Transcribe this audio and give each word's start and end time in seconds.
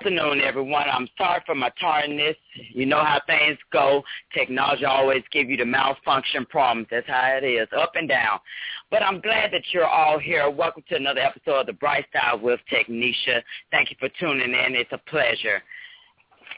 Afternoon, 0.00 0.40
everyone. 0.40 0.86
I'm 0.90 1.06
sorry 1.18 1.42
for 1.44 1.54
my 1.54 1.70
tardiness. 1.78 2.34
You 2.72 2.86
know 2.86 3.04
how 3.04 3.20
things 3.26 3.58
go. 3.70 4.02
Technology 4.32 4.86
always 4.86 5.22
give 5.30 5.50
you 5.50 5.58
the 5.58 5.66
malfunction 5.66 6.46
problems. 6.46 6.86
That's 6.90 7.06
how 7.06 7.38
it 7.38 7.44
is, 7.44 7.68
up 7.78 7.92
and 7.96 8.08
down. 8.08 8.38
But 8.90 9.02
I'm 9.02 9.20
glad 9.20 9.52
that 9.52 9.60
you're 9.72 9.86
all 9.86 10.18
here. 10.18 10.48
Welcome 10.48 10.84
to 10.88 10.96
another 10.96 11.20
episode 11.20 11.60
of 11.60 11.66
The 11.66 11.74
Bright 11.74 12.06
Side 12.14 12.40
with 12.40 12.60
Technisha. 12.72 13.42
Thank 13.70 13.90
you 13.90 13.96
for 14.00 14.08
tuning 14.18 14.54
in. 14.54 14.74
It's 14.74 14.90
a 14.92 15.10
pleasure. 15.10 15.60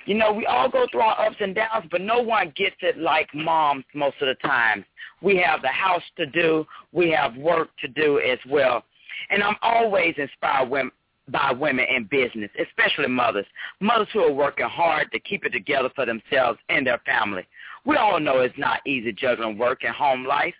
You 0.07 0.15
know, 0.15 0.33
we 0.33 0.47
all 0.47 0.69
go 0.69 0.87
through 0.93 1.01
our 1.01 1.27
ups 1.27 1.39
and 1.41 1.53
downs, 1.53 1.89
but 1.91 2.01
no 2.01 2.23
one 2.23 2.53
gets 2.55 2.77
it 2.81 2.97
like 2.97 3.29
moms 3.35 3.85
most 3.93 4.19
of 4.21 4.29
the 4.29 4.49
time. 4.49 4.85
We 5.21 5.37
have 5.39 5.63
the 5.63 5.69
house 5.69 6.05
to 6.17 6.27
do. 6.27 6.65
We 6.93 7.11
have 7.11 7.37
work 7.37 7.71
to 7.81 7.89
do 7.89 8.21
as 8.21 8.39
well. 8.49 8.85
And 9.31 9.43
I'm 9.43 9.57
always 9.63 10.15
inspired 10.17 10.71
when 10.71 10.93
by 11.33 11.53
women 11.53 11.87
in 11.95 12.05
business, 12.05 12.51
especially 12.61 13.09
mothers. 13.09 13.47
Mothers 13.81 14.09
who 14.13 14.21
are 14.21 14.33
working 14.33 14.67
hard 14.67 15.11
to 15.13 15.19
keep 15.19 15.45
it 15.45 15.51
together 15.51 15.91
for 15.95 16.07
themselves 16.07 16.59
and 16.69 16.87
their 16.87 17.01
family. 17.05 17.47
We 17.85 17.97
all 17.97 18.21
know 18.21 18.41
it's 18.41 18.57
not 18.59 18.81
easy 18.87 19.13
juggling 19.13 19.59
work 19.59 19.83
and 19.83 19.95
home 19.95 20.25
life. 20.25 20.55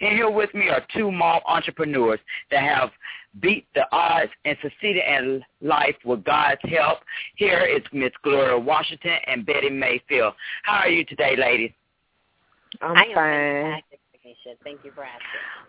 And 0.00 0.12
here 0.14 0.30
with 0.30 0.52
me 0.54 0.68
are 0.68 0.84
two 0.94 1.10
mom 1.10 1.40
entrepreneurs 1.46 2.20
that 2.50 2.62
have 2.62 2.90
beat 3.40 3.66
the 3.74 3.84
odds 3.92 4.30
and 4.44 4.56
succeeded 4.62 5.02
in 5.08 5.42
life 5.60 5.96
with 6.04 6.24
God's 6.24 6.60
help. 6.64 6.98
Here 7.36 7.64
is 7.64 7.82
Miss 7.92 8.12
Gloria 8.22 8.58
Washington 8.58 9.16
and 9.26 9.46
Betty 9.46 9.70
Mayfield. 9.70 10.34
How 10.64 10.78
are 10.78 10.88
you 10.88 11.04
today, 11.04 11.36
ladies? 11.36 11.70
I'm 12.82 12.96
I 12.96 13.04
fine. 13.14 13.14
fantastic, 13.14 14.00
Tanisha. 14.14 14.56
Thank 14.64 14.84
you 14.84 14.90
for 14.94 15.04
asking. 15.04 15.22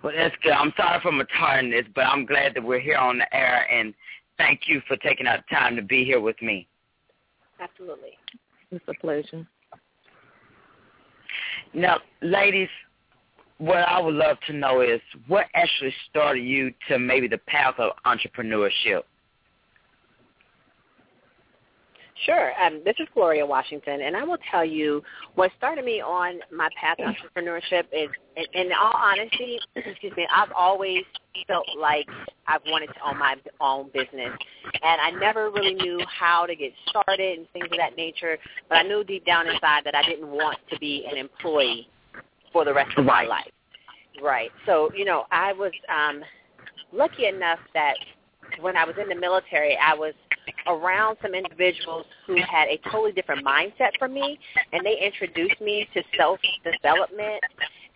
Well, 0.03 0.13
that's 0.15 0.35
good. 0.43 0.51
I'm 0.51 0.73
sorry 0.75 0.99
for 1.01 1.11
my 1.11 1.25
tardiness, 1.37 1.85
but 1.95 2.01
I'm 2.01 2.25
glad 2.25 2.55
that 2.55 2.63
we're 2.63 2.79
here 2.79 2.97
on 2.97 3.19
the 3.19 3.35
air, 3.35 3.67
and 3.71 3.93
thank 4.39 4.61
you 4.67 4.81
for 4.87 4.97
taking 4.97 5.27
out 5.27 5.41
time 5.51 5.75
to 5.75 5.83
be 5.83 6.03
here 6.03 6.19
with 6.19 6.41
me. 6.41 6.67
Absolutely. 7.61 8.17
It's 8.71 8.83
a 8.87 8.93
pleasure. 8.95 9.45
Now, 11.73 11.99
ladies, 12.21 12.69
what 13.59 13.77
I 13.77 13.99
would 13.99 14.15
love 14.15 14.37
to 14.47 14.53
know 14.53 14.81
is 14.81 15.01
what 15.27 15.45
actually 15.53 15.93
started 16.09 16.41
you 16.41 16.73
to 16.87 16.97
maybe 16.97 17.27
the 17.27 17.37
path 17.37 17.75
of 17.77 17.91
entrepreneurship? 18.05 19.03
Sure. 22.25 22.51
Um, 22.61 22.81
this 22.83 22.95
is 22.99 23.07
Gloria 23.13 23.45
Washington, 23.45 24.01
and 24.01 24.15
I 24.15 24.23
will 24.23 24.37
tell 24.51 24.65
you 24.65 25.01
what 25.35 25.51
started 25.57 25.85
me 25.85 26.01
on 26.01 26.39
my 26.51 26.67
path 26.79 26.97
to 26.97 27.03
entrepreneurship 27.03 27.85
is, 27.93 28.09
in, 28.35 28.67
in 28.67 28.71
all 28.73 28.93
honesty, 28.93 29.57
excuse 29.75 30.13
me, 30.17 30.27
I've 30.35 30.51
always 30.51 31.03
felt 31.47 31.65
like 31.79 32.07
I've 32.47 32.61
wanted 32.65 32.87
to 32.87 33.07
own 33.07 33.17
my 33.17 33.35
own 33.61 33.89
business, 33.93 34.37
and 34.83 35.01
I 35.01 35.11
never 35.11 35.49
really 35.49 35.75
knew 35.75 36.01
how 36.07 36.45
to 36.45 36.55
get 36.55 36.73
started 36.89 37.39
and 37.39 37.47
things 37.53 37.67
of 37.71 37.77
that 37.77 37.95
nature. 37.95 38.37
But 38.67 38.79
I 38.79 38.83
knew 38.83 39.03
deep 39.05 39.25
down 39.25 39.47
inside 39.47 39.83
that 39.85 39.95
I 39.95 40.03
didn't 40.03 40.27
want 40.27 40.57
to 40.71 40.79
be 40.79 41.07
an 41.09 41.17
employee 41.17 41.87
for 42.51 42.65
the 42.65 42.73
rest 42.73 42.97
of 42.97 43.05
my 43.05 43.23
life. 43.23 43.51
Right. 44.21 44.51
So 44.65 44.91
you 44.93 45.05
know, 45.05 45.23
I 45.31 45.53
was 45.53 45.71
um, 45.87 46.21
lucky 46.91 47.27
enough 47.27 47.59
that 47.73 47.93
when 48.61 48.77
I 48.77 48.85
was 48.85 48.95
in 49.01 49.09
the 49.09 49.15
military, 49.15 49.77
I 49.77 49.93
was 49.93 50.13
around 50.67 51.17
some 51.21 51.33
individuals 51.33 52.05
who 52.25 52.35
had 52.41 52.67
a 52.69 52.79
totally 52.89 53.11
different 53.11 53.45
mindset 53.45 53.91
from 53.97 54.13
me, 54.13 54.39
and 54.73 54.85
they 54.85 54.97
introduced 54.99 55.59
me 55.61 55.87
to 55.93 56.03
self-development 56.17 57.43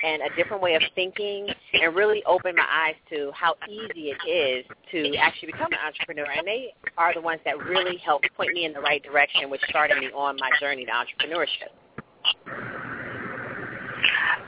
and 0.03 0.21
a 0.21 0.35
different 0.35 0.61
way 0.61 0.75
of 0.75 0.81
thinking, 0.95 1.47
and 1.73 1.95
really 1.95 2.21
opened 2.25 2.57
my 2.57 2.65
eyes 2.69 2.95
to 3.09 3.31
how 3.33 3.55
easy 3.69 4.11
it 4.11 4.29
is 4.29 4.65
to 4.91 5.15
actually 5.15 5.47
become 5.53 5.71
an 5.71 5.79
entrepreneur. 5.85 6.29
And 6.29 6.45
they 6.45 6.73
are 6.97 7.13
the 7.13 7.21
ones 7.21 7.39
that 7.45 7.57
really 7.57 7.97
helped 7.97 8.27
point 8.35 8.53
me 8.53 8.65
in 8.65 8.73
the 8.73 8.81
right 8.81 9.01
direction, 9.01 9.49
which 9.49 9.61
started 9.69 9.97
me 9.99 10.07
on 10.07 10.35
my 10.39 10.51
journey 10.59 10.85
to 10.85 10.91
entrepreneurship. 10.91 11.71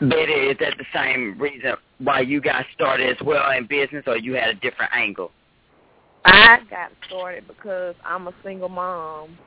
Betty, 0.01 0.33
is 0.33 0.57
that 0.59 0.73
the 0.77 0.85
same 0.93 1.39
reason 1.39 1.75
why 1.99 2.19
you 2.19 2.41
guys 2.41 2.65
started 2.73 3.09
as 3.09 3.25
well 3.25 3.49
in 3.51 3.65
business, 3.65 4.03
or 4.07 4.17
you 4.17 4.33
had 4.33 4.49
a 4.49 4.55
different 4.55 4.91
angle? 4.93 5.31
I 6.25 6.59
got 6.69 6.91
started 7.07 7.47
because 7.47 7.95
I'm 8.03 8.27
a 8.27 8.33
single 8.43 8.69
mom, 8.69 9.37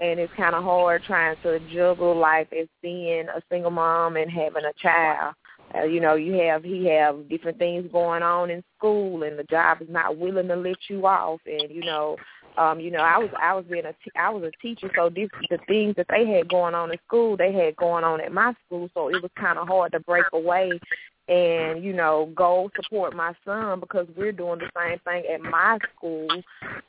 and 0.00 0.20
it's 0.20 0.32
kind 0.36 0.54
of 0.54 0.62
hard 0.62 1.02
trying 1.02 1.36
to 1.42 1.58
juggle 1.72 2.16
life 2.16 2.48
as 2.58 2.68
being 2.80 3.26
a 3.28 3.42
single 3.50 3.70
mom 3.70 4.16
and 4.16 4.30
having 4.30 4.64
a 4.64 4.72
child. 4.80 5.34
Uh, 5.74 5.82
you 5.82 6.00
know, 6.00 6.14
you 6.14 6.34
have 6.34 6.64
he 6.64 6.86
have 6.86 7.28
different 7.28 7.58
things 7.58 7.90
going 7.92 8.22
on 8.22 8.50
in 8.50 8.62
school, 8.76 9.22
and 9.24 9.38
the 9.38 9.44
job 9.44 9.82
is 9.82 9.88
not 9.90 10.16
willing 10.16 10.48
to 10.48 10.56
let 10.56 10.76
you 10.88 11.04
off. 11.06 11.40
And 11.44 11.70
you 11.70 11.82
know, 11.82 12.16
um, 12.56 12.80
you 12.80 12.90
know, 12.90 13.00
I 13.00 13.18
was 13.18 13.30
I 13.40 13.54
was 13.54 13.64
being 13.68 13.84
a 13.84 13.92
t- 13.92 14.12
I 14.16 14.30
was 14.30 14.44
a 14.44 14.62
teacher, 14.62 14.90
so 14.96 15.10
this, 15.10 15.28
the 15.50 15.58
things 15.66 15.94
that 15.96 16.06
they 16.08 16.26
had 16.26 16.48
going 16.48 16.74
on 16.74 16.90
in 16.90 16.98
school, 17.06 17.36
they 17.36 17.52
had 17.52 17.76
going 17.76 18.04
on 18.04 18.20
at 18.20 18.32
my 18.32 18.54
school. 18.64 18.88
So 18.94 19.08
it 19.08 19.20
was 19.20 19.30
kind 19.36 19.58
of 19.58 19.68
hard 19.68 19.92
to 19.92 20.00
break 20.00 20.24
away 20.32 20.80
and 21.28 21.84
you 21.84 21.92
know 21.92 22.30
go 22.34 22.70
support 22.74 23.14
my 23.14 23.32
son 23.44 23.80
because 23.80 24.06
we're 24.16 24.32
doing 24.32 24.58
the 24.58 24.70
same 24.76 24.98
thing 25.00 25.24
at 25.32 25.40
my 25.42 25.78
school. 25.96 26.28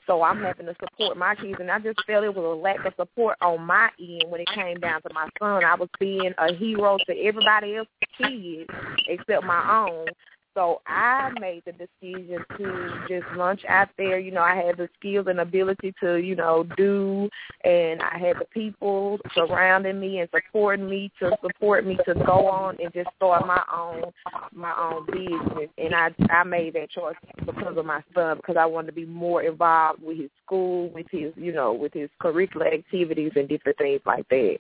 So 0.08 0.24
i'm 0.24 0.42
having 0.42 0.66
to 0.68 0.76
support 0.80 1.18
my 1.18 1.36
kids 1.36 1.58
and 1.60 1.70
i 1.70 1.80
just 1.80 2.00
felt 2.06 2.24
it 2.24 2.34
was 2.34 2.46
a 2.46 2.62
lack 2.62 2.86
of 2.86 2.94
support 2.98 3.38
on 3.42 3.62
my 3.62 3.90
end 4.00 4.24
when 4.30 4.42
it 4.42 4.50
came 4.54 4.80
down 4.80 5.02
to 5.02 5.14
my 5.14 5.28
son. 5.40 5.64
I 5.64 5.76
was 5.76 5.90
being 6.00 6.34
a 6.38 6.54
hero 6.54 6.98
to 7.06 7.18
everybody 7.20 7.76
else's 7.76 7.92
kids 8.18 8.70
except 9.08 9.44
my 9.46 9.88
own 9.88 10.08
so 10.54 10.82
I 10.88 11.32
made 11.40 11.64
the 11.66 11.74
decision 11.74 12.44
to 12.58 13.06
just 13.08 13.26
launch 13.38 13.62
out 13.68 13.90
there. 13.98 14.20
You 14.20 14.32
know, 14.32 14.42
I 14.42 14.56
had 14.56 14.78
the 14.78 14.90
skills 15.00 15.28
and 15.30 15.40
ability 15.40 15.94
to, 16.02 16.16
you 16.16 16.36
know, 16.36 16.66
do, 16.76 17.30
and 17.64 18.02
I 18.02 18.18
had 18.18 18.38
the 18.40 18.46
people 18.52 19.20
surrounding 19.34 20.00
me 20.00 20.20
and 20.20 20.30
supporting 20.34 20.90
me 20.90 21.12
to 21.20 21.32
support 21.42 21.86
me 21.86 21.98
to 22.06 22.14
go 22.26 22.48
on 22.48 22.78
and 22.84 22.94
just 22.94 23.10
start 23.16 23.46
my 23.46 23.62
own 23.74 24.12
my 24.54 24.74
own 24.78 25.06
business. 25.06 25.70
And 25.78 25.94
I 25.96 26.10
I 26.30 26.44
made 26.44 26.74
that 26.74 26.90
choice 26.92 27.16
because 27.46 27.78
of 27.78 27.86
my 27.86 28.02
son 28.14 28.38
because 28.38 28.58
I 28.58 28.66
wanted 28.66 28.88
to 28.88 28.94
be 28.94 29.06
more 29.06 29.44
involved 29.44 30.02
with 30.02 30.18
his 30.18 30.30
school, 30.46 30.90
with 30.90 31.08
his, 31.12 31.32
you 31.36 31.54
know, 31.54 31.74
with 31.74 31.94
his 31.94 32.10
curricular 32.22 32.74
activities 32.74 33.32
and 33.36 33.48
different 33.48 33.78
things 33.78 34.02
like 34.06 34.28
that. 34.30 34.58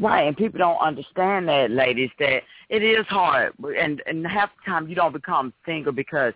Right, 0.00 0.22
and 0.28 0.36
people 0.36 0.58
don't 0.58 0.78
understand 0.78 1.48
that, 1.48 1.70
ladies, 1.70 2.10
that 2.18 2.42
it 2.68 2.82
is 2.82 3.06
hard, 3.06 3.52
and 3.76 4.02
and 4.06 4.26
half 4.26 4.50
the 4.56 4.70
time 4.70 4.88
you 4.88 4.94
don't 4.94 5.12
become 5.12 5.52
single 5.66 5.92
because 5.92 6.34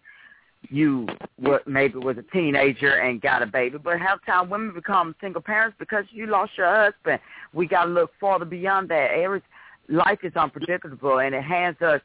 you 0.70 1.06
what 1.36 1.66
maybe 1.66 1.98
was 1.98 2.16
a 2.18 2.22
teenager 2.32 2.94
and 2.94 3.20
got 3.20 3.42
a 3.42 3.46
baby, 3.46 3.78
but 3.78 3.98
half 3.98 4.20
the 4.20 4.32
time 4.32 4.50
women 4.50 4.74
become 4.74 5.14
single 5.20 5.42
parents 5.42 5.76
because 5.78 6.04
you 6.10 6.26
lost 6.26 6.52
your 6.56 6.74
husband. 6.74 7.20
We 7.52 7.66
got 7.66 7.84
to 7.84 7.90
look 7.90 8.12
farther 8.20 8.44
beyond 8.44 8.88
that. 8.90 9.10
Every 9.12 9.42
life 9.88 10.20
is 10.22 10.34
unpredictable, 10.36 11.18
and 11.18 11.34
it 11.34 11.42
hands 11.42 11.80
us 11.82 12.00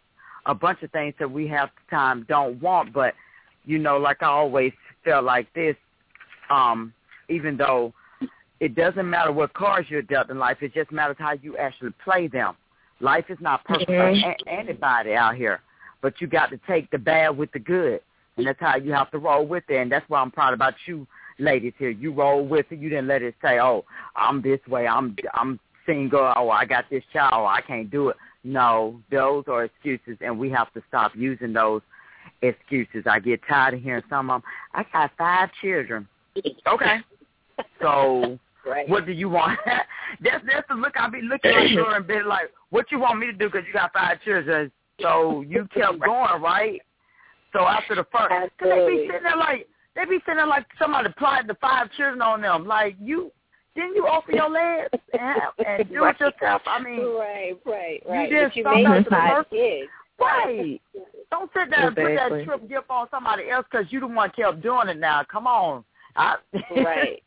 a 0.45 0.55
bunch 0.55 0.81
of 0.83 0.91
things 0.91 1.13
that 1.19 1.29
we 1.29 1.47
half 1.47 1.69
the 1.75 1.95
time 1.95 2.25
don't 2.27 2.61
want. 2.61 2.93
But 2.93 3.13
you 3.65 3.77
know, 3.77 3.97
like 3.97 4.21
I 4.21 4.27
always 4.27 4.73
felt 5.03 5.25
like 5.25 5.51
this, 5.53 5.75
um, 6.49 6.93
even 7.29 7.57
though 7.57 7.93
it 8.59 8.75
doesn't 8.75 9.09
matter 9.09 9.31
what 9.31 9.53
cards 9.53 9.89
you're 9.89 10.01
dealt 10.01 10.29
in 10.29 10.39
life. 10.39 10.57
It 10.61 10.73
just 10.73 10.91
matters 10.91 11.17
how 11.19 11.33
you 11.41 11.57
actually 11.57 11.91
play 12.03 12.27
them. 12.27 12.55
Life 12.99 13.25
is 13.29 13.37
not 13.39 13.63
perfect 13.63 13.87
for 13.87 13.93
Mhm. 13.93 14.23
a- 14.23 14.49
anybody 14.49 15.13
out 15.13 15.35
here, 15.35 15.61
but 16.01 16.19
you 16.19 16.27
got 16.27 16.49
to 16.49 16.57
take 16.59 16.89
the 16.89 16.97
bad 16.97 17.37
with 17.37 17.51
the 17.51 17.59
good, 17.59 18.01
and 18.35 18.47
that's 18.47 18.59
how 18.59 18.75
you 18.75 18.91
have 18.93 19.11
to 19.11 19.19
roll 19.19 19.45
with 19.45 19.69
it. 19.69 19.77
And 19.77 19.91
that's 19.91 20.07
why 20.09 20.19
I'm 20.19 20.31
proud 20.31 20.53
about 20.53 20.73
you, 20.87 21.05
ladies 21.37 21.73
here. 21.77 21.89
You 21.89 22.11
roll 22.11 22.45
with 22.45 22.71
it. 22.71 22.79
You 22.79 22.89
didn't 22.89 23.07
let 23.07 23.21
it 23.21 23.35
say, 23.41 23.59
"Oh, 23.59 23.85
I'm 24.15 24.41
this 24.41 24.65
way. 24.67 24.87
I'm 24.87 25.15
I'm 25.35 25.59
single. 25.85 26.33
Oh, 26.35 26.49
I 26.49 26.65
got 26.65 26.89
this 26.89 27.05
child. 27.13 27.33
Oh, 27.33 27.45
I 27.45 27.61
can't 27.61 27.91
do 27.91 28.09
it." 28.09 28.17
No, 28.43 28.99
those 29.11 29.47
are 29.47 29.65
excuses, 29.65 30.17
and 30.21 30.39
we 30.39 30.49
have 30.49 30.73
to 30.73 30.81
stop 30.87 31.15
using 31.15 31.53
those 31.53 31.83
excuses. 32.41 33.05
I 33.05 33.19
get 33.19 33.41
tired 33.47 33.75
of 33.75 33.81
hearing 33.81 34.03
some 34.09 34.31
of 34.31 34.41
them. 34.41 34.51
I 34.73 34.83
got 34.91 35.11
five 35.17 35.51
children. 35.61 36.07
Okay. 36.65 37.01
So 37.81 38.39
Right. 38.67 38.87
what 38.89 39.05
do 39.05 39.11
you 39.11 39.29
want? 39.29 39.59
that's 40.21 40.43
that's 40.45 40.67
the 40.67 40.75
look 40.75 40.93
I 40.99 41.09
be 41.09 41.21
looking 41.21 41.51
at 41.51 41.71
her 41.71 41.95
and 41.95 42.07
be 42.07 42.21
like, 42.21 42.51
what 42.69 42.91
you 42.91 42.99
want 42.99 43.19
me 43.19 43.27
to 43.27 43.33
do 43.33 43.49
because 43.49 43.65
you 43.67 43.73
got 43.73 43.93
five 43.93 44.21
children? 44.23 44.71
So 45.01 45.41
you 45.47 45.67
kept 45.73 45.99
going, 45.99 46.41
right? 46.41 46.81
So 47.53 47.61
after 47.65 47.95
the 47.95 48.05
first, 48.11 48.29
cause 48.29 48.49
they 48.69 48.87
be 48.87 49.07
sitting 49.07 49.23
there 49.23 49.37
like 49.37 49.67
they 49.95 50.05
be 50.05 50.19
sitting 50.25 50.35
there 50.37 50.47
like 50.47 50.65
somebody 50.77 51.09
applied 51.09 51.47
the 51.47 51.55
five 51.55 51.91
children 51.97 52.21
on 52.21 52.41
them. 52.41 52.67
Like 52.67 52.95
you, 53.01 53.31
Then 53.75 53.93
you 53.95 54.05
offer 54.05 54.31
your 54.31 54.49
legs 54.49 54.89
and, 55.13 55.41
and 55.65 55.89
do 55.89 56.03
it 56.05 56.19
yourself. 56.19 56.61
I 56.67 56.81
mean, 56.83 56.99
right, 56.99 57.53
right, 57.65 58.03
right. 58.07 58.29
You 58.29 58.43
just 58.45 58.55
you 58.55 58.63
start 58.63 58.75
made 58.75 58.85
out 58.85 58.97
to 58.97 59.03
the 59.05 59.09
five 59.09 59.31
first- 59.37 59.49
kids. 59.49 59.89
Right. 60.19 60.81
Don't 61.29 61.51
sit 61.53 61.69
there 61.69 61.87
and 61.87 61.95
put 61.95 62.15
that 62.15 62.43
trip 62.43 62.67
gift 62.69 62.85
on 62.89 63.07
somebody 63.11 63.49
else 63.49 63.65
because 63.69 63.85
you 63.91 63.99
the 63.99 64.07
one 64.07 64.31
kept 64.35 64.61
doing 64.63 64.87
it 64.89 64.97
now. 64.97 65.23
Come 65.31 65.45
on. 65.45 65.83
I, 66.15 66.37
Right. 66.75 67.21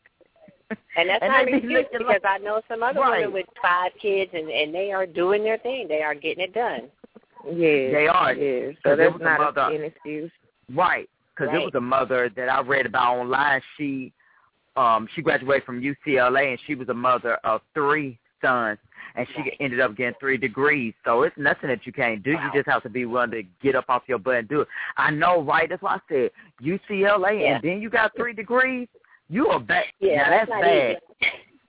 And 1.01 1.09
that's 1.09 1.23
And 1.23 1.31
not 1.31 1.47
an 1.47 1.53
excuse 1.55 1.85
because 1.91 2.05
like- 2.07 2.25
I 2.25 2.37
know 2.37 2.61
some 2.67 2.83
other 2.83 2.99
Right. 2.99 3.21
women 3.21 3.33
with 3.33 3.45
five 3.61 3.91
kids 3.99 4.31
and 4.33 4.49
and 4.49 4.73
they 4.73 4.91
are 4.91 5.05
doing 5.07 5.43
their 5.43 5.57
thing. 5.57 5.87
They 5.87 6.03
are 6.03 6.13
getting 6.13 6.43
it 6.43 6.53
done. 6.53 6.89
Yeah, 7.45 7.91
They 7.91 8.07
are. 8.07 8.33
Yes. 8.33 8.75
'Cause 8.75 8.81
So 8.83 8.91
it 8.93 8.95
that's 8.97 9.13
was 9.13 9.21
not 9.21 9.39
mother- 9.39 9.75
an 9.75 9.83
excuse. 9.83 10.31
Right, 10.73 11.09
because 11.35 11.53
it 11.55 11.65
was 11.65 11.73
a 11.75 11.81
mother 11.81 12.29
that 12.29 12.47
I 12.49 12.61
read 12.61 12.85
about 12.85 13.17
online. 13.17 13.61
She, 13.77 14.13
um, 14.75 15.07
she 15.07 15.21
graduated 15.23 15.63
from 15.65 15.81
UCLA, 15.81 16.51
and 16.51 16.59
she 16.61 16.75
was 16.75 16.87
a 16.89 16.93
mother 16.93 17.33
of 17.43 17.61
three 17.73 18.17
sons, 18.41 18.77
and 19.15 19.27
she 19.29 19.41
Right. 19.41 19.57
ended 19.59 19.79
up 19.79 19.95
getting 19.95 20.13
three 20.19 20.37
degrees. 20.37 20.93
So 21.03 21.23
it's 21.23 21.35
nothing 21.37 21.67
that 21.69 21.85
you 21.87 21.91
can't 21.91 22.21
do. 22.23 22.31
You 22.31 22.51
just 22.53 22.69
have 22.69 22.83
to 22.83 22.89
be 22.89 23.05
willing 23.05 23.31
to 23.31 23.43
get 23.61 23.75
up 23.75 23.85
off 23.89 24.03
your 24.07 24.19
butt 24.19 24.35
and 24.35 24.47
do 24.47 24.61
it. 24.61 24.67
I 24.97 25.09
know, 25.11 25.41
right? 25.41 25.67
That's 25.67 25.81
why 25.81 25.95
I 25.95 25.99
said 26.07 26.31
UCLA, 26.61 27.41
Yeah. 27.41 27.55
and 27.55 27.63
then 27.63 27.81
you 27.81 27.89
got 27.89 28.15
three 28.15 28.33
degrees. 28.33 28.87
You 29.31 29.47
are 29.47 29.61
bad. 29.61 29.85
Yeah, 30.01 30.23
now, 30.23 30.29
that's, 30.29 30.49
that's 30.49 30.61
bad. 30.61 30.97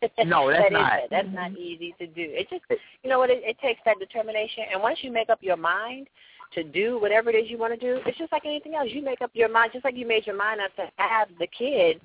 easy. 0.02 0.28
No, 0.28 0.50
that's 0.50 0.64
That 0.64 0.72
not. 0.72 0.92
That's 1.10 1.28
not 1.32 1.52
easy 1.52 1.94
to 2.00 2.08
do. 2.08 2.26
It 2.26 2.50
just, 2.50 2.64
you 3.04 3.08
know 3.08 3.20
what? 3.20 3.30
It, 3.30 3.42
it 3.44 3.56
takes 3.60 3.80
that 3.84 4.00
determination, 4.00 4.64
and 4.72 4.82
once 4.82 4.98
you 5.02 5.12
make 5.12 5.30
up 5.30 5.38
your 5.42 5.56
mind 5.56 6.08
to 6.54 6.64
do 6.64 7.00
whatever 7.00 7.30
it 7.30 7.36
is 7.36 7.48
you 7.48 7.58
want 7.58 7.72
to 7.72 7.78
do, 7.78 8.00
it's 8.04 8.18
just 8.18 8.32
like 8.32 8.44
anything 8.44 8.74
else. 8.74 8.88
You 8.90 9.00
make 9.00 9.22
up 9.22 9.30
your 9.32 9.48
mind, 9.48 9.70
just 9.72 9.84
like 9.84 9.96
you 9.96 10.06
made 10.06 10.26
your 10.26 10.36
mind 10.36 10.60
up 10.60 10.74
to 10.74 10.90
have 10.96 11.28
the 11.38 11.46
kids. 11.46 12.00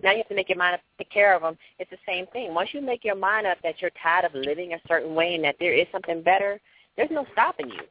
Now 0.00 0.12
you 0.12 0.18
have 0.18 0.28
to 0.28 0.34
make 0.36 0.48
your 0.48 0.58
mind 0.58 0.74
up 0.74 0.80
to 0.80 1.04
take 1.04 1.12
care 1.12 1.34
of 1.34 1.42
them. 1.42 1.58
It's 1.80 1.90
the 1.90 1.98
same 2.06 2.26
thing. 2.28 2.54
Once 2.54 2.70
you 2.72 2.80
make 2.80 3.04
your 3.04 3.16
mind 3.16 3.48
up 3.48 3.58
that 3.64 3.82
you're 3.82 3.90
tired 4.00 4.24
of 4.24 4.34
living 4.34 4.74
a 4.74 4.78
certain 4.86 5.16
way 5.16 5.34
and 5.34 5.42
that 5.42 5.56
there 5.58 5.74
is 5.74 5.88
something 5.90 6.22
better, 6.22 6.60
there's 6.96 7.10
no 7.10 7.26
stopping 7.32 7.68
you. 7.68 7.82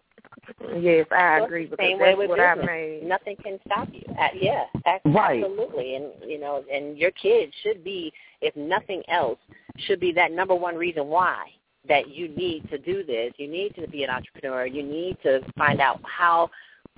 Yes, 0.77 1.07
I 1.11 1.39
agree 1.39 1.65
because 1.65 1.83
same 1.83 1.99
way 1.99 2.09
that's 2.09 2.17
with 2.17 2.29
what 2.29 2.39
I 2.39 2.55
made. 2.55 3.03
Nothing 3.03 3.35
can 3.43 3.59
stop 3.65 3.87
you. 3.91 4.03
Uh, 4.19 4.27
yeah, 4.39 4.65
Right. 5.05 5.43
absolutely. 5.43 5.95
And 5.95 6.11
you 6.25 6.39
know, 6.39 6.63
and 6.71 6.97
your 6.97 7.11
kids 7.11 7.53
should 7.63 7.83
be, 7.83 8.11
if 8.41 8.55
nothing 8.55 9.03
else, 9.07 9.39
should 9.77 9.99
be 9.99 10.11
that 10.13 10.31
number 10.31 10.55
one 10.55 10.75
reason 10.75 11.07
why 11.07 11.45
that 11.87 12.09
you 12.09 12.27
need 12.29 12.69
to 12.69 12.77
do 12.77 13.03
this. 13.03 13.33
You 13.37 13.47
need 13.47 13.73
to 13.75 13.87
be 13.87 14.03
an 14.03 14.09
entrepreneur. 14.09 14.65
You 14.65 14.83
need 14.83 15.17
to 15.23 15.41
find 15.57 15.79
out 15.79 16.01
how 16.03 16.49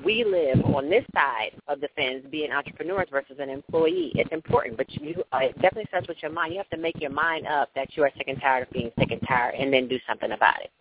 we 0.04 0.24
live 0.24 0.64
on 0.66 0.90
this 0.90 1.06
side 1.14 1.52
of 1.68 1.80
the 1.80 1.88
fence, 1.96 2.26
being 2.32 2.52
entrepreneurs 2.52 3.08
versus 3.12 3.38
an 3.40 3.50
employee. 3.50 4.12
It's 4.16 4.32
important, 4.32 4.78
but 4.78 4.90
you 4.92 5.24
uh, 5.34 5.40
it 5.40 5.54
definitely 5.56 5.86
starts 5.90 6.08
with 6.08 6.18
your 6.22 6.32
mind. 6.32 6.54
You 6.54 6.60
have 6.60 6.70
to 6.70 6.78
make 6.78 7.00
your 7.00 7.12
mind 7.12 7.48
up 7.48 7.70
that 7.76 7.96
you 7.96 8.04
are 8.04 8.12
sick 8.18 8.28
and 8.28 8.40
tired 8.42 8.68
of 8.68 8.72
being 8.72 8.92
sick 8.98 9.12
and 9.12 9.22
tired, 9.28 9.56
and 9.56 9.72
then 9.72 9.88
do 9.88 10.00
something 10.08 10.32
about 10.32 10.62
it. 10.62 10.72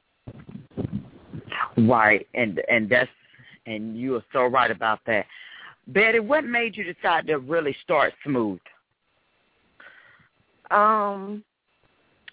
Right, 1.76 2.26
and 2.34 2.60
and 2.68 2.88
that's 2.88 3.10
and 3.66 3.98
you 3.98 4.16
are 4.16 4.24
so 4.32 4.46
right 4.46 4.70
about 4.70 5.00
that. 5.06 5.26
Betty, 5.88 6.20
what 6.20 6.44
made 6.44 6.76
you 6.76 6.84
decide 6.84 7.26
to 7.26 7.38
really 7.38 7.76
start 7.82 8.12
Smooth? 8.24 8.60
Um, 10.70 11.42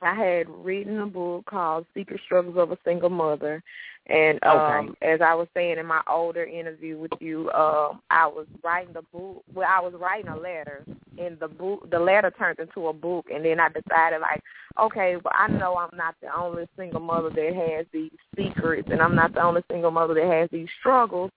I 0.02 0.14
had 0.14 0.48
written 0.50 1.00
a 1.00 1.08
book 1.08 1.46
called 1.46 1.86
Secret 1.96 2.22
Struggles 2.26 2.58
of 2.58 2.72
a 2.72 2.78
Single 2.86 3.10
Mother, 3.10 3.64
and 4.08 4.42
um, 4.44 4.96
as 5.02 5.22
I 5.22 5.34
was 5.34 5.48
saying 5.54 5.80
in 5.80 5.86
my 5.86 6.02
older 6.08 6.46
interview 6.46 6.98
with 6.98 7.12
you, 7.20 7.50
um, 7.52 8.02
I 8.10 8.28
was 8.28 8.46
writing 8.64 8.94
the 8.94 9.02
book. 9.12 9.44
Well, 9.54 9.68
I 9.70 9.82
was 9.82 9.94
writing 10.00 10.30
a 10.30 10.38
letter, 10.38 10.86
and 11.18 11.40
the 11.40 11.48
book, 11.48 11.90
the 11.90 12.00
letter 12.00 12.31
turned 12.31 12.60
into 12.60 12.88
a 12.88 12.94
book, 12.94 13.28
and 13.34 13.44
then 13.44 13.60
I 13.60 13.69
decided 13.69 14.22
like, 14.22 14.42
okay, 14.80 15.16
well, 15.16 15.34
I 15.38 15.48
know 15.48 15.75
I'm 15.75 15.96
not 15.98 16.16
the 16.22 16.36
only 16.36 16.68
single 16.78 17.00
mother 17.00 17.30
that 17.30 17.54
has 17.54 17.86
these 17.92 18.12
secrets, 18.36 18.90
and 18.92 19.02
I'm 19.02 19.16
not 19.16 19.34
the 19.34 19.42
only 19.42 19.64
single 19.72 19.92
mother 19.92 20.14
that 20.14 20.31
has 20.31 20.50
these 20.52 20.68
struggles. 20.80 21.31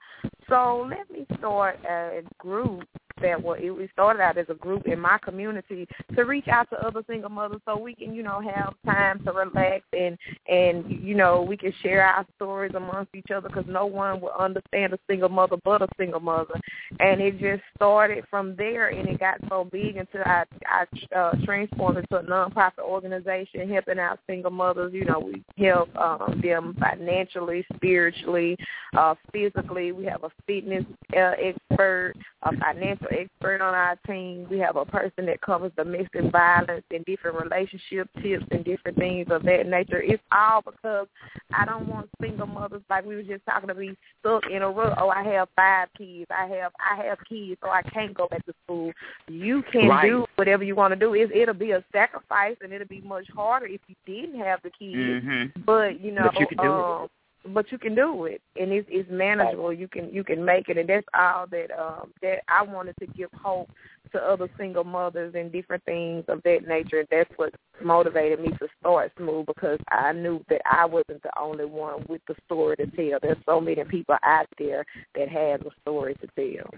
So 0.48 0.88
let 0.88 1.10
me 1.10 1.26
start 1.38 1.78
a 1.88 2.22
group 2.38 2.84
that 3.20 3.40
it, 3.58 3.70
it 3.70 3.90
started 3.92 4.20
out 4.20 4.38
as 4.38 4.46
a 4.48 4.54
group 4.54 4.86
in 4.86 4.98
my 5.00 5.18
community 5.18 5.86
to 6.14 6.22
reach 6.24 6.48
out 6.48 6.68
to 6.70 6.86
other 6.86 7.02
single 7.08 7.30
mothers 7.30 7.60
so 7.66 7.78
we 7.78 7.94
can, 7.94 8.14
you 8.14 8.22
know, 8.22 8.40
have 8.40 8.74
time 8.84 9.22
to 9.24 9.32
relax 9.32 9.84
and 9.92 10.18
and 10.48 10.84
you 11.02 11.14
know 11.14 11.42
we 11.42 11.56
can 11.56 11.72
share 11.82 12.04
our 12.04 12.26
stories 12.36 12.72
amongst 12.74 13.14
each 13.14 13.30
other 13.34 13.48
because 13.48 13.64
no 13.68 13.86
one 13.86 14.20
will 14.20 14.32
understand 14.38 14.92
a 14.92 14.98
single 15.08 15.28
mother 15.28 15.56
but 15.64 15.82
a 15.82 15.88
single 15.98 16.20
mother, 16.20 16.54
and 17.00 17.20
it 17.20 17.38
just 17.38 17.62
started 17.76 18.24
from 18.30 18.54
there 18.56 18.88
and 18.88 19.08
it 19.08 19.18
got 19.18 19.36
so 19.48 19.64
big 19.70 19.96
until 19.96 20.22
I 20.24 20.44
I 20.66 21.16
uh, 21.16 21.32
transformed 21.44 21.98
into 21.98 22.16
a 22.16 22.22
nonprofit 22.22 22.80
organization 22.80 23.68
helping 23.68 23.98
out 23.98 24.18
single 24.26 24.50
mothers. 24.50 24.92
You 24.92 25.04
know, 25.04 25.20
we 25.20 25.44
help 25.64 25.94
um, 25.96 26.40
them 26.42 26.76
financially, 26.80 27.64
spiritually, 27.74 28.56
uh, 28.96 29.14
physically. 29.32 29.92
We 29.92 30.04
have 30.06 30.24
a 30.24 30.30
fitness 30.46 30.84
uh, 31.16 31.32
expert, 31.42 32.14
a 32.42 32.56
financial 32.56 33.08
expert 33.12 33.60
on 33.60 33.74
our 33.74 33.96
team. 34.06 34.46
We 34.50 34.58
have 34.58 34.76
a 34.76 34.84
person 34.84 35.26
that 35.26 35.40
covers 35.40 35.72
domestic 35.76 36.30
violence 36.30 36.84
and 36.90 37.04
different 37.04 37.40
relationship 37.42 38.08
tips 38.22 38.44
and 38.50 38.64
different 38.64 38.98
things 38.98 39.26
of 39.30 39.42
that 39.44 39.66
nature. 39.66 40.02
It's 40.02 40.22
all 40.32 40.62
because 40.62 41.06
I 41.52 41.64
don't 41.64 41.88
want 41.88 42.08
single 42.20 42.46
mothers 42.46 42.82
like 42.88 43.04
we 43.04 43.16
were 43.16 43.22
just 43.22 43.44
talking 43.46 43.68
to 43.68 43.74
be 43.74 43.96
stuck 44.20 44.44
in 44.50 44.62
a 44.62 44.70
rut. 44.70 44.96
Oh, 45.00 45.08
I 45.08 45.22
have 45.24 45.48
five 45.56 45.88
kids. 45.96 46.26
I 46.30 46.46
have 46.46 46.72
I 46.78 47.04
have 47.04 47.18
kids, 47.28 47.58
so 47.62 47.70
I 47.70 47.82
can't 47.82 48.14
go 48.14 48.28
back 48.28 48.44
to 48.46 48.54
school. 48.64 48.92
You 49.28 49.62
can 49.70 49.88
Right. 49.88 50.06
do 50.06 50.26
whatever 50.36 50.64
you 50.64 50.74
want 50.74 50.92
to 50.92 50.96
do. 50.98 51.14
It, 51.14 51.30
it'll 51.32 51.54
be 51.54 51.72
a 51.72 51.84
sacrifice 51.92 52.56
and 52.62 52.72
it'll 52.72 52.86
be 52.86 53.00
much 53.00 53.26
harder 53.34 53.66
if 53.66 53.80
you 53.88 53.96
didn't 54.06 54.38
have 54.40 54.60
the 54.62 54.70
kids. 54.70 55.24
Mm-hmm. 55.24 55.62
But 55.64 56.00
you 56.00 56.12
know, 56.12 56.30
But 56.32 56.40
you 56.40 56.46
can 56.46 56.58
do 56.58 57.04
it. 57.04 57.10
But 57.46 57.72
you 57.72 57.78
can 57.78 57.94
do 57.94 58.26
it, 58.26 58.42
and 58.56 58.70
it's 58.70 58.86
it's 58.90 59.10
manageable. 59.10 59.72
You 59.72 59.88
can 59.88 60.12
you 60.12 60.22
can 60.22 60.44
make 60.44 60.68
it, 60.68 60.76
and 60.76 60.88
that's 60.88 61.06
all 61.14 61.46
that 61.50 61.70
um 61.78 62.12
that 62.22 62.40
I 62.48 62.62
wanted 62.62 62.94
to 63.00 63.06
give 63.06 63.30
hope 63.32 63.70
to 64.12 64.18
other 64.18 64.48
single 64.58 64.84
mothers 64.84 65.34
and 65.36 65.52
different 65.52 65.84
things 65.84 66.24
of 66.28 66.42
that 66.42 66.66
nature. 66.66 67.00
And 67.00 67.08
that's 67.10 67.30
what 67.36 67.54
motivated 67.82 68.40
me 68.40 68.48
to 68.58 68.68
start 68.80 69.12
Smooth 69.16 69.46
because 69.46 69.78
I 69.88 70.12
knew 70.12 70.44
that 70.48 70.62
I 70.70 70.84
wasn't 70.84 71.22
the 71.22 71.38
only 71.38 71.64
one 71.64 72.04
with 72.08 72.20
the 72.28 72.34
story 72.46 72.76
to 72.76 72.86
tell. 72.86 73.18
There's 73.22 73.38
so 73.46 73.60
many 73.60 73.82
people 73.84 74.16
out 74.22 74.46
there 74.58 74.84
that 75.14 75.28
have 75.28 75.62
a 75.62 75.70
story 75.82 76.16
to 76.16 76.26
tell. 76.36 76.70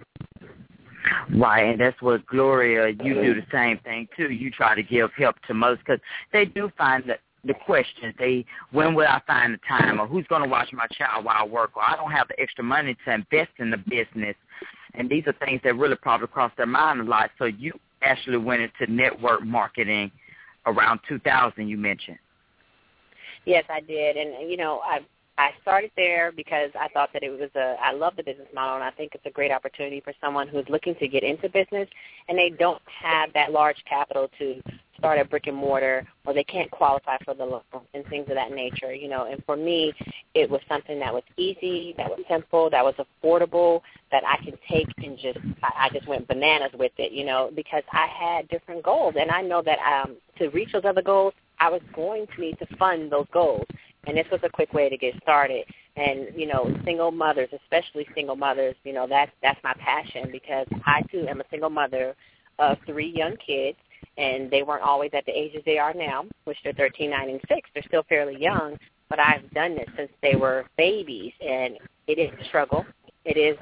Right, 1.35 1.71
and 1.71 1.81
that's 1.81 2.01
what 2.01 2.25
Gloria, 2.27 2.91
you 3.03 3.15
do 3.15 3.35
the 3.35 3.47
same 3.51 3.79
thing 3.79 4.07
too. 4.17 4.31
You 4.31 4.51
try 4.51 4.75
to 4.75 4.83
give 4.83 5.11
help 5.17 5.37
to 5.49 5.55
most 5.55 5.81
because 5.81 6.01
they 6.33 6.45
do 6.45 6.71
find 6.79 7.05
that 7.09 7.21
the 7.45 7.55
questions. 7.67 8.15
They, 8.19 8.45
when 8.71 8.95
will 8.95 9.07
I 9.07 9.21
find 9.27 9.55
the 9.55 9.59
time, 9.69 10.01
or 10.01 10.07
who's 10.07 10.27
going 10.29 10.43
to 10.43 10.49
watch 10.49 10.69
my 10.73 10.87
child 10.89 11.25
while 11.25 11.37
I 11.39 11.47
work, 11.47 11.77
or 11.77 11.83
I 11.83 11.97
don't 11.97 12.13
have 12.13 12.29
the 12.29 12.39
extra 12.41 12.65
money 12.65 12.97
to 13.05 13.15
invest 13.15 13.51
in 13.59 13.71
the 13.71 13.79
business. 13.79 14.37
And 14.95 15.09
these 15.09 15.25
are 15.27 15.35
things 15.45 15.61
that 15.65 15.77
really 15.77 15.97
probably 15.97 16.29
cross 16.29 16.53
their 16.57 16.67
mind 16.67 17.01
a 17.01 17.05
lot. 17.05 17.31
So 17.39 17.47
you 17.47 17.73
actually 18.03 18.37
went 18.37 18.63
into 18.63 18.93
network 18.93 19.45
marketing 19.45 20.11
around 20.67 21.01
2000. 21.09 21.69
You 21.69 21.77
mentioned. 21.77 22.19
Yes, 23.45 23.65
I 23.69 23.81
did, 23.81 24.17
and 24.17 24.49
you 24.49 24.57
know, 24.57 24.81
I 24.85 25.01
I 25.39 25.51
started 25.63 25.91
there 25.97 26.31
because 26.31 26.71
I 26.79 26.89
thought 26.89 27.11
that 27.13 27.23
it 27.23 27.31
was 27.31 27.51
a 27.57 27.77
I 27.83 27.93
love 27.93 28.15
the 28.17 28.23
business 28.23 28.49
model, 28.55 28.77
and 28.77 28.85
I 28.85 28.91
think 28.91 29.13
it's 29.15 29.27
a 29.27 29.31
great 29.31 29.51
opportunity 29.51 30.01
for 30.01 30.13
someone 30.21 30.47
who's 30.47 30.67
looking 30.69 30.95
to 30.97 31.09
get 31.09 31.23
into 31.23 31.49
business 31.49 31.89
and 32.29 32.39
they 32.39 32.51
don't 32.51 32.83
have 32.87 33.33
that 33.33 33.51
large 33.51 33.83
capital 33.89 34.29
to 34.39 34.63
start 35.03 35.19
a 35.19 35.25
brick 35.25 35.49
and 35.49 35.57
mortar, 35.57 36.07
or 36.25 36.33
they 36.33 36.45
can't 36.45 36.71
qualify 36.71 37.17
for 37.25 37.35
the 37.35 37.45
loan 37.45 37.63
and 37.93 38.07
things 38.07 38.29
of 38.29 38.37
that 38.37 38.53
nature. 38.53 38.95
You 38.95 39.09
know, 39.09 39.25
and 39.25 39.43
for 39.45 39.57
me, 39.57 39.93
it 40.35 40.49
was 40.49 40.61
something 40.69 41.01
that 41.01 41.13
was 41.13 41.25
easy, 41.37 41.93
that 41.97 42.09
was 42.09 42.21
simple, 42.31 42.71
that 42.71 42.85
was 42.85 42.95
affordable, 42.95 43.81
that 44.13 44.23
I 44.25 44.43
could 44.45 44.57
take 44.71 44.87
and 44.99 45.19
just 45.19 45.39
I, 45.65 45.87
I 45.87 45.89
just 45.93 46.07
went 46.07 46.29
bananas 46.29 46.71
with 46.79 46.93
it. 46.99 47.11
You 47.11 47.25
know, 47.25 47.51
because 47.55 47.83
I 47.93 48.07
had 48.07 48.49
different 48.49 48.85
goals, 48.85 49.15
and 49.19 49.31
I 49.33 49.43
know 49.43 49.61
that 49.63 49.79
um, 49.81 50.17
to 50.39 50.51
reach 50.51 50.71
those 50.73 50.85
other 50.85 51.03
goals, 51.03 51.35
I 51.59 51.69
was 51.69 51.83
going 51.95 52.27
to 52.35 52.41
need 52.41 52.59
to 52.61 52.77
fund 52.77 53.11
those 53.11 53.27
goals. 53.33 53.67
And 54.07 54.17
this 54.17 54.27
was 54.31 54.41
a 54.45 54.49
quick 54.49 54.73
way 54.73 54.89
to 54.89 54.97
get 54.97 55.15
started. 55.21 55.65
And 55.97 56.29
you 56.37 56.47
know, 56.47 56.73
single 56.85 57.11
mothers, 57.11 57.49
especially 57.53 58.07
single 58.15 58.37
mothers, 58.37 58.77
you 58.85 58.93
know 58.93 59.09
that's 59.09 59.33
that's 59.43 59.61
my 59.65 59.75
passion 59.75 60.29
because 60.31 60.69
I 60.87 61.03
too 61.11 61.27
am 61.29 61.41
a 61.41 61.45
single 61.51 61.71
mother 61.71 62.15
of 62.61 62.79
three 62.87 63.13
young 63.15 63.37
kids, 63.45 63.79
and 64.19 64.51
they 64.51 64.63
weren't 64.63 64.83
always 64.83 65.11
at 65.15 65.25
the 65.27 65.33
ages 65.33 65.63
they 65.65 65.79
are 65.79 65.95
now, 65.95 66.25
which 66.45 66.59
they're 66.65 66.73
13, 66.73 67.11
9, 67.11 67.31
and 67.31 67.41
6. 67.49 67.71
They're 67.75 67.83
still 67.87 68.05
fairly 68.09 68.37
young, 68.41 68.77
but 69.09 69.19
I've 69.19 69.49
done 69.53 69.75
this 69.75 69.89
since 69.97 70.11
they 70.23 70.37
were 70.37 70.67
babies, 70.77 71.33
and 71.41 71.79
it 72.07 72.19
is 72.19 72.31
a 72.41 72.45
struggle. 72.45 72.85
It 73.25 73.37
is, 73.37 73.57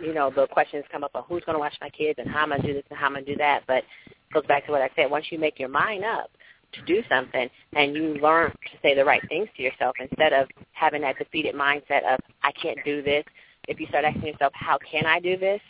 you 0.00 0.14
know, 0.14 0.30
the 0.30 0.46
questions 0.48 0.84
come 0.90 1.04
up 1.04 1.12
of 1.14 1.24
who's 1.28 1.44
going 1.44 1.54
to 1.54 1.60
watch 1.60 1.74
my 1.80 1.90
kids 1.90 2.18
and 2.18 2.28
how 2.28 2.42
I'm 2.42 2.48
going 2.48 2.62
to 2.62 2.66
do 2.66 2.74
this 2.74 2.84
and 2.90 2.98
how 2.98 3.06
I'm 3.06 3.12
going 3.12 3.24
to 3.24 3.32
do 3.32 3.38
that. 3.38 3.62
But 3.66 3.84
it 4.10 4.16
goes 4.32 4.46
back 4.46 4.66
to 4.66 4.72
what 4.72 4.82
I 4.82 4.90
said. 4.96 5.10
Once 5.10 5.26
you 5.30 5.38
make 5.38 5.58
your 5.58 5.68
mind 5.68 6.04
up 6.04 6.30
to 6.72 6.82
do 6.82 7.02
something 7.08 7.48
and 7.76 7.94
you 7.94 8.14
learn 8.14 8.50
to 8.50 8.78
say 8.80 8.94
the 8.94 9.04
right 9.04 9.22
things 9.28 9.48
to 9.56 9.62
yourself 9.62 9.94
instead 10.00 10.32
of 10.32 10.48
having 10.72 11.02
that 11.02 11.18
defeated 11.18 11.54
mindset 11.54 12.02
of, 12.12 12.18
I 12.42 12.52
can't 12.52 12.78
do 12.84 13.02
this, 13.02 13.24
if 13.68 13.78
you 13.78 13.86
start 13.88 14.04
asking 14.04 14.26
yourself, 14.26 14.52
how 14.54 14.78
can 14.90 15.06
I 15.06 15.20
do 15.20 15.36
this? 15.36 15.60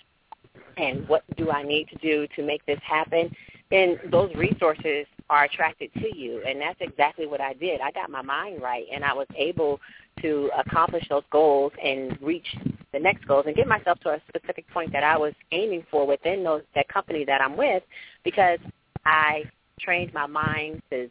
And 0.76 1.06
what 1.08 1.24
do 1.36 1.50
I 1.50 1.62
need 1.62 1.88
to 1.88 1.96
do 1.98 2.26
to 2.36 2.42
make 2.42 2.64
this 2.66 2.78
happen? 2.82 3.34
Then 3.72 3.98
those 4.10 4.30
resources 4.34 5.06
are 5.30 5.44
attracted 5.44 5.90
to 5.94 6.14
you. 6.14 6.42
And 6.46 6.60
that's 6.60 6.78
exactly 6.80 7.26
what 7.26 7.40
I 7.40 7.54
did. 7.54 7.80
I 7.80 7.90
got 7.90 8.10
my 8.10 8.20
mind 8.20 8.60
right, 8.60 8.84
and 8.92 9.02
I 9.02 9.14
was 9.14 9.26
able 9.34 9.80
to 10.20 10.50
accomplish 10.58 11.08
those 11.08 11.22
goals 11.32 11.72
and 11.82 12.20
reach 12.20 12.46
the 12.92 12.98
next 12.98 13.26
goals 13.26 13.44
and 13.46 13.56
get 13.56 13.66
myself 13.66 13.98
to 14.00 14.10
a 14.10 14.22
specific 14.28 14.68
point 14.68 14.92
that 14.92 15.02
I 15.02 15.16
was 15.16 15.32
aiming 15.52 15.86
for 15.90 16.06
within 16.06 16.44
those 16.44 16.60
that 16.74 16.86
company 16.88 17.24
that 17.24 17.40
I'm 17.40 17.56
with 17.56 17.82
because 18.24 18.58
I 19.06 19.44
trained 19.80 20.12
my 20.12 20.26
mind 20.26 20.82
to 20.90 21.08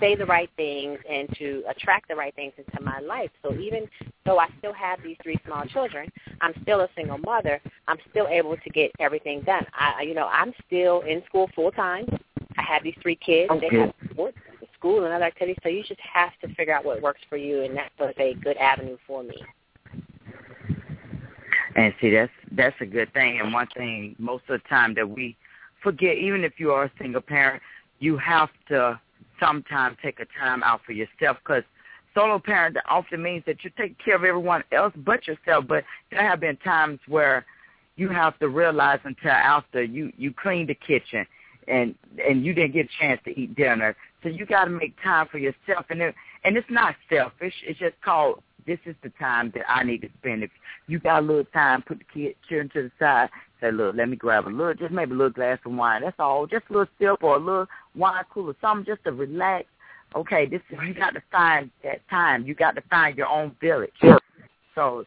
say 0.00 0.14
the 0.14 0.26
right 0.26 0.50
things 0.56 0.98
and 1.08 1.28
to 1.38 1.62
attract 1.68 2.08
the 2.08 2.14
right 2.14 2.34
things 2.34 2.52
into 2.58 2.82
my 2.82 3.00
life. 3.00 3.30
So 3.42 3.54
even 3.54 3.88
though 4.24 4.38
I 4.38 4.48
still 4.58 4.72
have 4.72 5.02
these 5.02 5.16
three 5.22 5.38
small 5.46 5.64
children, 5.66 6.10
I'm 6.40 6.52
still 6.62 6.80
a 6.80 6.88
single 6.96 7.18
mother. 7.18 7.60
I'm 7.88 7.98
still 8.10 8.26
able 8.28 8.56
to 8.56 8.70
get 8.70 8.90
everything 8.98 9.42
done. 9.42 9.66
I, 9.74 10.02
you 10.02 10.14
know, 10.14 10.28
I'm 10.28 10.52
still 10.66 11.00
in 11.02 11.22
school 11.26 11.48
full 11.54 11.70
time. 11.72 12.06
I 12.58 12.62
have 12.62 12.82
these 12.82 12.96
three 13.02 13.16
kids. 13.16 13.50
Okay. 13.50 13.68
They 13.70 13.80
have 13.80 13.94
sports, 14.10 14.38
school, 14.78 15.04
and 15.04 15.12
other 15.12 15.24
activities. 15.24 15.56
So 15.62 15.68
you 15.68 15.82
just 15.82 16.00
have 16.00 16.30
to 16.42 16.54
figure 16.54 16.74
out 16.74 16.84
what 16.84 17.02
works 17.02 17.20
for 17.28 17.36
you, 17.36 17.62
and 17.62 17.76
that 17.76 17.90
was 17.98 18.14
a 18.18 18.34
good 18.34 18.56
avenue 18.56 18.96
for 19.06 19.22
me. 19.22 19.36
And 21.76 21.92
see, 22.00 22.10
that's 22.10 22.32
that's 22.52 22.76
a 22.80 22.86
good 22.86 23.12
thing. 23.12 23.40
And 23.40 23.52
one 23.52 23.66
thing, 23.76 24.16
most 24.18 24.44
of 24.48 24.60
the 24.60 24.68
time 24.68 24.94
that 24.94 25.08
we 25.08 25.36
forget, 25.82 26.16
even 26.16 26.42
if 26.42 26.54
you 26.58 26.72
are 26.72 26.84
a 26.84 26.92
single 26.98 27.20
parent, 27.20 27.62
you 27.98 28.16
have 28.16 28.48
to 28.68 28.98
sometimes 29.40 29.96
take 30.02 30.20
a 30.20 30.26
time 30.38 30.62
out 30.62 30.80
for 30.84 30.92
yourself 30.92 31.36
because 31.42 31.62
solo 32.14 32.38
parent 32.38 32.76
often 32.88 33.22
means 33.22 33.44
that 33.46 33.62
you 33.64 33.70
take 33.76 33.96
care 34.02 34.16
of 34.16 34.24
everyone 34.24 34.64
else 34.72 34.92
but 34.96 35.26
yourself. 35.26 35.66
But 35.68 35.84
there 36.10 36.28
have 36.28 36.40
been 36.40 36.56
times 36.58 36.98
where 37.08 37.44
you 37.96 38.08
have 38.08 38.38
to 38.38 38.48
realize 38.48 39.00
until 39.04 39.30
after 39.30 39.82
you 39.82 40.12
you 40.16 40.32
clean 40.32 40.66
the 40.66 40.74
kitchen 40.74 41.26
and 41.68 41.94
and 42.26 42.44
you 42.44 42.54
didn't 42.54 42.72
get 42.72 42.86
a 42.86 43.02
chance 43.02 43.20
to 43.24 43.38
eat 43.38 43.54
dinner. 43.56 43.96
So 44.22 44.28
you 44.28 44.46
got 44.46 44.64
to 44.64 44.70
make 44.70 44.94
time 45.02 45.28
for 45.30 45.38
yourself, 45.38 45.86
and 45.90 46.00
it, 46.00 46.14
and 46.44 46.56
it's 46.56 46.66
not 46.70 46.94
selfish. 47.08 47.54
It's 47.64 47.78
just 47.78 47.94
called 48.02 48.42
this 48.66 48.78
is 48.84 48.96
the 49.02 49.10
time 49.10 49.52
that 49.54 49.64
I 49.68 49.84
need 49.84 50.02
to 50.02 50.08
spend. 50.18 50.42
If 50.42 50.50
you 50.88 50.98
got 50.98 51.22
a 51.22 51.26
little 51.26 51.44
time, 51.44 51.82
put 51.82 51.98
the 51.98 52.04
kid 52.12 52.34
children 52.48 52.70
to 52.74 52.82
the 52.82 52.92
side. 52.98 53.28
Say, 53.60 53.72
look, 53.72 53.96
let 53.96 54.08
me 54.08 54.16
grab 54.16 54.46
a 54.46 54.50
little, 54.50 54.74
just 54.74 54.92
maybe 54.92 55.12
a 55.12 55.14
little 55.14 55.30
glass 55.32 55.58
of 55.64 55.72
wine. 55.72 56.02
That's 56.02 56.16
all. 56.18 56.46
Just 56.46 56.64
a 56.68 56.72
little 56.72 56.88
sip 56.98 57.22
or 57.22 57.36
a 57.36 57.38
little 57.38 57.66
wine 57.94 58.24
cooler, 58.32 58.54
something 58.60 58.84
just 58.84 59.04
to 59.04 59.12
relax. 59.12 59.66
Okay, 60.14 60.46
this 60.46 60.60
is 60.70 60.78
you 60.86 60.94
got 60.94 61.14
to 61.14 61.22
find 61.32 61.70
that 61.82 62.00
time. 62.08 62.46
You 62.46 62.54
got 62.54 62.74
to 62.76 62.82
find 62.90 63.16
your 63.16 63.28
own 63.28 63.56
village. 63.60 63.90
So, 64.74 65.04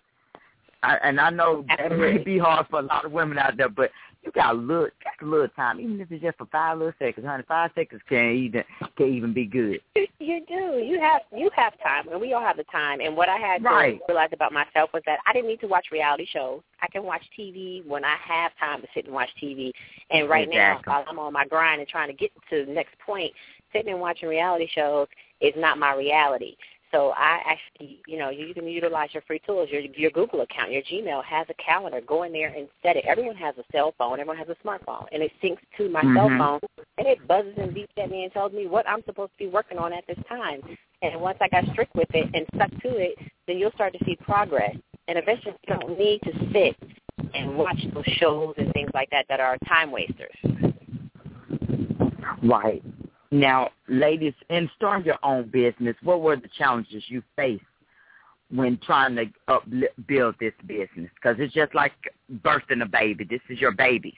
I, 0.84 0.98
and 1.04 1.20
I 1.20 1.30
know 1.30 1.66
that 1.78 1.92
may 1.98 2.18
be 2.18 2.38
hard 2.38 2.68
for 2.70 2.80
a 2.80 2.84
lot 2.84 3.06
of 3.06 3.12
women 3.12 3.38
out 3.38 3.56
there, 3.58 3.70
but 3.70 3.92
you 4.24 4.32
got 4.32 4.54
a 4.54 4.58
little, 4.58 4.90
got 5.04 5.26
a 5.26 5.30
little 5.30 5.48
time, 5.50 5.80
even 5.80 6.00
if 6.02 6.12
it's 6.12 6.22
just 6.22 6.38
for 6.38 6.46
five 6.48 6.78
little 6.78 6.94
seconds. 7.00 7.26
Honey, 7.26 7.44
five 7.48 7.72
seconds 7.74 8.02
can 8.10 8.32
even 8.32 8.64
can 8.98 9.08
even 9.08 9.34
be 9.34 9.46
good. 9.46 9.80
You 9.96 10.42
do. 10.48 10.84
You 10.84 11.00
have 11.00 11.22
you 11.36 11.50
have 11.56 11.74
time, 11.82 12.10
and 12.10 12.20
we 12.20 12.34
all 12.34 12.42
have 12.42 12.58
the 12.58 12.66
time. 12.66 13.00
And 13.00 13.16
what 13.16 13.30
I 13.30 13.38
had 13.38 13.64
Right. 13.64 13.98
to 13.98 14.06
realize 14.10 14.30
about 14.34 14.52
myself 14.52 14.92
was 14.94 15.04
that 15.06 15.20
I 15.26 15.34
didn't 15.34 15.48
need 15.48 15.62
to 15.62 15.68
watch 15.68 15.88
reality 15.92 16.26
shows. 16.26 16.62
I 16.82 16.88
can 16.88 17.04
watch 17.04 17.24
TV 17.38 17.86
when 17.86 18.04
I 18.04 18.16
have 18.18 18.52
time 18.60 18.82
to 18.82 18.88
sit 18.94 19.06
and 19.06 19.14
watch 19.14 19.30
TV. 19.42 19.72
And 20.12 20.30
right 20.30 20.48
Exactly. 20.48 20.92
now, 20.92 20.98
while 20.98 21.06
I'm 21.08 21.20
on 21.20 21.34
my 21.34 21.46
grind 21.46 21.80
and 21.80 21.90
trying 21.90 22.10
to 22.10 22.14
get 22.14 22.32
to 22.50 22.66
the 22.66 22.72
next 22.72 22.98
point, 23.00 23.32
sitting 23.72 23.92
and 23.94 24.02
watching 24.02 24.28
reality 24.28 24.68
shows 24.74 25.08
is 25.42 25.54
not 25.56 25.78
my 25.78 25.94
reality. 25.94 26.56
So 26.92 27.12
I 27.16 27.40
actually, 27.46 28.02
you 28.08 28.18
know, 28.18 28.30
you 28.30 28.54
can 28.54 28.68
utilize 28.68 29.10
your 29.14 29.22
free 29.24 29.42
tools. 29.46 29.70
Your 29.72 29.82
your 29.82 30.10
Google 30.12 30.42
account, 30.42 30.72
your 30.72 30.82
Gmail 30.84 31.24
has 31.24 31.46
a 31.50 31.54
calendar. 31.56 32.02
Go 32.02 32.24
in 32.24 32.32
there 32.32 32.50
and 32.50 32.68
set 32.82 32.96
it. 32.96 33.06
Everyone 33.06 33.36
has 33.36 33.56
a 33.58 33.64
cell 33.72 33.94
phone. 33.98 34.20
Everyone 34.20 34.38
has 34.38 34.50
a 34.50 34.68
smartphone, 34.68 35.06
and 35.12 35.22
it 35.22 35.32
syncs 35.44 35.60
to 35.78 35.90
my 35.90 36.02
cell 36.02 36.30
Mhm. 36.30 36.38
phone, 36.38 36.60
and 36.98 37.08
it 37.08 37.26
buzzes 37.28 37.58
and 37.58 37.76
beeps 37.76 37.98
at 37.98 38.10
me 38.10 38.24
and 38.24 38.34
tells 38.34 38.54
me 38.54 38.66
what 38.66 38.88
I'm 38.90 39.04
supposed 39.04 39.32
to 39.34 39.38
be 39.38 39.48
working 39.48 39.78
on 39.78 39.94
at 39.94 40.06
this 40.08 40.18
time. 40.28 40.62
And 41.02 41.22
once 41.22 41.38
I 41.42 41.48
got 41.48 41.66
strict 41.68 41.96
with 41.96 42.14
it 42.14 42.28
and 42.34 42.46
stuck 42.56 42.72
to 42.82 42.98
it, 42.98 43.18
then 43.46 43.58
you'll 43.60 43.72
start 43.72 43.94
to 43.94 44.04
see 44.06 44.16
progress. 44.16 44.76
And 45.08 45.18
eventually, 45.18 45.56
you 45.68 45.76
don't 45.76 45.98
need 45.98 46.22
to 46.24 46.52
sit 46.52 46.76
and 47.34 47.56
watch 47.56 47.80
those 47.94 48.06
shows 48.06 48.56
and 48.58 48.72
things 48.74 48.90
like 48.94 49.10
that 49.12 49.28
that 49.28 49.40
are 49.40 49.58
time 49.68 49.92
wasters. 49.92 50.36
Right. 52.44 52.82
Now, 53.32 53.70
ladies, 53.88 54.34
in 54.50 54.70
starting 54.76 55.06
your 55.06 55.20
own 55.24 55.50
business, 55.50 55.96
what 56.02 56.22
were 56.22 56.36
the 56.36 56.50
challenges 56.58 57.04
you 57.08 57.22
faced 57.36 57.64
when 58.50 58.80
trying 58.84 59.16
to 59.16 59.26
up, 59.48 59.64
build 60.08 60.36
this 60.40 60.54
business? 60.66 61.10
Because 61.16 61.36
it's 61.40 61.54
just 61.54 61.76
like 61.76 61.94
birthing 62.44 62.82
a 62.82 62.88
baby. 62.88 63.24
This 63.24 63.42
is 63.50 63.60
your 63.60 63.72
baby. 63.72 64.18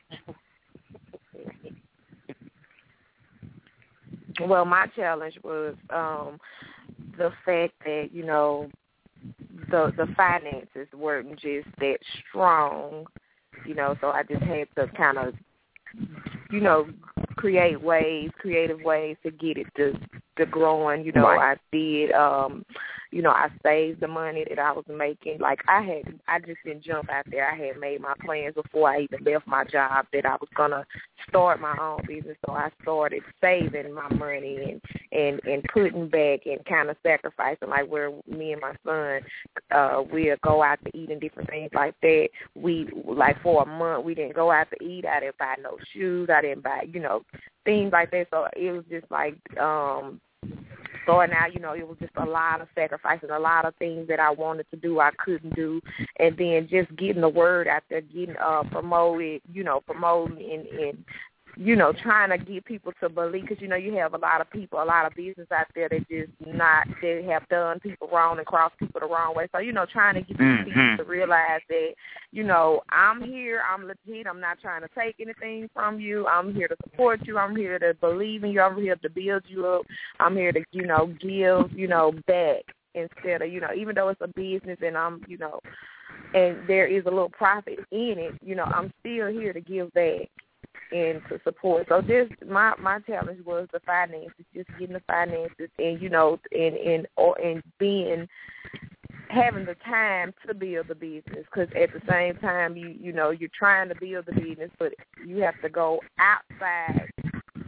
Well, 4.39 4.65
my 4.65 4.87
challenge 4.95 5.37
was 5.43 5.75
um 5.89 6.39
the 7.17 7.31
fact 7.45 7.73
that 7.85 8.09
you 8.13 8.25
know 8.25 8.69
the 9.69 9.91
the 9.97 10.07
finances 10.15 10.87
weren't 10.95 11.31
just 11.39 11.67
that 11.79 11.97
strong, 12.29 13.05
you 13.65 13.75
know. 13.75 13.95
So 14.01 14.07
I 14.07 14.23
just 14.23 14.43
had 14.43 14.67
to 14.77 14.87
kind 14.95 15.17
of, 15.17 15.33
you 16.49 16.61
know, 16.61 16.87
create 17.41 17.81
ways, 17.81 18.29
creative 18.39 18.81
ways 18.81 19.17
to 19.23 19.31
get 19.31 19.57
it 19.57 19.65
to 19.75 19.93
to 20.37 20.45
growing. 20.45 21.03
You 21.03 21.11
know, 21.11 21.23
Right. 21.23 21.57
I 21.57 21.75
did. 21.75 22.11
um 22.11 22.63
you 23.11 23.21
know, 23.21 23.31
I 23.31 23.49
saved 23.61 23.99
the 23.99 24.07
money 24.07 24.45
that 24.47 24.57
I 24.57 24.71
was 24.71 24.85
making. 24.87 25.39
Like 25.39 25.59
I 25.67 25.81
had, 25.81 26.19
I 26.27 26.39
just 26.39 26.59
didn't 26.65 26.83
jump 26.83 27.09
out 27.09 27.25
there. 27.29 27.49
I 27.49 27.55
had 27.55 27.77
made 27.77 28.01
my 28.01 28.13
plans 28.25 28.55
before 28.55 28.89
I 28.89 29.01
even 29.01 29.23
left 29.25 29.45
my 29.47 29.65
job 29.65 30.05
that 30.13 30.25
I 30.25 30.35
was 30.35 30.49
gonna 30.55 30.85
start 31.27 31.59
my 31.59 31.75
own 31.79 32.01
business. 32.07 32.37
So 32.45 32.53
I 32.53 32.69
started 32.81 33.21
saving 33.41 33.93
my 33.93 34.07
money 34.13 34.71
and 34.71 34.81
and 35.11 35.41
and 35.43 35.63
putting 35.73 36.07
back 36.07 36.45
and 36.45 36.63
kind 36.65 36.89
of 36.89 36.95
sacrificing. 37.03 37.69
Like 37.69 37.89
where 37.89 38.11
me 38.27 38.53
and 38.53 38.61
my 38.61 38.75
son, 38.85 39.21
uh, 39.71 40.03
we'll 40.11 40.37
go 40.41 40.63
out 40.63 40.79
to 40.85 40.97
eat 40.97 41.11
and 41.11 41.19
different 41.19 41.49
things 41.49 41.71
like 41.73 41.95
that. 42.01 42.29
We 42.55 42.89
like 43.05 43.41
for 43.43 43.63
a 43.63 43.65
month 43.65 44.05
we 44.05 44.15
didn't 44.15 44.35
go 44.35 44.51
out 44.51 44.67
to 44.71 44.83
eat. 44.83 45.05
I 45.05 45.19
didn't 45.19 45.37
buy 45.37 45.55
no 45.61 45.77
shoes. 45.93 46.29
I 46.33 46.41
didn't 46.41 46.63
buy 46.63 46.85
you 46.91 47.01
know 47.01 47.23
things 47.65 47.91
like 47.91 48.11
that. 48.11 48.27
So 48.31 48.47
it 48.55 48.71
was 48.71 48.85
just 48.89 49.11
like 49.11 49.35
um 49.59 50.21
starting 51.11 51.35
out, 51.35 51.53
you 51.53 51.59
know, 51.59 51.73
it 51.73 51.87
was 51.87 51.97
just 51.99 52.13
a 52.15 52.25
lot 52.25 52.61
of 52.61 52.67
sacrifices, 52.73 53.29
a 53.31 53.39
lot 53.39 53.65
of 53.65 53.75
things 53.75 54.07
that 54.07 54.19
I 54.19 54.31
wanted 54.31 54.65
to 54.71 54.77
do 54.77 54.99
I 54.99 55.11
couldn't 55.23 55.55
do, 55.55 55.81
and 56.19 56.37
then 56.37 56.67
just 56.69 56.95
getting 56.95 57.21
the 57.21 57.29
word 57.29 57.67
out 57.67 57.83
there, 57.89 58.01
getting 58.01 58.35
uh 58.37 58.63
promoted, 58.71 59.41
you 59.51 59.63
know, 59.63 59.81
promoting 59.81 60.37
and 60.51 60.67
and 60.67 61.05
you 61.57 61.75
know, 61.75 61.93
trying 61.93 62.29
to 62.29 62.37
get 62.37 62.65
people 62.65 62.91
to 63.01 63.09
believe, 63.09 63.43
because 63.43 63.61
you 63.61 63.67
know 63.67 63.75
you 63.75 63.93
have 63.95 64.13
a 64.13 64.17
lot 64.17 64.41
of 64.41 64.49
people, 64.49 64.81
a 64.81 64.85
lot 64.85 65.05
of 65.05 65.15
business 65.15 65.47
out 65.51 65.67
there 65.75 65.89
that 65.89 66.07
just 66.09 66.31
not 66.45 66.87
that 67.01 67.23
have 67.27 67.47
done 67.49 67.79
people 67.79 68.09
wrong 68.11 68.37
and 68.37 68.47
crossed 68.47 68.77
people 68.77 68.99
the 68.99 69.07
wrong 69.07 69.35
way. 69.35 69.47
So 69.51 69.59
you 69.59 69.71
know, 69.71 69.85
trying 69.85 70.15
to 70.15 70.21
get 70.21 70.37
Mhm. 70.37 70.65
people 70.65 70.97
to 70.97 71.09
realize 71.09 71.61
that 71.69 71.93
you 72.31 72.43
know 72.43 72.81
I'm 72.89 73.21
here, 73.21 73.61
I'm 73.69 73.85
legit, 73.85 74.27
I'm 74.27 74.39
not 74.39 74.59
trying 74.61 74.81
to 74.81 74.89
take 74.97 75.15
anything 75.19 75.69
from 75.73 75.99
you. 75.99 76.27
I'm 76.27 76.53
here 76.53 76.67
to 76.67 76.75
support 76.83 77.25
you. 77.25 77.37
I'm 77.37 77.55
here 77.55 77.79
to 77.79 77.93
believe 77.95 78.43
in 78.43 78.51
you. 78.51 78.61
I'm 78.61 78.81
here 78.81 78.95
to 78.95 79.09
build 79.09 79.43
you 79.47 79.67
up. 79.67 79.85
I'm 80.19 80.35
here 80.35 80.51
to 80.51 80.63
you 80.71 80.85
know 80.85 81.07
give 81.19 81.71
you 81.73 81.87
know 81.87 82.13
back 82.27 82.63
instead 82.93 83.41
of 83.41 83.51
you 83.51 83.59
know 83.59 83.73
even 83.75 83.95
though 83.95 84.09
it's 84.09 84.21
a 84.21 84.27
business 84.27 84.77
and 84.81 84.97
I'm 84.97 85.23
you 85.27 85.37
know 85.37 85.59
and 86.33 86.57
there 86.67 86.87
is 86.87 87.05
a 87.05 87.09
little 87.09 87.29
profit 87.29 87.79
in 87.91 88.15
it, 88.17 88.33
you 88.43 88.55
know, 88.55 88.63
I'm 88.63 88.91
still 88.99 89.27
here 89.27 89.53
to 89.53 89.61
give 89.61 89.91
back 89.93 90.29
and 90.91 91.21
to 91.29 91.39
support. 91.43 91.87
So 91.89 92.01
this 92.01 92.29
my 92.47 92.73
my 92.79 92.99
challenge 92.99 93.45
was 93.45 93.67
the 93.71 93.79
finances, 93.81 94.45
just 94.53 94.69
getting 94.79 94.93
the 94.93 95.01
finances 95.07 95.69
and 95.79 96.01
you 96.01 96.09
know 96.09 96.39
and 96.51 96.75
and 96.75 97.07
or 97.17 97.39
and 97.41 97.63
being 97.79 98.27
having 99.29 99.65
the 99.65 99.75
time 99.85 100.33
to 100.45 100.53
build 100.53 100.87
the 100.87 100.95
business 100.95 101.45
because 101.45 101.69
at 101.75 101.91
the 101.93 102.01
same 102.09 102.35
time 102.37 102.75
you 102.75 102.89
you 102.89 103.13
know 103.13 103.29
you're 103.31 103.49
trying 103.57 103.87
to 103.87 103.95
build 103.95 104.25
the 104.25 104.33
business 104.33 104.69
but 104.77 104.93
you 105.25 105.37
have 105.37 105.59
to 105.61 105.69
go 105.69 105.99
outside 106.19 107.09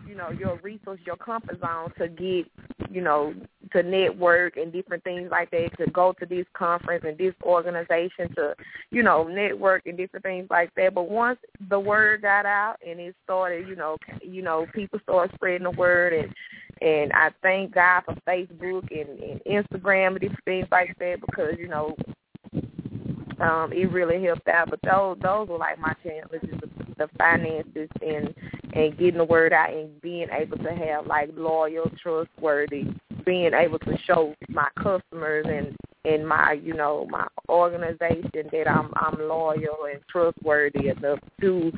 you 0.07 0.15
know 0.15 0.29
your 0.29 0.59
resource 0.61 0.99
your 1.05 1.15
comfort 1.15 1.59
zone 1.61 1.91
to 1.97 2.09
get 2.09 2.45
you 2.91 3.01
know 3.01 3.33
to 3.73 3.83
network 3.83 4.57
and 4.57 4.71
different 4.71 5.03
things 5.03 5.29
like 5.31 5.51
that 5.51 5.69
to 5.77 5.89
go 5.91 6.13
to 6.19 6.25
this 6.25 6.45
conference 6.53 7.03
and 7.05 7.17
this 7.17 7.33
organization 7.43 8.33
to 8.35 8.53
you 8.91 9.03
know 9.03 9.23
network 9.27 9.85
and 9.85 9.97
different 9.97 10.23
things 10.23 10.47
like 10.49 10.73
that 10.75 10.93
but 10.93 11.09
once 11.09 11.39
the 11.69 11.79
word 11.79 12.21
got 12.21 12.45
out 12.45 12.75
and 12.87 12.99
it 12.99 13.15
started 13.23 13.67
you 13.67 13.75
know 13.75 13.97
you 14.21 14.41
know 14.41 14.65
people 14.73 14.99
started 15.03 15.33
spreading 15.35 15.63
the 15.63 15.71
word 15.71 16.13
and 16.13 16.33
and 16.81 17.13
I 17.13 17.29
thank 17.41 17.73
God 17.73 18.03
for 18.05 18.15
Facebook 18.27 18.89
and, 18.91 19.19
and 19.19 19.41
Instagram 19.45 20.07
and 20.07 20.19
different 20.19 20.45
things 20.45 20.67
like 20.71 20.97
that 20.99 21.17
because 21.21 21.53
you 21.57 21.67
know 21.67 21.95
um 23.39 23.71
it 23.73 23.91
really 23.91 24.23
helped 24.23 24.47
out. 24.47 24.69
But 24.69 24.79
those 24.83 25.17
those 25.21 25.47
were 25.47 25.57
like 25.57 25.79
my 25.79 25.93
challenges, 26.03 26.49
the, 26.59 26.69
the 26.97 27.09
finances 27.17 27.89
and 28.05 28.33
and 28.73 28.97
getting 28.97 29.19
the 29.19 29.23
word 29.23 29.53
out 29.53 29.71
and 29.71 30.01
being 30.01 30.27
able 30.31 30.57
to 30.57 30.73
have 30.73 31.07
like 31.07 31.29
loyal, 31.35 31.89
trustworthy, 32.01 32.85
being 33.25 33.53
able 33.53 33.79
to 33.79 33.97
show 34.05 34.35
my 34.49 34.67
customers 34.77 35.45
and 35.47 35.75
and 36.05 36.27
my 36.27 36.53
you 36.53 36.73
know 36.73 37.07
my 37.09 37.27
organization 37.49 38.49
that 38.51 38.67
I'm 38.67 38.91
I'm 38.95 39.17
loyal 39.27 39.87
and 39.91 40.01
trustworthy 40.11 40.89
enough 40.89 41.19
to 41.41 41.71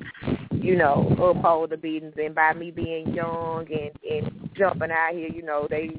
you 0.65 0.75
know, 0.75 1.07
uphold 1.19 1.69
the 1.69 1.77
business. 1.77 2.13
And 2.17 2.33
by 2.33 2.53
me 2.53 2.71
being 2.71 3.13
young 3.13 3.67
and 3.71 3.91
and 4.09 4.49
jumping 4.57 4.91
out 4.91 5.13
here, 5.13 5.29
you 5.29 5.43
know, 5.43 5.67
they, 5.69 5.91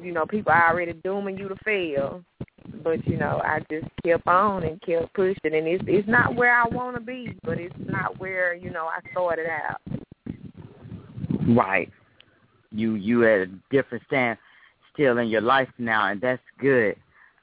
you 0.00 0.12
know, 0.12 0.24
people 0.26 0.52
are 0.52 0.70
already 0.70 0.94
dooming 0.94 1.36
you 1.36 1.48
to 1.48 1.56
fail. 1.64 2.24
But 2.82 3.06
you 3.06 3.18
know, 3.18 3.40
I 3.44 3.60
just 3.70 3.86
kept 4.04 4.26
on 4.26 4.62
and 4.62 4.80
kept 4.80 5.12
pushing, 5.14 5.36
and 5.44 5.66
it's 5.66 5.84
it's 5.86 6.08
not 6.08 6.34
where 6.34 6.54
I 6.54 6.66
want 6.68 6.96
to 6.96 7.02
be, 7.02 7.36
but 7.44 7.58
it's 7.58 7.74
not 7.78 8.18
where 8.18 8.54
you 8.54 8.70
know 8.70 8.86
I 8.86 9.00
started 9.10 9.46
out. 9.46 9.80
Right. 11.48 11.90
You 12.70 12.94
you 12.94 13.20
had 13.20 13.40
a 13.40 13.46
different 13.70 14.04
stand 14.06 14.38
still 14.96 15.18
in 15.18 15.28
your 15.28 15.42
life 15.42 15.68
now, 15.78 16.08
and 16.08 16.20
that's 16.20 16.42
good 16.58 16.96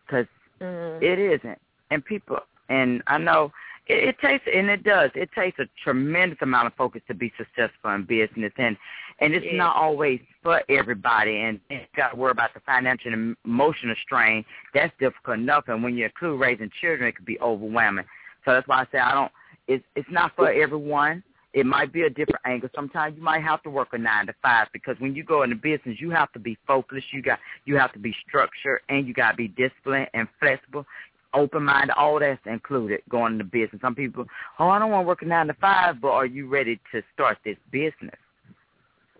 because 0.05 0.25
mm-hmm. 0.59 1.03
it 1.03 1.19
isn't. 1.19 1.59
And 1.91 2.03
people, 2.03 2.39
and 2.69 3.03
I 3.07 3.19
know 3.19 3.51
it, 3.87 4.09
it 4.09 4.19
takes, 4.19 4.45
and 4.53 4.69
it 4.69 4.83
does. 4.83 5.11
It 5.15 5.29
takes 5.35 5.59
a 5.59 5.65
tremendous 5.83 6.39
amount 6.41 6.67
of 6.67 6.73
focus 6.73 7.01
to 7.07 7.13
be 7.13 7.31
successful 7.37 7.91
in 7.91 8.05
business, 8.05 8.51
and 8.57 8.75
and 9.19 9.33
it's 9.33 9.45
yeah. 9.45 9.57
not 9.57 9.75
always 9.75 10.19
for 10.41 10.61
everybody. 10.69 11.41
And 11.41 11.59
you 11.69 11.79
got 11.95 12.09
to 12.09 12.15
worry 12.15 12.31
about 12.31 12.53
the 12.53 12.61
financial 12.61 13.13
and 13.13 13.35
emotional 13.45 13.95
strain. 14.03 14.43
That's 14.73 14.93
difficult 14.99 15.37
enough, 15.37 15.65
and 15.67 15.83
when 15.83 15.95
you 15.95 16.05
include 16.05 16.39
raising 16.39 16.71
children, 16.81 17.07
it 17.09 17.15
could 17.15 17.25
be 17.25 17.39
overwhelming. 17.39 18.05
So 18.45 18.51
that's 18.51 18.67
why 18.67 18.81
I 18.81 18.85
say 18.91 18.97
I 18.97 19.13
don't. 19.13 19.31
It's 19.67 19.83
it's 19.95 20.09
not 20.11 20.35
for 20.35 20.51
everyone 20.51 21.23
it 21.53 21.65
might 21.65 21.93
be 21.93 22.01
a 22.01 22.09
different 22.09 22.41
angle. 22.45 22.69
Sometimes 22.75 23.15
you 23.15 23.23
might 23.23 23.43
have 23.43 23.61
to 23.63 23.69
work 23.69 23.89
a 23.91 23.97
nine 23.97 24.25
to 24.25 24.33
five 24.41 24.67
because 24.73 24.95
when 24.99 25.15
you 25.15 25.23
go 25.23 25.43
into 25.43 25.55
business, 25.55 25.97
you 25.99 26.09
have 26.09 26.31
to 26.33 26.39
be 26.39 26.57
focused. 26.65 27.07
You 27.13 27.21
got 27.21 27.39
you 27.65 27.77
have 27.77 27.93
to 27.93 27.99
be 27.99 28.15
structured 28.27 28.81
and 28.89 29.07
you 29.07 29.13
got 29.13 29.31
to 29.31 29.37
be 29.37 29.49
disciplined 29.49 30.07
and 30.13 30.27
flexible, 30.39 30.85
open 31.33 31.63
minded. 31.63 31.93
All 31.95 32.19
that's 32.19 32.41
included 32.45 33.01
going 33.09 33.33
into 33.33 33.45
business. 33.45 33.81
Some 33.81 33.95
people, 33.95 34.25
oh, 34.59 34.69
I 34.69 34.79
don't 34.79 34.91
want 34.91 35.03
to 35.03 35.07
work 35.07 35.21
a 35.21 35.25
nine 35.25 35.47
to 35.47 35.53
five, 35.55 36.01
but 36.01 36.09
are 36.09 36.25
you 36.25 36.47
ready 36.47 36.79
to 36.91 37.01
start 37.13 37.37
this 37.45 37.57
business? 37.71 38.17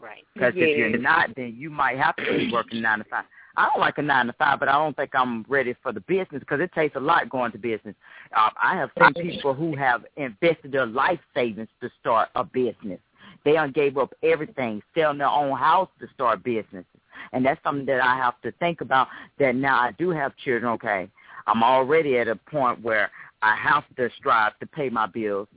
Right. 0.02 0.24
Because 0.34 0.54
yes. 0.56 0.70
if 0.70 0.78
you're 0.78 0.98
not, 0.98 1.30
then 1.36 1.56
you 1.58 1.70
might 1.70 1.98
have 1.98 2.16
to 2.18 2.24
be 2.24 2.52
working 2.52 2.82
nine 2.82 3.00
to 3.00 3.06
five. 3.06 3.26
I 3.56 3.70
don't 3.70 3.80
like 3.80 3.98
a 4.00 4.02
nine 4.02 4.28
to 4.28 4.34
five, 4.34 4.60
but 4.60 4.68
I 4.68 4.74
don't 4.74 4.96
think 4.96 5.12
I'm 5.14 5.46
ready 5.48 5.76
for 5.84 5.92
the 5.92 6.00
business 6.02 6.40
because 6.40 6.60
it 6.60 6.72
takes 6.74 6.96
a 6.96 7.00
lot 7.00 7.30
going 7.30 7.52
to 7.52 7.58
business. 7.58 7.96
Uh, 8.36 8.50
I 8.62 8.76
have 8.76 8.90
seen 8.98 9.32
people 9.32 9.54
who 9.54 9.76
have 9.76 10.06
invested 10.18 10.72
their 10.72 10.88
life 10.88 11.20
savings 11.36 11.70
to 11.82 11.90
start 12.00 12.30
a 12.36 12.44
business. 12.44 13.00
They 13.46 13.58
gave 13.74 13.98
up 13.98 14.14
everything, 14.24 14.82
selling 14.96 15.20
their 15.20 15.28
own 15.28 15.58
house 15.58 15.90
to 16.00 16.08
start 16.14 16.44
businesses. 16.44 16.86
And 17.32 17.46
that's 17.46 17.62
something 17.64 17.86
that 17.86 18.02
I 18.04 18.16
have 18.18 18.42
to 18.42 18.52
think 18.54 18.82
about 18.82 19.08
that 19.40 19.56
now 19.56 19.80
I 19.80 19.92
do 19.98 20.10
have 20.10 20.36
children, 20.38 20.72
okay. 20.74 21.10
I'm 21.46 21.64
already 21.64 22.18
at 22.18 22.28
a 22.28 22.36
point 22.36 22.82
where 22.82 23.12
I 23.42 23.56
have 23.56 23.84
to 23.98 24.10
strive 24.18 24.58
to 24.60 24.66
pay 24.66 24.90
my 24.90 25.06
bills. 25.08 25.48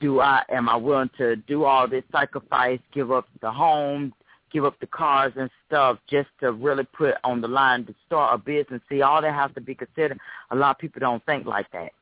Do 0.00 0.20
I 0.20 0.42
am 0.50 0.68
I 0.68 0.76
willing 0.76 1.10
to 1.16 1.36
do 1.36 1.64
all 1.64 1.86
this 1.86 2.02
sacrifice, 2.10 2.80
give 2.92 3.12
up 3.12 3.28
the 3.40 3.50
home, 3.50 4.12
give 4.52 4.64
up 4.64 4.78
the 4.80 4.86
cars 4.86 5.32
and 5.36 5.50
stuff 5.66 5.98
just 6.08 6.28
to 6.40 6.52
really 6.52 6.84
put 6.84 7.14
on 7.24 7.40
the 7.40 7.48
line 7.48 7.84
to 7.86 7.94
start 8.06 8.34
a 8.34 8.38
business. 8.38 8.80
See, 8.88 9.02
all 9.02 9.20
that 9.22 9.34
has 9.34 9.50
to 9.54 9.60
be 9.60 9.74
considered. 9.74 10.18
A 10.50 10.56
lot 10.56 10.70
of 10.76 10.78
people 10.78 11.00
don't 11.00 11.24
think 11.26 11.46
like 11.46 11.70
that. 11.72 11.92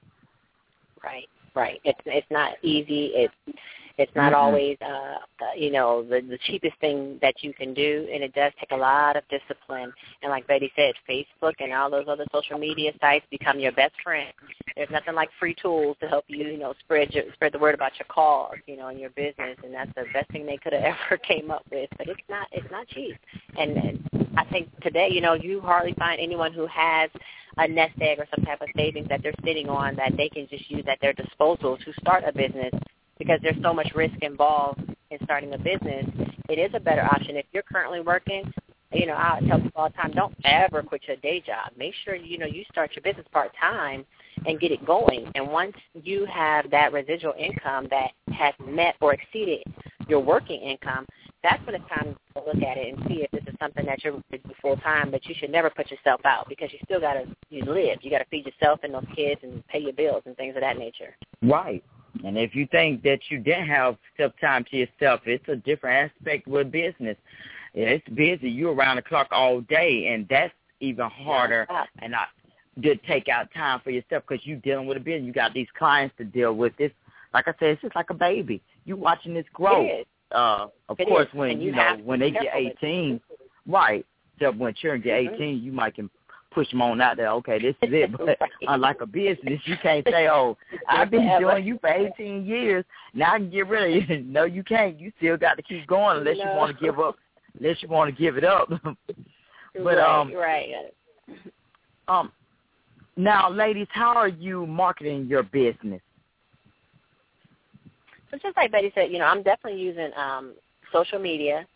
Right, 1.03 1.29
right. 1.55 1.81
It's 1.85 2.01
it's 2.07 2.31
not 2.31 2.55
easy. 2.63 3.13
It's 3.15 3.59
it's 3.97 4.15
not 4.15 4.33
Mhm. 4.33 4.37
always 4.37 4.77
uh, 4.81 5.19
uh 5.41 5.53
you 5.57 5.71
know 5.71 6.03
the 6.03 6.21
the 6.21 6.39
cheapest 6.39 6.77
thing 6.79 7.19
that 7.23 7.43
you 7.43 7.53
can 7.53 7.75
do, 7.75 8.09
and 8.13 8.25
it 8.25 8.35
does 8.35 8.53
take 8.59 8.73
a 8.73 8.77
lot 8.77 9.17
of 9.17 9.23
discipline. 9.29 9.93
And 10.23 10.31
like 10.31 10.47
Betty 10.47 10.73
said, 10.75 10.95
Facebook 11.09 11.55
and 11.61 11.73
all 11.73 11.91
those 11.91 12.09
other 12.09 12.27
social 12.33 12.59
media 12.59 12.93
sites 13.01 13.27
become 13.31 13.61
your 13.61 13.73
best 13.73 13.95
friend. 14.03 14.33
There's 14.77 14.91
nothing 14.91 15.15
like 15.15 15.31
free 15.39 15.55
tools 15.55 15.97
to 16.01 16.09
help 16.09 16.25
you, 16.29 16.47
you 16.47 16.59
know, 16.59 16.75
spread 16.81 17.15
your 17.15 17.25
spread 17.35 17.53
the 17.53 17.59
word 17.59 17.75
about 17.75 17.93
your 17.99 18.07
cause, 18.09 18.57
you 18.67 18.77
know, 18.77 18.89
in 18.89 18.99
your 18.99 19.11
business, 19.11 19.57
and 19.63 19.73
that's 19.73 19.95
the 19.95 20.07
best 20.13 20.31
thing 20.31 20.45
they 20.47 20.57
could 20.57 20.73
have 20.73 20.83
ever 21.07 21.17
came 21.19 21.51
up 21.51 21.65
with. 21.71 21.89
But 21.97 22.09
it's 22.09 22.21
not 22.29 22.49
it's 22.51 22.71
not 22.71 22.89
cheap, 22.89 23.17
and, 23.57 23.77
and 23.77 24.29
I 24.37 24.45
think 24.47 24.69
today, 24.81 25.09
you 25.11 25.21
know, 25.21 25.35
you 25.35 25.61
hardly 25.61 25.95
find 25.95 26.21
anyone 26.21 26.53
who 26.53 26.67
has 26.67 27.11
a 27.59 27.69
nest 27.69 27.95
egg 28.01 28.19
or 28.19 28.27
some 28.35 28.45
type 28.45 28.61
of 28.61 28.69
savings 28.77 29.09
that 29.09 29.23
they're 29.23 29.35
sitting 29.45 29.69
on 29.69 29.95
that 29.97 30.17
they 30.17 30.29
can 30.29 30.49
just 30.49 30.69
use 30.71 30.85
at 30.89 31.01
their 31.01 31.13
disposal 31.13 31.77
to 31.79 31.93
start 32.01 32.25
a 32.27 32.33
business 32.33 32.73
because 33.19 33.39
there's 33.43 33.61
so 33.63 33.73
much 33.73 33.91
risk 33.95 34.15
involved 34.23 34.81
in 35.11 35.19
starting 35.25 35.53
a 35.55 35.59
business. 35.59 36.07
It 36.49 36.59
is 36.59 36.71
a 36.75 36.81
better 36.81 37.03
option 37.03 37.37
if 37.37 37.47
you're 37.53 37.63
currently 37.63 38.01
working. 38.01 38.53
You 38.93 39.07
know, 39.07 39.15
I 39.15 39.41
tell 39.49 39.61
people 39.61 39.83
all 39.83 39.89
the 39.89 39.97
time, 39.97 40.13
don't 40.13 40.37
ever 40.45 40.83
quit 40.83 41.03
your 41.09 41.17
day 41.17 41.41
job. 41.41 41.73
Make 41.77 41.95
sure 42.05 42.15
you 42.15 42.39
know 42.39 42.47
you 42.47 42.65
start 42.71 42.93
your 42.95 43.03
business 43.03 43.27
part 43.33 43.51
time 43.61 44.05
and 44.47 44.61
get 44.61 44.71
it 44.71 44.85
going. 44.87 45.31
And 45.35 45.49
once 45.49 45.75
you 45.95 46.27
have 46.27 46.71
that 46.71 46.93
residual 46.93 47.35
income 47.39 47.89
that 47.91 48.11
has 48.33 48.55
met 48.65 48.95
or 49.01 49.15
exceeded 49.15 49.65
your 50.09 50.21
working 50.21 50.61
income, 50.61 51.07
that's 51.43 51.65
when 51.67 51.75
it's 51.75 51.89
time 51.89 52.17
to 52.35 52.43
look 52.45 52.63
at 52.63 52.79
it 52.79 52.95
and 52.95 53.07
see 53.07 53.23
if 53.23 53.31
this 53.31 53.43
is 53.47 53.55
something 53.61 53.85
that 53.85 54.03
you're 54.05 54.23
do 54.31 54.39
full 54.63 54.77
time. 54.77 55.11
But 55.11 55.27
you 55.27 55.35
should 55.39 55.51
never 55.51 55.71
put 55.71 55.91
yourself 55.91 56.21
out 56.25 56.49
because 56.49 56.73
you 56.73 56.79
still 56.85 57.01
got 57.01 57.15
to 57.15 57.27
you 57.51 57.65
live. 57.65 57.99
You 58.03 58.11
got 58.11 58.19
to 58.19 58.27
feed 58.31 58.47
yourself 58.47 58.81
and 58.83 58.95
those 58.95 59.05
kids 59.15 59.41
and 59.43 59.67
pay 59.67 59.81
your 59.81 59.93
bills 59.93 60.23
and 60.27 60.37
things 60.37 60.55
of 60.57 60.63
that 60.63 60.79
nature. 60.79 61.17
Right. 61.43 61.85
And 62.25 62.39
if 62.39 62.55
you 62.55 62.67
think 62.71 63.03
that 63.03 63.21
you 63.29 63.39
didn't 63.39 63.69
have 63.69 63.97
self 64.17 64.33
time 64.41 64.65
to 64.71 64.77
yourself, 64.77 65.21
it's 65.27 65.47
a 65.49 65.57
different 65.57 66.11
aspect 66.13 66.47
with 66.47 66.73
business. 66.73 67.17
It's 67.75 68.07
busy. 68.11 68.51
You're 68.51 68.73
around 68.75 68.97
the 68.97 69.03
clock 69.03 69.29
all 69.31 69.61
day, 69.63 70.07
and 70.13 70.27
that's 70.29 70.53
even 70.81 71.09
harder. 71.11 71.67
Yeah. 71.69 71.85
And 72.01 72.15
I 72.15 72.25
did 72.81 73.03
take 73.05 73.29
out 73.29 73.49
time 73.55 73.81
for 73.85 73.91
yourself 73.91 74.25
because 74.29 74.45
you're 74.47 74.59
dealing 74.59 74.87
with 74.87 74.97
a 74.97 75.01
business. 75.01 75.27
You 75.27 75.33
got 75.33 75.53
these 75.55 75.69
clients 75.77 76.15
to 76.19 76.25
deal 76.25 76.55
with. 76.55 76.77
This, 76.77 76.93
like 77.35 77.47
I 77.49 77.53
said, 77.59 77.71
it's 77.71 77.83
just 77.83 77.97
like 77.97 78.11
a 78.11 78.15
baby. 78.15 78.63
You're 78.85 78.97
watching 78.97 79.35
this 79.35 79.47
grow. 79.53 80.03
Uh, 80.31 80.69
of 80.89 80.99
It 80.99 81.07
course, 81.09 81.29
is. 81.29 81.35
when 81.35 81.51
And 81.51 81.63
you 81.63 81.73
know 81.73 81.99
when 82.05 82.21
they 82.21 82.31
get 82.31 82.43
careful 82.43 82.65
with 82.65 82.73
it. 82.73 82.87
18, 82.87 83.21
right? 83.67 84.07
So 84.41 84.51
when 84.53 84.75
children 84.75 85.01
get 85.03 85.21
Mhm. 85.21 85.35
18, 85.35 85.63
you 85.63 85.73
might 85.73 85.95
can 85.95 86.11
push 86.55 86.71
them 86.71 86.81
on 86.83 87.01
out 87.01 87.17
there. 87.17 87.31
Okay, 87.31 87.59
this 87.59 87.75
is 87.83 87.91
it. 87.93 88.11
But 88.19 88.39
unlike 88.69 89.01
a 89.01 89.07
business, 89.07 89.61
you 89.65 89.77
can't 89.83 90.07
say, 90.09 90.29
"Oh, 90.29 90.57
I've 90.89 91.11
been 91.11 91.29
doing 91.39 91.65
you 91.65 91.79
for 91.81 91.89
18 91.89 92.47
years. 92.47 92.85
Now 93.13 93.35
I 93.35 93.39
can 93.39 93.51
get 93.51 93.67
rid 93.67 94.03
of 94.03 94.09
you." 94.09 94.23
no, 94.27 94.45
you 94.45 94.63
can't. 94.63 94.99
You 94.99 95.13
still 95.19 95.37
got 95.37 95.55
to 95.55 95.63
keep 95.63 95.87
going 95.87 96.19
unless 96.19 96.37
you 96.37 96.47
want 96.47 96.77
to 96.77 96.85
give 96.85 96.99
up. 96.99 97.17
Unless 97.59 97.83
you 97.83 97.89
want 97.89 98.15
to 98.15 98.21
give 98.21 98.37
it 98.37 98.45
up. 98.45 98.69
but 98.69 98.97
right, 99.75 99.99
um, 99.99 100.35
right. 100.35 100.73
um, 102.09 102.33
now, 103.17 103.51
ladies, 103.51 103.87
how 103.91 104.15
are 104.15 104.29
you 104.29 104.67
marketing 104.67 105.27
your 105.27 105.43
business? 105.43 106.01
So 108.31 108.39
just 108.43 108.57
like 108.57 108.73
Betty 108.73 108.91
said, 108.95 109.13
you 109.13 109.19
know, 109.19 109.27
I'm 109.27 109.43
definitely 109.45 109.81
using 109.81 110.11
um, 110.17 110.55
social 110.93 111.21
media. 111.21 111.67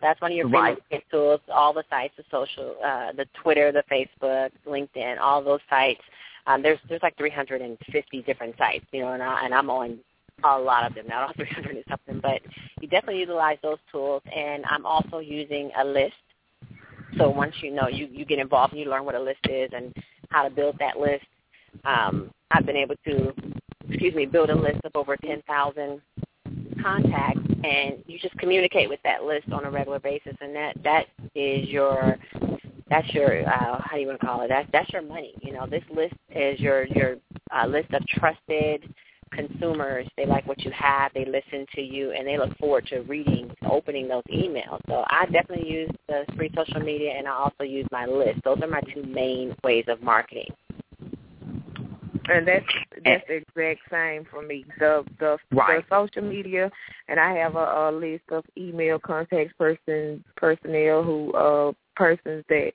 That's 0.00 0.20
one 0.20 0.32
of 0.32 0.36
your 0.36 0.48
Right. 0.48 0.76
marketing 0.76 1.02
tools. 1.10 1.40
All 1.48 1.72
the 1.72 1.84
sites, 1.90 2.14
the 2.16 2.24
social, 2.30 2.76
uh, 2.84 3.12
the 3.12 3.26
Twitter, 3.42 3.72
the 3.72 3.84
Facebook, 3.90 4.50
LinkedIn, 4.66 5.18
all 5.20 5.42
those 5.42 5.60
sites. 5.68 6.02
Um, 6.46 6.62
there's 6.62 6.78
there's 6.88 7.02
like 7.02 7.16
350 7.16 8.22
different 8.22 8.56
sites, 8.56 8.84
you 8.92 9.00
know, 9.00 9.12
and, 9.12 9.22
I, 9.22 9.44
and 9.44 9.54
I'm 9.54 9.68
on 9.70 9.98
a 10.44 10.58
lot 10.58 10.86
of 10.86 10.94
them, 10.94 11.06
not 11.08 11.28
all 11.28 11.32
300 11.34 11.76
and 11.76 11.84
something, 11.88 12.20
but 12.20 12.40
you 12.80 12.88
definitely 12.88 13.20
utilize 13.20 13.58
those 13.62 13.78
tools. 13.90 14.22
And 14.34 14.64
I'm 14.66 14.86
also 14.86 15.18
using 15.18 15.70
a 15.78 15.84
list. 15.84 16.14
So 17.18 17.30
once 17.30 17.54
you 17.62 17.70
know, 17.72 17.88
you 17.88 18.06
you 18.10 18.24
get 18.24 18.38
involved 18.38 18.72
and 18.74 18.80
you 18.82 18.90
learn 18.90 19.04
what 19.04 19.14
a 19.14 19.20
list 19.20 19.40
is 19.48 19.70
and 19.74 19.94
how 20.30 20.42
to 20.42 20.50
build 20.50 20.76
that 20.78 20.98
list. 20.98 21.24
Um, 21.84 22.30
I've 22.50 22.66
been 22.66 22.76
able 22.76 22.96
to, 23.06 23.32
excuse 23.88 24.14
me, 24.14 24.26
build 24.26 24.50
a 24.50 24.54
list 24.54 24.80
of 24.84 24.92
over 24.94 25.16
10,000 25.16 26.00
contacts, 26.86 27.40
and 27.64 28.02
you 28.06 28.18
just 28.18 28.36
communicate 28.38 28.88
with 28.88 29.00
that 29.02 29.24
list 29.24 29.50
on 29.52 29.64
a 29.64 29.70
regular 29.70 29.98
basis, 29.98 30.36
and 30.40 30.54
that 30.54 30.76
that 30.84 31.06
is 31.34 31.68
your 31.68 32.16
that's 32.88 33.12
your 33.12 33.46
uh, 33.48 33.80
how 33.82 33.96
do 33.96 34.00
you 34.00 34.06
want 34.06 34.20
to 34.20 34.26
call 34.26 34.42
it? 34.42 34.48
That's 34.48 34.68
that's 34.72 34.90
your 34.92 35.02
money. 35.02 35.34
You 35.40 35.52
know, 35.52 35.66
this 35.66 35.82
list 35.94 36.14
is 36.34 36.60
your 36.60 36.84
your 36.86 37.16
uh, 37.50 37.66
list 37.66 37.92
of 37.92 38.06
trusted 38.06 38.84
consumers. 39.32 40.06
They 40.16 40.26
like 40.26 40.46
what 40.46 40.62
you 40.62 40.70
have. 40.70 41.12
They 41.12 41.24
listen 41.24 41.66
to 41.74 41.80
you, 41.82 42.12
and 42.12 42.26
they 42.26 42.38
look 42.38 42.56
forward 42.58 42.86
to 42.88 43.00
reading, 43.00 43.50
opening 43.68 44.06
those 44.06 44.22
emails. 44.32 44.80
So 44.86 45.04
I 45.08 45.26
definitely 45.26 45.68
use 45.68 45.90
the 46.08 46.24
free 46.36 46.50
social 46.54 46.80
media, 46.80 47.14
and 47.16 47.26
I 47.26 47.32
also 47.32 47.64
use 47.64 47.86
my 47.90 48.06
list. 48.06 48.40
Those 48.44 48.58
are 48.62 48.68
my 48.68 48.80
two 48.94 49.02
main 49.02 49.54
ways 49.64 49.84
of 49.88 50.02
marketing. 50.02 50.50
and 52.28 52.46
that's 52.46 52.64
that's 53.06 53.26
the 53.28 53.34
exact 53.34 53.80
same 53.90 54.26
for 54.30 54.42
me. 54.42 54.64
The 54.78 55.04
the, 55.18 55.38
Right. 55.52 55.84
the 55.88 55.94
social 55.94 56.28
media, 56.28 56.70
and 57.08 57.18
I 57.18 57.32
have 57.34 57.56
a, 57.56 57.58
a 57.58 57.92
list 57.92 58.24
of 58.30 58.44
email 58.56 58.98
contacts, 58.98 59.54
person 59.58 60.24
personnel 60.36 61.02
who 61.02 61.32
uh 61.32 61.72
persons 61.94 62.44
that 62.48 62.72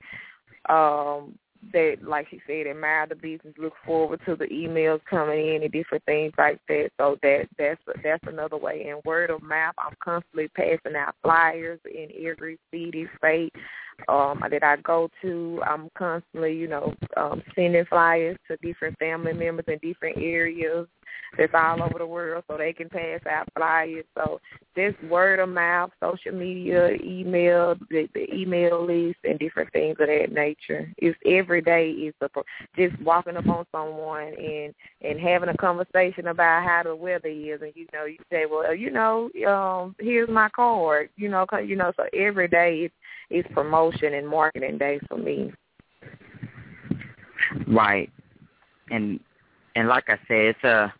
um 0.72 1.38
that 1.72 1.98
like 2.02 2.26
she 2.30 2.40
said 2.46 2.66
admire 2.66 3.06
the 3.06 3.14
business, 3.14 3.54
look 3.58 3.74
forward 3.86 4.20
to 4.26 4.36
the 4.36 4.46
emails 4.46 5.00
coming 5.08 5.54
in 5.54 5.62
and 5.62 5.72
different 5.72 6.04
things 6.04 6.32
like 6.36 6.60
that. 6.68 6.90
So 6.98 7.16
that 7.22 7.48
that's 7.58 7.80
that's 8.02 8.24
another 8.26 8.56
way. 8.56 8.86
And 8.88 9.02
word 9.04 9.30
of 9.30 9.42
mouth, 9.42 9.74
I'm 9.78 9.96
constantly 10.02 10.48
passing 10.48 10.96
out 10.96 11.14
flyers 11.22 11.80
in 11.84 12.08
every 12.26 12.58
city, 12.70 13.08
state. 13.18 13.52
um 14.08 14.42
that 14.50 14.62
I 14.64 14.76
go 14.78 15.08
to. 15.22 15.62
I'm 15.66 15.88
constantly, 15.96 16.54
you 16.54 16.68
know, 16.68 16.94
um 17.16 17.42
sending 17.54 17.84
flyers 17.86 18.36
to 18.48 18.56
different 18.56 18.98
family 18.98 19.32
members 19.32 19.66
in 19.68 19.78
different 19.78 20.18
areas 20.18 20.86
that's 21.36 21.52
all 21.54 21.82
over 21.82 21.98
the 21.98 22.06
world 22.06 22.44
so 22.48 22.56
they 22.56 22.72
can 22.72 22.88
pass 22.88 23.20
out 23.30 23.48
flyers. 23.56 24.04
So 24.14 24.40
just 24.76 25.02
word 25.04 25.38
of 25.38 25.48
mouth, 25.48 25.90
social 26.00 26.32
media, 26.32 26.90
email, 27.02 27.74
the, 27.90 28.08
the 28.14 28.32
email 28.32 28.84
list, 28.84 29.18
and 29.24 29.38
different 29.38 29.72
things 29.72 29.96
of 30.00 30.08
that 30.08 30.32
nature. 30.32 30.92
It's 30.98 31.18
every 31.26 31.62
day 31.62 31.90
is 31.90 32.14
a, 32.20 32.28
just 32.76 33.00
walking 33.02 33.36
up 33.36 33.48
on 33.48 33.64
someone 33.72 34.34
and 34.38 34.74
and 35.02 35.18
having 35.20 35.48
a 35.48 35.56
conversation 35.56 36.28
about 36.28 36.64
how 36.64 36.82
the 36.84 36.94
weather 36.94 37.28
is, 37.28 37.62
and 37.62 37.72
you 37.74 37.86
know 37.92 38.04
you 38.04 38.18
say, 38.30 38.44
well, 38.46 38.74
you 38.74 38.90
know, 38.90 39.30
um, 39.46 39.94
here's 39.98 40.28
my 40.28 40.48
card, 40.50 41.08
you 41.16 41.28
know, 41.28 41.46
cause, 41.46 41.64
you 41.66 41.76
know, 41.76 41.92
so 41.96 42.04
every 42.14 42.48
day 42.48 42.80
it's 42.84 42.94
it's 43.30 43.54
promotion 43.54 44.14
and 44.14 44.28
marketing 44.28 44.78
day 44.78 45.00
for 45.08 45.16
me. 45.16 45.52
Right, 47.66 48.10
and 48.90 49.18
and 49.74 49.88
like 49.88 50.04
I 50.08 50.18
said, 50.28 50.54
it's 50.54 50.64
a 50.64 50.92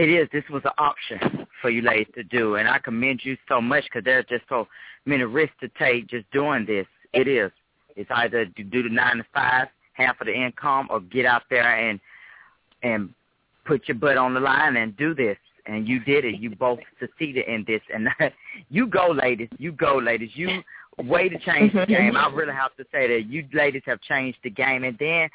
it 0.00 0.08
is. 0.08 0.28
This 0.32 0.44
was 0.48 0.62
an 0.64 0.70
option 0.78 1.46
for 1.60 1.68
you 1.68 1.82
ladies 1.82 2.06
to 2.14 2.22
do, 2.22 2.54
and 2.56 2.66
I 2.66 2.78
commend 2.78 3.20
you 3.22 3.36
so 3.46 3.60
much 3.60 3.84
because 3.84 4.02
there's 4.02 4.24
just 4.30 4.44
so 4.48 4.66
many 5.04 5.24
risks 5.24 5.56
to 5.60 5.68
take 5.78 6.06
just 6.06 6.30
doing 6.30 6.64
this. 6.64 6.86
It 7.12 7.28
is. 7.28 7.50
It's 7.96 8.10
either 8.10 8.46
to 8.46 8.64
do 8.64 8.82
the 8.82 8.88
nine 8.88 9.18
to 9.18 9.26
five, 9.34 9.68
half 9.92 10.18
of 10.22 10.26
the 10.26 10.32
income, 10.32 10.88
or 10.88 11.00
get 11.00 11.26
out 11.26 11.42
there 11.50 11.64
and 11.64 12.00
and 12.82 13.12
put 13.66 13.88
your 13.88 13.98
butt 13.98 14.16
on 14.16 14.32
the 14.32 14.40
line 14.40 14.76
and 14.76 14.96
do 14.96 15.14
this. 15.14 15.36
And 15.66 15.86
you 15.86 16.00
did 16.00 16.24
it. 16.24 16.40
You 16.40 16.48
both 16.56 16.78
succeeded 16.98 17.46
in 17.46 17.64
this, 17.66 17.82
and 17.92 18.08
you 18.70 18.86
go, 18.86 19.10
ladies. 19.10 19.50
You 19.58 19.72
go, 19.72 19.98
ladies. 19.98 20.30
You 20.32 20.62
way 20.96 21.28
to 21.28 21.38
change 21.40 21.74
the 21.74 21.80
mm-hmm. 21.80 21.92
game. 21.92 22.16
I 22.16 22.30
really 22.32 22.54
have 22.54 22.74
to 22.76 22.84
say 22.90 23.06
that 23.06 23.26
you 23.28 23.46
ladies 23.52 23.82
have 23.84 24.00
changed 24.00 24.38
the 24.42 24.50
game, 24.50 24.84
and 24.84 24.96
then 24.98 25.28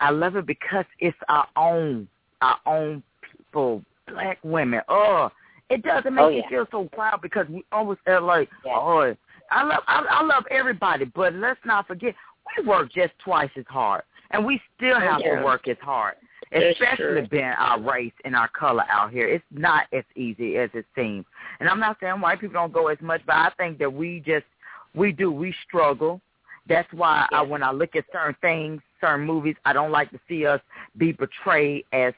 I 0.00 0.08
love 0.08 0.36
it 0.36 0.46
because 0.46 0.86
it's 1.00 1.18
our 1.28 1.48
own, 1.54 2.08
our 2.40 2.56
own 2.64 3.02
people 3.22 3.82
black 4.06 4.38
women. 4.42 4.80
Oh, 4.88 5.30
it 5.70 5.82
doesn't 5.82 6.14
make 6.14 6.22
oh, 6.24 6.28
yeah. 6.28 6.36
you 6.36 6.42
feel 6.48 6.66
so 6.70 6.88
proud 6.92 7.20
because 7.22 7.46
we 7.48 7.64
always 7.72 7.98
feel 8.04 8.22
like, 8.22 8.48
yeah. 8.64 8.74
oh, 8.76 9.14
I 9.50 9.62
love 9.64 9.82
I, 9.86 10.04
I 10.08 10.24
love 10.24 10.44
everybody, 10.50 11.04
but 11.04 11.34
let's 11.34 11.60
not 11.64 11.86
forget 11.86 12.14
we 12.56 12.66
work 12.66 12.92
just 12.92 13.12
twice 13.24 13.50
as 13.56 13.64
hard, 13.68 14.02
and 14.30 14.44
we 14.44 14.60
still 14.76 14.96
oh, 14.96 15.00
have 15.00 15.20
yeah. 15.24 15.38
to 15.38 15.44
work 15.44 15.68
as 15.68 15.76
hard. 15.80 16.14
That's 16.52 16.64
Especially 16.72 17.04
true. 17.04 17.26
being 17.28 17.44
our 17.44 17.80
race 17.80 18.12
and 18.24 18.36
our 18.36 18.48
color 18.48 18.84
out 18.90 19.10
here, 19.10 19.28
it's 19.28 19.44
not 19.50 19.86
as 19.92 20.04
easy 20.14 20.56
as 20.58 20.70
it 20.74 20.86
seems. 20.94 21.24
And 21.58 21.68
I'm 21.68 21.80
not 21.80 21.96
saying 22.00 22.20
white 22.20 22.40
people 22.40 22.54
don't 22.54 22.72
go 22.72 22.86
as 22.86 22.98
much, 23.00 23.20
but 23.26 23.34
I 23.34 23.50
think 23.56 23.78
that 23.78 23.92
we 23.92 24.22
just 24.24 24.46
we 24.94 25.12
do 25.12 25.30
we 25.30 25.54
struggle. 25.66 26.20
That's 26.68 26.88
why 26.92 27.26
I, 27.32 27.42
when 27.42 27.62
I 27.62 27.70
look 27.70 27.94
at 27.94 28.04
certain 28.12 28.36
things, 28.40 28.80
certain 29.00 29.26
movies, 29.26 29.54
I 29.64 29.72
don't 29.72 29.92
like 29.92 30.10
to 30.10 30.18
see 30.28 30.46
us 30.46 30.60
be 30.96 31.12
portrayed 31.12 31.84
as 31.92 32.12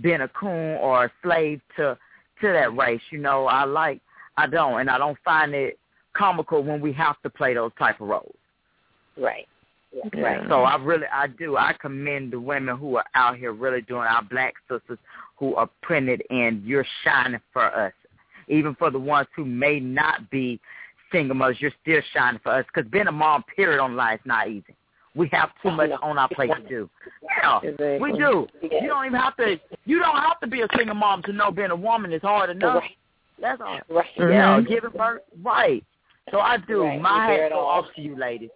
being 0.00 0.22
a 0.22 0.28
coon 0.28 0.76
or 0.78 1.06
a 1.06 1.12
slave 1.22 1.60
to 1.76 1.98
to 2.40 2.52
that 2.52 2.76
race. 2.76 3.00
You 3.10 3.18
know, 3.18 3.46
I 3.46 3.64
like 3.64 4.00
I 4.36 4.46
don't, 4.46 4.80
and 4.80 4.90
I 4.90 4.98
don't 4.98 5.18
find 5.24 5.54
it 5.54 5.78
comical 6.16 6.62
when 6.62 6.80
we 6.80 6.92
have 6.92 7.20
to 7.22 7.30
play 7.30 7.54
those 7.54 7.72
type 7.78 8.00
of 8.00 8.08
roles. 8.08 8.34
Right. 9.16 9.46
Yeah. 9.92 10.20
Right. 10.20 10.48
So 10.48 10.62
I 10.62 10.76
really 10.76 11.06
I 11.12 11.28
do 11.28 11.56
I 11.56 11.74
commend 11.80 12.32
the 12.32 12.40
women 12.40 12.76
who 12.76 12.96
are 12.96 13.04
out 13.14 13.36
here 13.36 13.52
really 13.52 13.82
doing 13.82 14.02
our 14.02 14.22
black 14.22 14.54
sisters 14.68 14.98
who 15.36 15.54
are 15.54 15.68
printed 15.82 16.22
in. 16.30 16.62
You're 16.64 16.86
shining 17.04 17.40
for 17.52 17.64
us, 17.64 17.92
even 18.48 18.74
for 18.74 18.90
the 18.90 18.98
ones 18.98 19.28
who 19.36 19.44
may 19.44 19.78
not 19.78 20.30
be 20.30 20.60
single 21.12 21.36
mothers. 21.36 21.58
You're 21.60 21.72
still 21.82 22.00
shining 22.12 22.40
for 22.42 22.52
us 22.52 22.66
because 22.72 22.90
being 22.90 23.06
a 23.06 23.12
mom, 23.12 23.44
period, 23.54 23.80
on 23.80 23.94
life 23.94 24.20
is 24.20 24.26
not 24.26 24.48
easy. 24.48 24.74
We 25.14 25.28
have 25.32 25.50
too 25.62 25.70
much 25.70 25.90
on 26.02 26.18
our 26.18 26.28
plate 26.28 26.50
to 26.56 26.68
do. 26.68 26.90
Yeah, 27.22 27.60
Exactly. 27.62 27.98
we 28.00 28.18
do. 28.18 28.48
You 28.62 28.88
don't 28.88 29.06
even 29.06 29.18
have 29.18 29.36
to. 29.36 29.58
You 29.84 30.00
don't 30.00 30.16
have 30.16 30.40
to 30.40 30.46
be 30.48 30.62
a 30.62 30.68
single 30.76 30.96
mom 30.96 31.22
to 31.22 31.32
know 31.32 31.50
being 31.52 31.70
a 31.70 31.76
woman 31.76 32.12
is 32.12 32.22
hard 32.22 32.50
enough. 32.50 32.82
Right. 32.82 32.96
That's 33.40 33.60
all. 33.60 33.80
Right. 33.88 34.06
Yeah, 34.16 34.60
Mhm. 34.60 34.66
giving 34.68 34.90
birth. 34.90 35.22
Right. 35.42 35.84
So 36.30 36.40
I 36.40 36.56
do. 36.56 36.82
Right. 36.82 37.00
My 37.00 37.12
We 37.12 37.32
bear 37.34 37.42
hat 37.42 37.52
it 37.52 37.54
go 37.54 37.66
off 37.66 37.92
to 37.94 38.00
you, 38.00 38.16
ladies. 38.16 38.50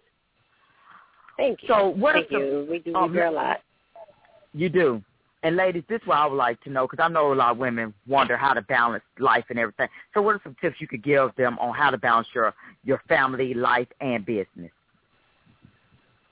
Thank 1.37 1.63
you. 1.63 1.67
So 1.67 1.87
what 1.89 2.13
Thank 2.13 2.31
are 2.31 2.63
some. 2.65 2.69
We 2.69 2.79
do. 2.79 2.95
um, 2.95 3.11
We 3.11 3.17
bear 3.17 3.27
a 3.27 3.31
lot. 3.31 3.61
You 4.53 4.69
do. 4.69 5.01
And 5.43 5.55
ladies, 5.55 5.83
this 5.87 6.01
is 6.01 6.07
what 6.07 6.17
I 6.17 6.25
would 6.25 6.35
like 6.35 6.59
to 6.63 6.69
know 6.69 6.85
because 6.85 7.01
I 7.01 7.07
know 7.07 7.31
a 7.31 7.33
lot 7.33 7.51
of 7.51 7.57
women 7.57 7.93
wonder 8.07 8.35
how 8.35 8.53
to 8.53 8.61
balance 8.63 9.05
life 9.19 9.45
and 9.49 9.57
everything. 9.57 9.87
So 10.13 10.21
what 10.21 10.35
are 10.35 10.41
some 10.43 10.55
tips 10.59 10.81
you 10.81 10.87
could 10.87 11.03
give 11.03 11.33
them 11.37 11.57
on 11.59 11.73
how 11.73 11.89
to 11.91 11.97
balance 11.97 12.27
your 12.35 12.53
your 12.83 13.01
family, 13.07 13.53
life, 13.53 13.87
and 14.01 14.25
business? 14.25 14.71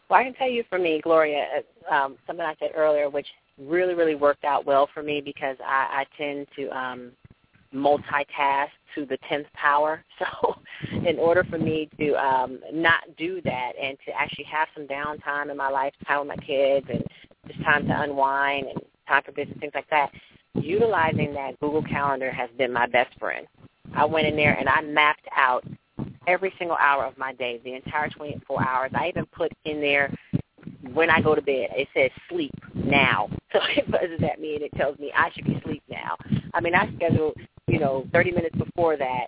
Well, 0.10 0.20
I 0.20 0.24
can 0.24 0.34
tell 0.34 0.50
you 0.50 0.64
for 0.70 0.80
me, 0.80 1.02
Gloria, 1.04 1.46
uh, 1.90 1.94
um, 1.94 2.18
something 2.26 2.46
I 2.46 2.56
said 2.60 2.72
earlier, 2.76 3.10
which 3.10 3.28
really, 3.58 3.94
really 3.94 4.16
worked 4.16 4.46
out 4.46 4.66
well 4.66 4.88
for 4.94 5.04
me 5.04 5.22
because 5.22 5.58
I, 5.66 6.06
I 6.06 6.06
tend 6.18 6.48
to 6.56 6.70
um, 6.70 7.12
multitask 7.74 8.70
to 8.96 9.06
the 9.06 9.18
tenth 9.30 9.48
power. 9.54 10.04
So, 10.20 10.56
in 11.08 11.18
order 11.20 11.44
for 11.44 11.58
me 11.58 11.90
to 12.00 12.14
um, 12.14 12.60
not 12.74 13.02
do 13.18 13.42
that 13.42 13.72
and 13.82 13.98
to 14.06 14.12
actually 14.12 14.46
have 14.46 14.68
some 14.76 14.88
downtime 14.88 15.50
in 15.50 15.58
my 15.58 15.70
life, 15.70 15.94
time 16.08 16.20
with 16.20 16.38
my 16.38 16.44
kids, 16.44 16.86
and 16.90 17.04
just 17.48 17.64
time 17.64 17.88
to 17.88 18.02
unwind 18.02 18.68
and 18.68 18.82
time 19.08 19.24
for 19.24 19.32
business, 19.32 19.58
things 19.60 19.74
like 19.76 19.90
that, 19.90 20.12
utilizing 20.56 21.34
that 21.34 21.60
Google 21.60 21.84
Calendar 21.84 22.32
has 22.32 22.50
been 22.58 22.74
my 22.74 22.88
best 22.88 23.18
friend. 23.20 23.48
I 23.96 24.06
went 24.06 24.28
in 24.28 24.36
there 24.36 24.54
and 24.54 24.68
I 24.70 24.82
mapped 24.82 25.28
out 25.36 25.64
every 26.28 26.54
single 26.60 26.78
hour 26.78 27.06
of 27.06 27.18
my 27.18 27.34
day, 27.34 27.60
the 27.64 27.74
entire 27.74 28.10
24 28.10 28.68
hours. 28.68 28.92
I 28.94 29.08
even 29.08 29.26
put 29.28 29.52
in 29.66 29.82
there 29.82 30.14
when 30.94 31.10
I 31.10 31.22
go 31.22 31.34
to 31.34 31.42
bed. 31.42 31.70
It 31.72 31.88
says 31.94 32.12
sleep 32.30 32.54
now. 32.76 33.30
So 33.54 33.62
it 33.76 33.90
buzzes 33.90 34.22
at 34.30 34.42
me 34.42 34.56
and 34.56 34.64
it 34.64 34.72
tells 34.76 35.00
me 35.00 35.12
I 35.16 35.32
should 35.34 35.46
be 35.46 35.56
asleep 35.56 35.82
now. 35.90 36.18
I 36.54 36.60
mean, 36.60 36.76
I 36.76 36.94
schedule, 36.98 37.34
you 37.68 37.80
know, 37.80 38.06
30 38.12 38.32
minutes 38.32 38.56
before 38.58 38.98
that 38.98 39.28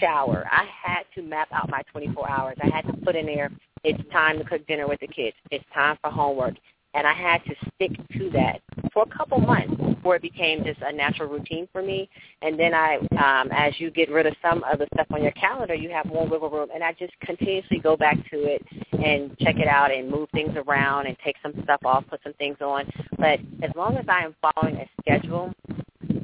shower. 0.00 0.44
I 0.50 0.66
had 0.82 1.04
to 1.14 1.22
map 1.22 1.48
out 1.52 1.70
my 1.70 1.82
24 1.92 2.28
hours. 2.28 2.58
I 2.60 2.66
had 2.66 2.84
to 2.88 2.92
put 3.04 3.14
in 3.14 3.26
there, 3.26 3.50
it's 3.84 4.02
time 4.10 4.38
to 4.38 4.44
cook 4.44 4.66
dinner 4.66 4.88
with 4.88 5.00
the 5.00 5.06
kids. 5.06 5.36
It's 5.52 5.64
time 5.72 5.96
for 6.02 6.10
homework. 6.10 6.54
And 6.94 7.06
I 7.06 7.12
had 7.12 7.44
to 7.44 7.54
stick 7.74 7.92
to 8.18 8.30
that 8.30 8.60
for 8.92 9.04
a 9.04 9.16
couple 9.16 9.38
months 9.38 9.74
before 9.76 10.16
it 10.16 10.22
became 10.22 10.64
just 10.64 10.80
a 10.82 10.92
natural 10.92 11.28
routine 11.28 11.68
for 11.72 11.82
me. 11.82 12.08
And 12.42 12.58
then 12.58 12.74
I, 12.74 12.96
um, 12.96 13.50
as 13.52 13.74
you 13.78 13.90
get 13.90 14.10
rid 14.10 14.26
of 14.26 14.34
some 14.42 14.64
of 14.64 14.78
the 14.78 14.86
stuff 14.94 15.06
on 15.12 15.22
your 15.22 15.32
calendar, 15.32 15.74
you 15.74 15.90
have 15.90 16.06
more 16.06 16.26
wiggle 16.26 16.50
room. 16.50 16.68
And 16.74 16.82
I 16.82 16.92
just 16.92 17.12
continuously 17.20 17.78
go 17.78 17.96
back 17.96 18.16
to 18.30 18.44
it 18.44 18.62
and 18.92 19.36
check 19.38 19.56
it 19.58 19.68
out 19.68 19.92
and 19.92 20.10
move 20.10 20.28
things 20.32 20.54
around 20.56 21.06
and 21.06 21.16
take 21.24 21.36
some 21.42 21.52
stuff 21.62 21.80
off, 21.84 22.04
put 22.08 22.20
some 22.24 22.34
things 22.34 22.56
on. 22.60 22.90
But 23.18 23.40
as 23.62 23.70
long 23.76 23.96
as 23.96 24.06
I 24.08 24.24
am 24.24 24.34
following 24.40 24.76
a 24.76 24.86
schedule, 25.00 25.54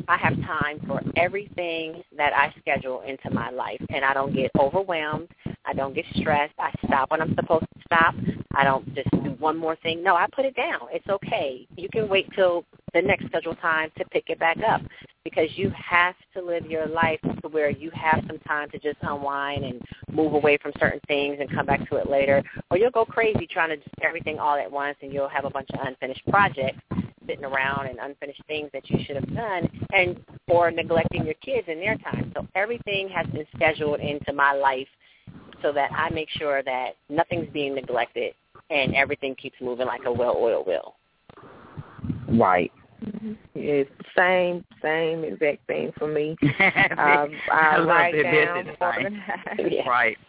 I 0.09 0.16
have 0.19 0.35
time 0.42 0.81
for 0.87 1.01
everything 1.16 2.03
that 2.16 2.33
I 2.33 2.55
schedule 2.61 3.03
into 3.03 3.31
my 3.31 3.51
life, 3.51 3.81
and 3.90 4.05
I 4.05 4.14
don't 4.14 4.35
get 4.35 4.51
overwhelmed. 4.59 5.29
I 5.64 5.73
don't 5.73 5.95
get 5.95 6.05
stressed. 6.14 6.55
I 6.59 6.73
stop 6.87 7.11
when 7.11 7.21
I'm 7.21 7.35
supposed 7.35 7.66
to 7.75 7.83
stop. 7.85 8.14
I 8.55 8.64
don't 8.64 8.95
just 8.95 9.11
do 9.11 9.37
one 9.38 9.57
more 9.57 9.77
thing. 9.77 10.03
No, 10.03 10.14
I 10.14 10.27
put 10.33 10.45
it 10.45 10.55
down. 10.55 10.81
It's 10.92 11.09
okay. 11.09 11.66
You 11.77 11.88
can 11.88 12.09
wait 12.09 12.29
till 12.35 12.64
the 12.95 13.03
next 13.03 13.27
scheduled 13.27 13.59
time 13.61 13.90
to 13.99 14.05
pick 14.07 14.31
it 14.31 14.38
back 14.38 14.59
up 14.66 14.81
because 15.25 15.49
you 15.57 15.71
have 15.71 16.14
to 16.35 16.40
live 16.40 16.66
your 16.66 16.87
life 16.87 17.21
to 17.42 17.49
where 17.49 17.69
you 17.69 17.90
have 17.90 18.23
some 18.29 18.38
time 18.40 18.71
to 18.71 18.79
just 18.79 18.97
unwind 19.03 19.64
and 19.64 19.83
move 20.12 20.35
away 20.35 20.57
from 20.57 20.73
certain 20.79 21.01
things 21.09 21.38
and 21.40 21.51
come 21.53 21.66
back 21.66 21.87
to 21.90 21.97
it 21.97 22.09
later. 22.09 22.42
Or 22.71 22.79
you'll 22.79 22.92
go 22.92 23.05
crazy 23.05 23.47
trying 23.51 23.71
to 23.71 23.77
do 23.77 23.83
everything 24.03 24.38
all 24.38 24.57
at 24.57 24.71
once 24.71 24.97
and 25.03 25.12
you'll 25.12 25.29
have 25.29 25.45
a 25.45 25.51
bunch 25.51 25.69
of 25.75 25.81
unfinished 25.85 26.23
projects 26.29 26.79
sitting 27.26 27.44
around 27.44 27.86
and 27.86 27.98
unfinished 27.98 28.42
things 28.46 28.70
that 28.72 28.88
you 28.90 28.98
should 29.04 29.16
have 29.16 29.34
done 29.34 29.68
and 29.92 30.20
or 30.48 30.70
neglecting 30.70 31.24
your 31.24 31.34
kids 31.34 31.66
in 31.68 31.78
their 31.80 31.96
time. 31.98 32.32
So 32.34 32.46
everything 32.54 33.08
has 33.08 33.26
been 33.26 33.46
scheduled 33.54 34.00
into 34.00 34.32
my 34.32 34.52
life 34.52 34.88
so 35.62 35.72
that 35.72 35.90
I 35.92 36.10
make 36.10 36.28
sure 36.30 36.62
that 36.62 36.96
nothing's 37.08 37.48
being 37.52 37.74
neglected 37.74 38.34
and 38.70 38.94
everything 38.94 39.34
keeps 39.34 39.56
moving 39.60 39.86
like 39.86 40.02
a 40.06 40.12
well-oiled 40.12 40.66
wheel. 40.66 40.94
Right. 42.28 42.72
It's 43.54 43.90
same, 44.16 44.64
same 44.82 45.24
exact 45.24 45.66
thing 45.66 45.92
for 45.98 46.08
me. 46.08 46.36
I, 46.42 47.28
I, 47.52 47.74
I 47.74 47.76
love 47.76 47.86
write 47.86 48.22
down, 48.22 48.66
Yeah. 49.70 49.88
Right. 49.88 50.16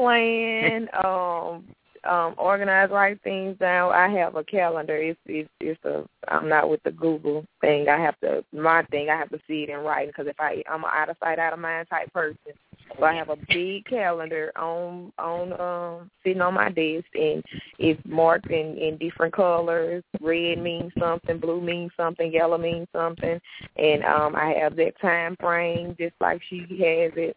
plan, 0.00 0.88
um, 1.04 1.64
um, 2.04 2.34
organize, 2.38 2.90
write 2.90 3.22
things 3.22 3.58
down. 3.58 3.92
I 3.92 4.08
have 4.08 4.36
a 4.36 4.44
calendar. 4.44 4.96
It's 4.96 5.18
it's 5.26 5.50
it's 5.60 5.84
a. 5.84 6.04
I'm 6.28 6.48
not 6.48 6.70
with 6.70 6.82
the 6.82 6.92
Google 6.92 7.44
thing. 7.60 7.88
I 7.88 7.98
have 7.98 8.18
to 8.20 8.44
my 8.52 8.82
thing. 8.84 9.10
I 9.10 9.16
have 9.16 9.30
to 9.30 9.40
see 9.46 9.64
it 9.64 9.68
in 9.70 9.78
writing 9.80 10.08
because 10.08 10.26
if 10.26 10.38
I 10.38 10.62
I'm 10.70 10.84
an 10.84 10.90
out 10.92 11.10
of 11.10 11.16
sight, 11.22 11.38
out 11.38 11.52
of 11.52 11.58
mind 11.58 11.88
type 11.88 12.12
person. 12.12 12.52
So 12.98 13.04
I 13.04 13.14
have 13.14 13.28
a 13.28 13.36
big 13.48 13.84
calendar 13.84 14.52
on 14.56 15.12
on 15.18 15.60
um 15.60 16.10
sitting 16.24 16.42
on 16.42 16.54
my 16.54 16.70
desk 16.70 17.06
and 17.14 17.44
it's 17.78 18.00
marked 18.06 18.50
in 18.50 18.76
in 18.76 18.96
different 18.96 19.34
colors. 19.34 20.02
Red 20.20 20.58
means 20.58 20.92
something, 20.98 21.38
blue 21.38 21.60
means 21.60 21.92
something, 21.96 22.32
yellow 22.32 22.58
means 22.58 22.88
something, 22.92 23.40
and 23.76 24.04
um 24.04 24.34
I 24.34 24.54
have 24.60 24.76
that 24.76 24.98
time 25.00 25.36
frame 25.38 25.94
just 25.98 26.14
like 26.20 26.40
she 26.48 26.60
has 26.60 27.12
it. 27.16 27.36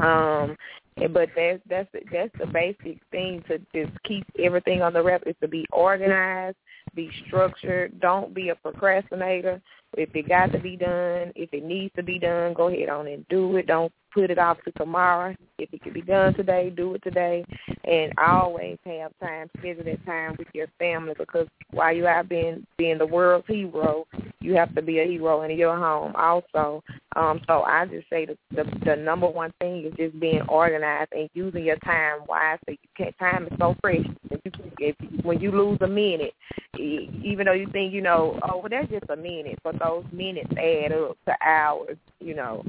Um 0.00 0.56
but 0.96 1.28
that's 1.36 1.60
that's 1.68 1.88
that's 2.10 2.30
the 2.38 2.46
basic 2.46 2.98
thing 3.10 3.42
to 3.48 3.58
just 3.74 3.92
keep 4.04 4.26
everything 4.38 4.82
on 4.82 4.92
the 4.92 5.02
rep 5.02 5.22
is 5.26 5.34
to 5.42 5.48
be 5.48 5.66
organized, 5.70 6.56
be 6.94 7.10
structured. 7.26 8.00
Don't 8.00 8.34
be 8.34 8.48
a 8.48 8.54
procrastinator. 8.54 9.60
If 9.96 10.14
it 10.14 10.28
got 10.28 10.52
to 10.52 10.58
be 10.58 10.76
done, 10.76 11.32
if 11.34 11.52
it 11.52 11.64
needs 11.64 11.94
to 11.96 12.02
be 12.02 12.18
done, 12.18 12.54
go 12.54 12.68
ahead 12.68 12.88
on 12.88 13.06
and 13.06 13.26
do 13.28 13.56
it. 13.56 13.66
Don't 13.66 13.92
put 14.12 14.30
it 14.30 14.38
off 14.38 14.58
to 14.64 14.72
tomorrow. 14.72 15.34
If 15.58 15.72
it 15.72 15.82
can 15.82 15.92
be 15.92 16.02
done 16.02 16.34
today, 16.34 16.70
do 16.74 16.94
it 16.94 17.02
today. 17.02 17.44
And 17.84 18.12
always 18.18 18.78
have 18.84 19.12
time, 19.20 19.50
schedule 19.58 19.84
that 19.84 20.04
time 20.06 20.36
with 20.38 20.48
your 20.54 20.68
family 20.78 21.14
because 21.16 21.46
while 21.70 21.94
you 21.94 22.04
have 22.04 22.28
been 22.28 22.66
being 22.78 22.98
the 22.98 23.06
world's 23.06 23.46
hero, 23.46 24.06
you 24.40 24.54
have 24.54 24.74
to 24.74 24.82
be 24.82 24.98
a 25.00 25.06
hero 25.06 25.42
in 25.42 25.56
your 25.56 25.76
home 25.76 26.14
also. 26.16 26.82
Um, 27.16 27.40
so 27.46 27.62
I 27.62 27.86
just 27.86 28.08
say 28.10 28.26
the, 28.26 28.36
the 28.50 28.64
the 28.84 28.94
number 28.94 29.26
one 29.26 29.50
thing 29.58 29.86
is 29.86 29.94
just 29.96 30.20
being 30.20 30.42
organized 30.42 31.12
and 31.12 31.30
using 31.32 31.64
your 31.64 31.78
time 31.78 32.18
wisely. 32.28 32.78
You 32.98 33.10
time 33.18 33.46
is 33.46 33.52
so 33.58 33.74
precious. 33.82 34.10
If 34.30 34.40
you, 34.44 34.52
if, 34.78 35.24
when 35.24 35.40
you 35.40 35.50
lose 35.50 35.78
a 35.80 35.86
minute, 35.86 36.34
even 36.78 37.46
though 37.46 37.54
you 37.54 37.68
think 37.72 37.94
you 37.94 38.02
know, 38.02 38.38
oh, 38.42 38.58
well, 38.58 38.68
that's 38.70 38.90
just 38.90 39.08
a 39.08 39.16
minute, 39.16 39.58
but 39.64 39.78
those 39.78 40.04
minutes 40.12 40.50
add 40.58 40.92
up 40.92 41.16
to 41.26 41.34
hours. 41.42 41.96
You 42.20 42.34
know, 42.34 42.62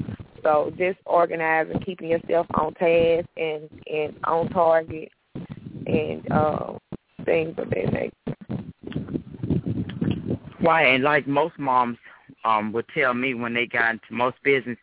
so 0.43 0.71
just 0.77 0.99
organizing, 1.05 1.79
keeping 1.81 2.10
yourself 2.10 2.47
on 2.53 2.73
task 2.75 3.27
and 3.36 3.69
and 3.91 4.15
on 4.23 4.47
target, 4.49 5.12
and 5.88 6.31
uh, 6.31 6.73
things 7.25 7.53
of 7.57 7.69
that 7.69 7.91
nature. 7.91 8.12
Right, 10.62 10.95
and 10.95 11.03
like 11.03 11.27
most 11.27 11.60
moms 11.60 11.97
um 12.47 12.71
would 12.73 12.88
tell 12.99 13.13
me 13.13 13.29
when 13.33 13.53
they 13.53 13.65
got 13.65 13.91
into 13.95 14.12
most 14.12 14.38
business, 14.43 14.77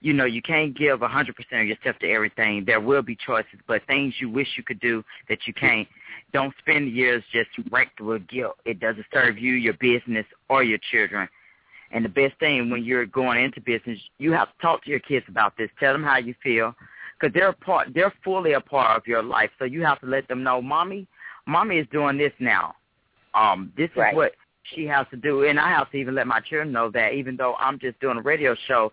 you 0.00 0.12
know, 0.12 0.26
you 0.36 0.42
can't 0.42 0.76
give 0.76 1.00
a 1.02 1.08
hundred 1.16 1.34
percent 1.36 1.62
of 1.62 1.68
yourself 1.68 1.96
to 2.00 2.10
everything. 2.16 2.64
There 2.64 2.80
will 2.80 3.02
be 3.02 3.16
choices, 3.16 3.60
but 3.66 3.86
things 3.86 4.14
you 4.20 4.28
wish 4.38 4.48
you 4.56 4.64
could 4.68 4.80
do 4.80 5.02
that 5.28 5.46
you 5.46 5.54
can't. 5.54 5.88
Don't 6.32 6.54
spend 6.58 6.92
years 6.92 7.22
just 7.32 7.50
wrecked 7.70 8.00
with 8.00 8.26
guilt. 8.28 8.56
It 8.64 8.80
doesn't 8.80 9.06
serve 9.12 9.38
you, 9.38 9.52
your 9.54 9.74
business, 9.74 10.26
or 10.48 10.62
your 10.62 10.80
children. 10.90 11.28
And 11.92 12.04
the 12.04 12.08
best 12.22 12.34
thing 12.40 12.70
when 12.70 12.84
you're 12.84 13.06
going 13.06 13.42
into 13.42 13.60
business, 13.60 13.98
you 14.18 14.32
have 14.32 14.48
to 14.48 14.58
talk 14.60 14.84
to 14.84 14.90
your 14.90 15.04
kids 15.10 15.26
about 15.28 15.56
this. 15.56 15.70
Tell 15.78 15.92
them 15.92 16.02
how 16.02 16.18
you 16.18 16.34
feel, 16.42 16.74
because 17.14 17.32
they're 17.32 17.50
a 17.50 17.54
part. 17.70 17.88
They're 17.94 18.12
fully 18.24 18.52
a 18.54 18.60
part 18.60 18.96
of 18.96 19.06
your 19.06 19.22
life. 19.22 19.50
So 19.58 19.64
you 19.64 19.84
have 19.84 20.00
to 20.00 20.06
let 20.06 20.26
them 20.28 20.42
know, 20.42 20.60
mommy, 20.60 21.06
mommy 21.46 21.78
is 21.78 21.86
doing 21.92 22.18
this 22.18 22.32
now. 22.40 22.74
Um, 23.32 23.72
this 23.76 23.90
is 23.90 23.96
what 24.14 24.32
she 24.74 24.86
has 24.86 25.06
to 25.10 25.16
do, 25.16 25.44
and 25.44 25.58
I 25.58 25.68
have 25.70 25.90
to 25.90 25.96
even 25.96 26.14
let 26.14 26.26
my 26.26 26.40
children 26.40 26.72
know 26.72 26.90
that, 26.90 27.12
even 27.12 27.36
though 27.36 27.54
I'm 27.56 27.78
just 27.78 28.00
doing 28.00 28.18
a 28.18 28.22
radio 28.22 28.56
show. 28.66 28.92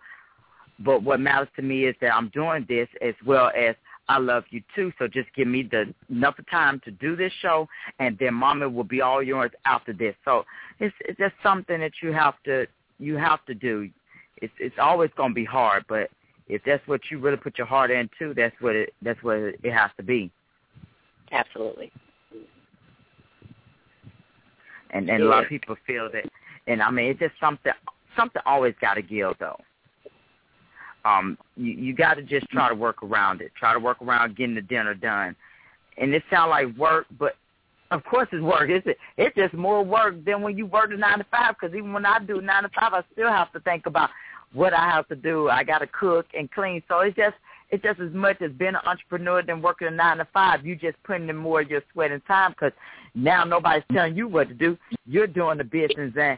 But 0.80 1.04
what 1.04 1.20
matters 1.20 1.48
to 1.56 1.62
me 1.62 1.86
is 1.86 1.96
that 2.02 2.14
I'm 2.14 2.30
doing 2.30 2.66
this 2.68 2.88
as 3.02 3.14
well 3.26 3.52
as 3.56 3.76
I 4.10 4.18
love 4.18 4.44
you 4.50 4.62
too. 4.76 4.92
So 5.00 5.08
just 5.08 5.30
give 5.36 5.48
me 5.48 5.64
the 5.64 5.94
enough 6.10 6.36
time 6.50 6.82
to 6.86 6.92
do 6.92 7.16
this 7.16 7.32
show, 7.42 7.68
and 8.00 8.18
then 8.20 8.34
Mommy 8.34 8.68
will 8.68 8.84
be 8.84 9.02
all 9.02 9.22
yours 9.24 9.52
after 9.66 9.94
this. 9.94 10.16
So 10.26 10.44
it's 10.80 10.96
it's 11.02 11.18
just 11.18 11.36
something 11.44 11.80
that 11.80 11.94
you 12.02 12.12
have 12.12 12.36
to 12.46 12.66
you 13.00 13.16
have 13.16 13.46
to 13.46 13.54
do. 13.54 13.90
It's 14.38 14.54
it's 14.60 14.76
always 14.80 15.12
going 15.16 15.32
to 15.32 15.36
be 15.36 15.46
hard, 15.46 15.86
but 15.88 16.10
if 16.48 16.62
that's 16.66 16.86
what 16.88 17.02
you 17.10 17.20
really 17.20 17.38
put 17.38 17.58
your 17.58 17.68
heart 17.68 17.92
into, 17.92 18.34
that's 18.34 18.56
what 18.60 18.76
it 18.76 18.94
that's 19.02 19.22
what 19.24 19.38
it 19.38 19.72
has 19.72 19.92
to 19.98 20.04
be. 20.04 20.32
Absolutely. 21.32 21.92
And 24.92 25.10
and 25.10 25.24
yeah. 25.24 25.26
a 25.26 25.30
lot 25.30 25.44
of 25.44 25.50
people 25.50 25.76
feel 25.88 26.10
that, 26.12 26.26
and 26.68 26.82
I 26.82 26.92
mean 26.92 27.06
it's 27.06 27.20
just 27.20 27.34
something 27.40 27.72
something 28.16 28.42
always 28.46 28.76
got 28.82 28.96
to 28.96 29.02
give 29.02 29.34
though. 29.40 29.60
Um 31.06 31.38
you 31.56 31.74
you 31.74 31.96
got 31.96 32.16
to 32.16 32.24
just 32.24 32.50
try 32.50 32.70
to 32.70 32.76
work 32.76 33.04
around 33.04 33.42
it. 33.42 33.52
Try 33.58 33.74
to 33.74 33.80
work 33.80 34.02
around 34.02 34.36
getting 34.36 34.56
the 34.56 34.62
dinner 34.62 34.94
done. 34.94 35.36
And 35.98 36.14
it 36.14 36.24
sounds 36.30 36.50
like 36.50 36.76
work 36.78 37.06
but 37.18 37.36
of 37.92 38.04
course 38.06 38.28
it's 38.32 38.44
work. 38.44 38.70
It's 38.70 38.88
it's 39.18 39.36
just 39.36 39.54
more 39.54 39.84
work 39.84 40.24
than 40.26 40.42
when 40.42 40.58
you 40.58 40.66
work 40.66 40.92
a 40.92 40.98
nine 40.98 41.20
to 41.20 41.26
five 41.32 41.56
because 41.60 41.76
even 41.76 41.94
when 41.94 42.06
i 42.06 42.20
do 42.20 42.42
nine 42.42 42.64
to 42.64 42.70
five 42.70 42.94
i 42.94 43.04
still 43.12 43.30
have 43.30 43.52
to 43.54 43.60
think 43.62 43.86
about 43.86 44.10
what 44.54 44.74
i 44.74 44.90
have 44.90 45.08
to 45.08 45.16
do. 45.16 45.50
I 45.50 45.64
got 45.64 45.80
to 45.80 45.88
cook 45.88 46.28
and 46.38 46.52
clean. 46.52 46.82
So 46.88 47.00
it's 47.00 47.16
just 47.16 47.36
it's 47.72 47.84
just 47.84 48.00
as 48.00 48.12
much 48.12 48.42
as 48.42 48.52
being 48.52 48.76
an 48.76 48.82
entrepreneur 48.86 49.42
than 49.42 49.62
working 49.62 49.88
a 49.88 49.92
nine 49.92 50.18
to 50.18 50.28
five 50.34 50.66
you 50.66 50.76
just 50.76 51.02
putting 51.04 51.30
in 51.30 51.36
more 51.36 51.62
of 51.62 51.70
your 51.70 51.82
sweat 51.92 52.12
and 52.12 52.26
time 52.26 52.52
because 52.52 52.74
now 53.16 53.44
nobody's 53.44 53.84
telling 53.92 54.16
you 54.16 54.28
what 54.28 54.48
to 54.48 54.54
do 54.54 54.78
you're 55.06 55.28
doing 55.28 55.58
the 55.58 55.64
business 55.64 56.14
and 56.18 56.38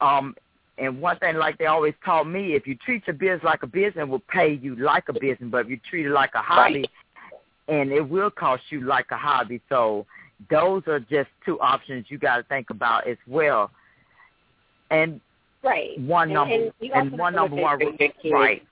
um 0.00 0.34
and 0.78 1.00
one 1.00 1.18
thing, 1.18 1.36
like 1.36 1.58
they 1.58 1.66
always 1.66 1.94
taught 2.04 2.24
me, 2.24 2.54
if 2.54 2.66
you 2.66 2.74
treat 2.74 3.06
your 3.06 3.14
business 3.14 3.44
like 3.44 3.62
a 3.62 3.66
business, 3.66 4.02
it 4.02 4.08
will 4.08 4.22
pay 4.28 4.54
you 4.54 4.74
like 4.76 5.08
a 5.08 5.12
business. 5.12 5.50
But 5.50 5.66
if 5.66 5.68
you 5.70 5.80
treat 5.88 6.06
it 6.06 6.10
like 6.10 6.32
a 6.34 6.42
hobby, 6.42 6.80
right. 6.80 7.78
and 7.80 7.92
it 7.92 8.00
will 8.00 8.30
cost 8.30 8.64
you 8.70 8.80
like 8.80 9.06
a 9.10 9.16
hobby. 9.16 9.60
So 9.68 10.04
those 10.50 10.82
are 10.88 10.98
just 10.98 11.30
two 11.44 11.60
options 11.60 12.06
you 12.08 12.18
got 12.18 12.38
to 12.38 12.42
think 12.44 12.70
about 12.70 13.06
as 13.06 13.18
well. 13.28 13.70
And 14.90 15.20
right, 15.62 15.98
one 16.00 16.28
and, 16.28 16.34
number 16.34 16.54
and, 16.54 16.72
and 16.92 17.18
one 17.18 17.34
number 17.34 17.56
one, 17.56 17.78
right. 18.32 18.62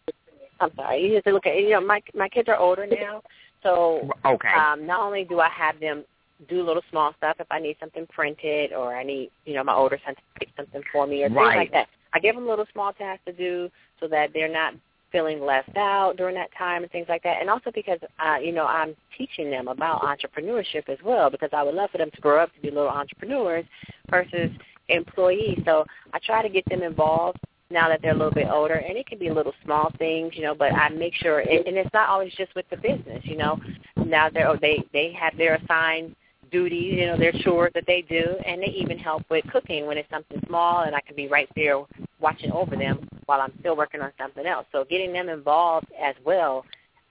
I'm 0.63 0.75
sorry. 0.77 1.03
You 1.03 1.15
just 1.15 1.27
look 1.27 1.47
at 1.47 1.57
you 1.57 1.71
know 1.71 1.81
my 1.81 2.03
my 2.15 2.29
kids 2.29 2.49
are 2.49 2.57
older 2.57 2.87
now, 2.87 3.23
so 3.63 4.09
okay. 4.25 4.49
Um, 4.49 4.87
not 4.87 5.01
only 5.01 5.25
do 5.25 5.41
I 5.41 5.49
have 5.49 5.79
them 5.81 6.05
do 6.49 6.63
little 6.65 6.83
small 6.91 7.15
stuff 7.19 7.37
if 7.39 7.47
I 7.51 7.59
need 7.59 7.77
something 7.79 8.07
printed 8.07 8.73
or 8.73 8.97
I 8.97 9.03
need, 9.03 9.31
you 9.45 9.55
know, 9.55 9.65
my 9.65 9.75
older 9.75 9.99
son 10.05 10.15
to 10.15 10.21
pick 10.39 10.49
something 10.57 10.83
for 10.93 11.07
me 11.07 11.23
or 11.23 11.29
right. 11.29 11.35
things 11.35 11.57
like 11.57 11.73
that. 11.73 11.89
I 12.15 12.19
give 12.19 12.35
them 12.35 12.49
little 12.49 12.67
small 12.73 12.93
tasks 12.93 13.25
to 13.27 13.33
do 13.33 13.71
so 14.01 14.09
that 14.09 14.31
they're 14.35 14.53
not 14.53 14.75
feeling 15.11 15.41
left 15.41 15.77
out 15.77 16.17
during 16.17 16.35
that 16.35 16.51
time 16.57 16.83
and 16.83 16.91
things 16.91 17.07
like 17.09 17.23
that. 17.23 17.41
And 17.41 17.51
also 17.51 17.71
because, 17.75 17.99
uh, 18.19 18.37
you 18.37 18.53
know, 18.53 18.67
I'm 18.67 18.97
teaching 19.17 19.51
them 19.51 19.69
about 19.69 20.03
entrepreneurship 20.03 20.89
as 20.89 20.99
well 21.05 21.31
because 21.31 21.51
I 21.53 21.63
would 21.63 21.75
love 21.75 21.91
for 21.91 21.99
them 21.99 22.11
to 22.13 22.21
grow 22.21 22.43
up 22.43 22.53
to 22.55 22.61
be 22.61 22.71
little 22.71 22.89
entrepreneurs 22.89 23.65
versus 24.11 24.51
employees. 24.89 25.61
So 25.65 25.85
I 26.13 26.19
try 26.25 26.43
to 26.43 26.49
get 26.49 26.65
them 26.69 26.83
involved 26.83 27.39
now 27.73 27.89
that 27.89 28.03
they're 28.03 28.13
a 28.13 28.17
little 28.17 28.33
bit 28.33 28.49
older, 28.51 28.75
and 28.75 28.97
it 28.97 29.07
can 29.07 29.19
be 29.19 29.31
little 29.31 29.55
small 29.65 29.93
things, 29.99 30.33
you 30.35 30.43
know. 30.43 30.55
But 30.55 30.73
I 30.73 30.89
make 30.91 31.15
sure, 31.15 31.41
it, 31.41 31.67
and 31.67 31.77
it's 31.77 31.93
not 31.93 32.09
always 32.09 32.33
just 32.35 32.55
with 32.55 32.69
the 32.71 32.77
business, 32.77 33.21
you 33.25 33.37
know. 33.37 33.59
Now 33.97 34.29
they 34.31 34.43
are 34.43 34.57
they 34.59 34.85
they 34.93 35.13
have 35.13 35.37
their 35.37 35.55
assigned 35.57 36.15
duties, 36.51 36.99
you 36.99 37.07
know, 37.07 37.17
their 37.17 37.33
chores 37.33 37.73
that 37.75 37.85
they 37.87 38.03
do, 38.03 38.37
and 38.47 38.63
they 38.63 38.67
even 38.67 38.99
help 38.99 39.23
with 39.31 39.45
cooking 39.51 39.87
when 39.87 39.97
it's 39.97 40.11
something 40.11 40.41
small, 40.47 40.83
and 40.83 40.95
I 40.95 41.01
can 41.01 41.17
be 41.17 41.27
right 41.27 41.49
there 41.57 41.83
watching 42.21 42.53
over 42.53 42.77
them 42.77 43.09
while 43.27 43.41
I'm 43.41 43.53
still 43.61 43.77
working 43.77 44.03
on 44.03 44.13
something 44.19 44.47
else. 44.47 44.67
So 44.71 44.85
getting 44.85 45.13
them 45.13 45.29
involved 45.29 45.87
as 46.01 46.15
well 46.25 46.65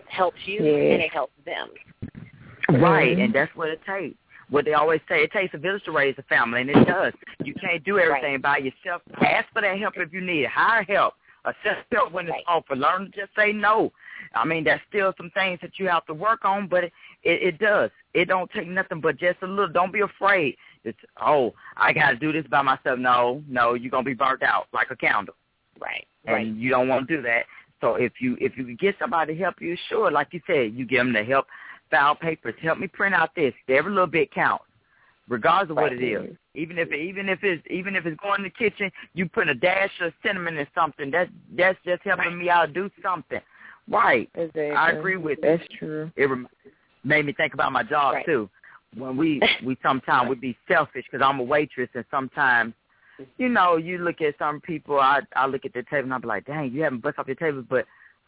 helps 0.07 0.37
you, 0.45 0.63
yeah. 0.63 0.93
and 0.93 1.01
it 1.01 1.11
helps 1.11 1.33
them. 1.45 1.69
Right, 2.69 3.13
Mm-hmm. 3.17 3.21
and 3.21 3.33
that's 3.33 3.53
what 3.55 3.69
it 3.69 3.81
takes. 3.85 4.15
What 4.51 4.65
they 4.65 4.73
always 4.73 4.99
say, 5.07 5.23
it 5.23 5.31
takes 5.31 5.53
a 5.53 5.57
village 5.57 5.83
to 5.85 5.91
raise 5.91 6.13
a 6.17 6.23
family, 6.23 6.59
and 6.61 6.69
it 6.69 6.85
does. 6.85 7.13
You 7.45 7.55
can't 7.55 7.81
do 7.85 7.97
everything 7.99 8.33
Right. 8.33 8.41
by 8.41 8.57
yourself. 8.57 9.01
Ask 9.21 9.49
for 9.53 9.61
that 9.61 9.79
help 9.79 9.97
if 9.97 10.11
you 10.11 10.19
need 10.19 10.43
it. 10.43 10.49
Hire 10.49 10.83
help. 10.83 11.15
Accept 11.45 11.91
help 11.91 12.11
when 12.11 12.25
it's 12.27 12.33
Right. 12.33 12.43
offered. 12.47 12.77
Learn 12.77 13.05
to 13.05 13.11
just 13.11 13.33
say 13.33 13.53
no. 13.53 13.93
I 14.35 14.45
mean, 14.45 14.65
there's 14.65 14.81
still 14.89 15.13
some 15.17 15.31
things 15.31 15.59
that 15.61 15.79
you 15.79 15.87
have 15.87 16.05
to 16.05 16.13
work 16.13 16.43
on, 16.43 16.67
but 16.67 16.83
it, 16.83 16.93
it, 17.23 17.41
it 17.43 17.57
does. 17.59 17.91
It 18.13 18.25
don't 18.25 18.51
take 18.51 18.67
nothing 18.67 18.99
but 18.99 19.15
just 19.17 19.41
a 19.41 19.47
little. 19.47 19.69
Don't 19.71 19.93
be 19.93 20.01
afraid. 20.01 20.57
It's 20.83 20.99
oh, 21.19 21.53
I 21.77 21.93
got 21.93 22.09
to 22.11 22.15
do 22.17 22.33
this 22.33 22.45
by 22.47 22.61
myself. 22.61 22.99
No, 22.99 23.41
no, 23.47 23.73
you're 23.73 23.89
gonna 23.89 24.03
be 24.03 24.13
burnt 24.13 24.43
out 24.43 24.67
like 24.73 24.91
a 24.91 24.95
candle, 24.95 25.35
Right. 25.79 26.05
and 26.25 26.35
Right. 26.35 26.47
you 26.47 26.69
don't 26.69 26.89
want 26.89 27.07
to 27.07 27.15
do 27.15 27.21
that. 27.23 27.45
So 27.79 27.95
if 27.95 28.19
you 28.19 28.37
if 28.39 28.57
you 28.57 28.75
get 28.75 28.97
somebody 28.99 29.33
to 29.33 29.39
help 29.39 29.61
you, 29.61 29.75
sure, 29.89 30.11
like 30.11 30.33
you 30.33 30.41
said, 30.45 30.73
you 30.73 30.85
give 30.85 30.99
them 30.99 31.13
the 31.13 31.23
help, 31.23 31.47
file 31.91 32.15
papers, 32.15 32.55
help 32.61 32.79
me 32.79 32.87
print 32.87 33.13
out 33.13 33.35
this. 33.35 33.53
Every 33.69 33.91
little 33.91 34.07
bit 34.07 34.33
counts, 34.33 34.63
regardless 35.27 35.71
of 35.71 35.75
what 35.75 35.93
it 35.93 36.01
is. 36.01 36.35
Even 36.55 36.77
if 36.77 36.91
even 36.91 37.29
if 37.29 37.43
it's 37.43 37.63
even 37.69 37.95
if 37.95 38.05
it's 38.05 38.19
going 38.21 38.39
in 38.39 38.43
the 38.43 38.49
kitchen, 38.49 38.91
you 39.13 39.29
put 39.29 39.47
a 39.47 39.53
dash 39.53 39.91
of 40.01 40.13
cinnamon 40.25 40.57
in 40.57 40.65
something. 40.73 41.11
That 41.11 41.29
that's 41.55 41.77
just 41.85 42.01
helping 42.03 42.37
me 42.37 42.49
out 42.49 42.73
do 42.73 42.89
something. 43.03 43.41
Right. 43.87 44.29
Exactly. 44.35 44.71
I 44.71 44.91
agree 44.91 45.17
with 45.17 45.39
you. 45.41 45.57
That's 45.57 45.69
true. 45.77 46.11
It 46.15 46.25
rem- 46.25 46.47
made 47.03 47.25
me 47.25 47.33
think 47.33 47.53
about 47.53 47.71
my 47.71 47.83
job 47.83 48.15
Right. 48.15 48.25
too. 48.25 48.49
When 48.95 49.15
we 49.15 49.41
we 49.63 49.77
sometimes 49.81 50.29
would 50.29 50.41
be 50.41 50.57
selfish 50.67 51.05
because 51.09 51.25
I'm 51.25 51.39
a 51.39 51.43
waitress, 51.43 51.89
and 51.93 52.05
sometimes, 52.11 52.73
you 53.37 53.47
know, 53.47 53.77
you 53.77 53.99
look 53.99 54.21
at 54.21 54.37
some 54.37 54.59
people. 54.59 54.99
I 54.99 55.21
I 55.35 55.45
look 55.47 55.65
at 55.65 55.73
their 55.73 55.83
table 55.83 56.05
and 56.05 56.13
I'm 56.13 56.21
like, 56.21 56.45
dang, 56.45 56.71
you 56.71 56.83
haven't 56.83 57.01
bust 57.01 57.17
off 57.17 57.27
your 57.27 57.35
table, 57.35 57.63
but 57.69 57.85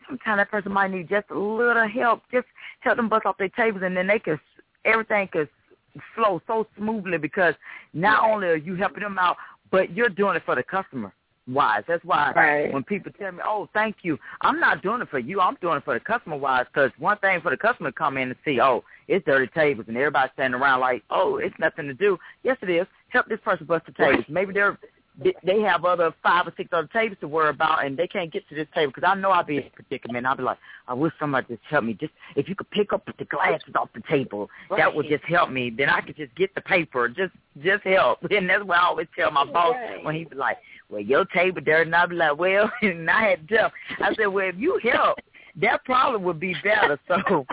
sometimes 0.08 0.40
that 0.40 0.52
person 0.52 0.72
might 0.72 0.92
need 0.92 1.10
just 1.10 1.30
a 1.30 1.38
little 1.38 1.88
help. 1.88 2.22
Just 2.32 2.48
help 2.82 2.98
them 2.98 3.10
bust 3.10 3.26
off 3.26 3.38
their 3.38 3.50
tables, 3.50 3.84
and 3.84 3.96
then 3.96 4.08
they 4.08 4.20
could 4.20 4.40
everything 4.86 5.28
could 5.32 5.50
flow 6.16 6.42
so 6.48 6.68
smoothly 6.78 7.18
because 7.18 7.54
not 7.94 8.30
only 8.30 8.48
are 8.48 8.56
you 8.56 8.76
helping 8.76 9.04
them 9.04 9.18
out, 9.18 9.38
but 9.72 9.96
you're 9.96 10.10
doing 10.10 10.36
it 10.36 10.44
for 10.46 10.56
the 10.56 10.64
customer. 10.64 11.14
Wise. 11.46 11.84
That's 11.88 12.04
why 12.06 12.32
Right. 12.34 12.74
when 12.74 12.84
people 12.84 13.12
tell 13.12 13.34
me, 13.34 13.42
"Oh, 13.44 13.68
thank 13.74 13.98
you," 14.04 14.18
I'm 14.40 14.62
not 14.62 14.82
doing 14.82 15.02
it 15.02 15.10
for 15.10 15.20
you. 15.20 15.42
I'm 15.42 15.56
doing 15.56 15.76
it 15.76 15.84
for 15.84 15.94
the 15.94 16.00
customer. 16.00 16.38
Wise, 16.38 16.66
because 16.68 16.92
one 17.00 17.18
thing 17.18 17.42
for 17.42 17.50
the 17.50 17.58
customer 17.58 17.92
to 17.92 17.98
come 17.98 18.18
in 18.18 18.30
and 18.30 18.38
see, 18.46 18.62
oh, 18.62 18.86
it's 19.10 19.26
dirty 19.26 19.48
tables, 19.48 19.90
and 19.90 19.98
everybody's 19.98 20.32
standing 20.34 20.60
around 20.60 20.80
like, 20.80 21.04
oh, 21.10 21.38
it's 21.38 21.58
nothing 21.60 21.88
to 21.88 21.94
do. 21.94 22.18
Yes, 22.44 22.58
it 22.62 22.70
is. 22.70 22.88
Help 23.10 23.26
this 23.28 23.42
person 23.42 23.66
bust 23.66 23.86
the 23.86 23.92
tables. 23.92 24.24
Maybe 24.30 24.54
they're 24.54 24.78
they 25.44 25.60
have 25.62 25.86
other 25.86 26.14
five 26.24 26.48
or 26.48 26.54
six 26.58 26.70
other 26.72 26.90
tables 26.92 27.18
to 27.22 27.28
worry 27.28 27.50
about, 27.50 27.86
and 27.86 27.96
they 27.96 28.08
can't 28.08 28.32
get 28.32 28.48
to 28.50 28.56
this 28.56 28.68
table 28.74 28.92
because 28.96 29.08
I 29.08 29.16
know 29.16 29.30
I'll 29.30 29.44
be 29.44 29.58
in 29.58 29.64
a 29.64 29.70
predicament. 29.70 30.26
I'll 30.26 30.36
be 30.36 30.44
like, 30.44 30.58
I 30.88 30.94
wish 30.94 31.14
somebody 31.20 31.48
just 31.48 31.62
help 31.70 31.84
me. 31.84 31.94
Just 31.94 32.14
if 32.36 32.50
you 32.50 32.56
could 32.56 32.70
pick 32.72 32.94
up 32.94 33.08
the 33.18 33.26
glasses 33.26 33.74
off 33.76 33.90
the 33.94 34.02
table, 34.10 34.50
right. 34.70 34.78
that 34.78 34.94
would 34.94 35.08
just 35.08 35.24
help 35.26 35.52
me. 35.52 35.70
Then 35.70 35.90
I 35.90 36.02
could 36.02 36.18
just 36.18 36.36
get 36.36 36.54
the 36.56 36.62
paper. 36.62 37.08
Just 37.10 37.34
just 37.64 37.84
help. 37.84 38.20
And 38.32 38.50
that's 38.50 38.64
what 38.64 38.80
I 38.80 38.86
always 38.86 39.08
tell 39.16 39.30
my 39.30 39.46
boss 39.46 39.76
right. 39.76 40.04
when 40.04 40.16
he 40.16 40.26
be 40.26 40.36
like, 40.36 40.58
Well, 40.90 41.02
your 41.02 41.26
table 41.26 41.62
there, 41.64 41.84
and 41.84 41.96
I 41.96 42.06
be 42.08 42.16
like, 42.16 42.38
Well, 42.38 42.72
and 42.82 43.10
I 43.10 43.30
had 43.30 43.48
to. 43.50 43.72
I 44.00 44.16
said, 44.16 44.28
Well, 44.28 44.50
if 44.50 44.56
you 44.58 44.80
help, 44.84 45.20
that 45.62 45.86
problem 45.86 46.24
would 46.24 46.40
be 46.40 46.56
better. 46.64 47.00
So 47.08 47.46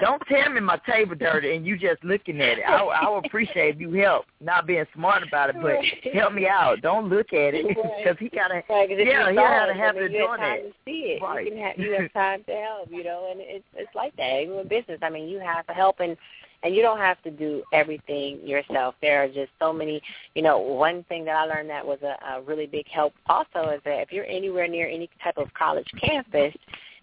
don't 0.00 0.22
tell 0.28 0.50
me 0.50 0.60
my 0.60 0.78
table 0.86 1.14
dirty 1.14 1.54
and 1.54 1.66
you 1.66 1.76
just 1.76 2.02
looking 2.04 2.40
at 2.40 2.58
it. 2.58 2.64
I, 2.66 2.76
I 2.76 3.08
would 3.08 3.26
appreciate 3.26 3.74
if 3.74 3.80
you 3.80 3.92
help, 3.92 4.26
not 4.40 4.66
being 4.66 4.84
smart 4.94 5.22
about 5.22 5.50
it, 5.50 5.56
but 5.60 5.76
help 6.12 6.32
me 6.32 6.46
out. 6.46 6.80
Don't 6.82 7.08
look 7.08 7.32
at 7.32 7.54
it 7.54 7.66
because 7.68 8.16
he 8.18 8.28
gotta. 8.28 8.62
Right, 8.68 8.88
yeah, 8.90 9.30
he 9.30 9.36
gotta 9.36 9.74
have 9.74 9.94
to 9.94 10.08
doing 10.08 10.40
it. 10.40 10.68
To 10.68 10.72
see 10.84 11.18
it. 11.18 11.22
Right. 11.22 11.46
You 11.46 11.52
can 11.52 11.60
have 11.60 11.78
you 11.78 11.92
have 11.92 12.12
time 12.12 12.44
to 12.44 12.52
help, 12.52 12.90
you 12.90 13.04
know, 13.04 13.28
and 13.30 13.40
it's 13.40 13.64
it's 13.74 13.94
like 13.94 14.14
that. 14.16 14.42
Even 14.42 14.56
with 14.56 14.68
business, 14.68 14.98
I 15.02 15.10
mean, 15.10 15.28
you 15.28 15.40
have 15.40 15.66
to 15.66 15.72
help 15.72 16.00
and 16.00 16.16
and 16.62 16.74
you 16.74 16.82
don't 16.82 16.98
have 16.98 17.22
to 17.22 17.30
do 17.30 17.62
everything 17.72 18.40
yourself. 18.46 18.94
There 19.00 19.22
are 19.22 19.28
just 19.28 19.50
so 19.60 19.72
many, 19.72 20.02
you 20.34 20.42
know, 20.42 20.58
one 20.58 21.04
thing 21.04 21.24
that 21.26 21.36
I 21.36 21.44
learned 21.44 21.70
that 21.70 21.86
was 21.86 21.98
a, 22.02 22.16
a 22.34 22.42
really 22.42 22.66
big 22.66 22.88
help 22.88 23.14
also 23.28 23.70
is 23.70 23.80
that 23.84 24.00
if 24.00 24.12
you're 24.12 24.26
anywhere 24.26 24.66
near 24.66 24.88
any 24.88 25.08
type 25.22 25.38
of 25.38 25.52
college 25.54 25.88
campus, 26.00 26.54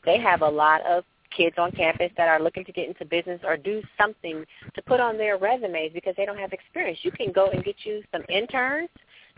they 0.05 0.19
have 0.19 0.41
a 0.41 0.49
lot 0.49 0.81
of 0.85 1.03
kids 1.35 1.55
on 1.57 1.71
campus 1.71 2.11
that 2.17 2.27
are 2.27 2.41
looking 2.41 2.65
to 2.65 2.71
get 2.71 2.87
into 2.87 3.05
business 3.05 3.39
or 3.43 3.57
do 3.57 3.81
something 3.99 4.45
to 4.73 4.81
put 4.83 4.99
on 4.99 5.17
their 5.17 5.37
resumes 5.37 5.91
because 5.93 6.15
they 6.15 6.25
don't 6.25 6.37
have 6.37 6.53
experience. 6.53 6.99
You 7.03 7.11
can 7.11 7.31
go 7.31 7.49
and 7.49 7.63
get 7.63 7.75
you 7.83 8.03
some 8.11 8.23
interns 8.29 8.89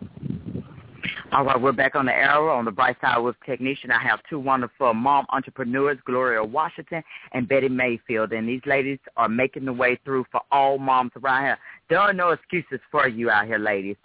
All 1.33 1.45
right, 1.45 1.61
we're 1.61 1.71
back 1.71 1.95
on 1.95 2.07
the 2.07 2.13
air 2.13 2.49
on 2.49 2.65
the 2.65 2.71
Bright 2.71 2.97
Side 2.99 3.17
with 3.19 3.37
Tanisha. 3.47 3.89
I 3.89 4.05
have 4.05 4.19
two 4.29 4.37
wonderful 4.37 4.93
mom 4.93 5.25
entrepreneurs, 5.29 5.97
Gloria 6.03 6.43
Washington 6.43 7.01
and 7.31 7.47
Betty 7.47 7.69
Mayfield, 7.69 8.33
and 8.33 8.49
these 8.49 8.59
ladies 8.65 8.99
are 9.15 9.29
making 9.29 9.63
the 9.63 9.71
way 9.71 9.97
through 10.03 10.25
for 10.29 10.41
all 10.51 10.77
moms 10.77 11.13
around 11.23 11.43
here. 11.45 11.57
There 11.89 11.99
are 11.99 12.11
no 12.11 12.31
excuses 12.31 12.81
for 12.91 13.07
you 13.07 13.29
out 13.29 13.45
here, 13.45 13.59
ladies. 13.59 13.95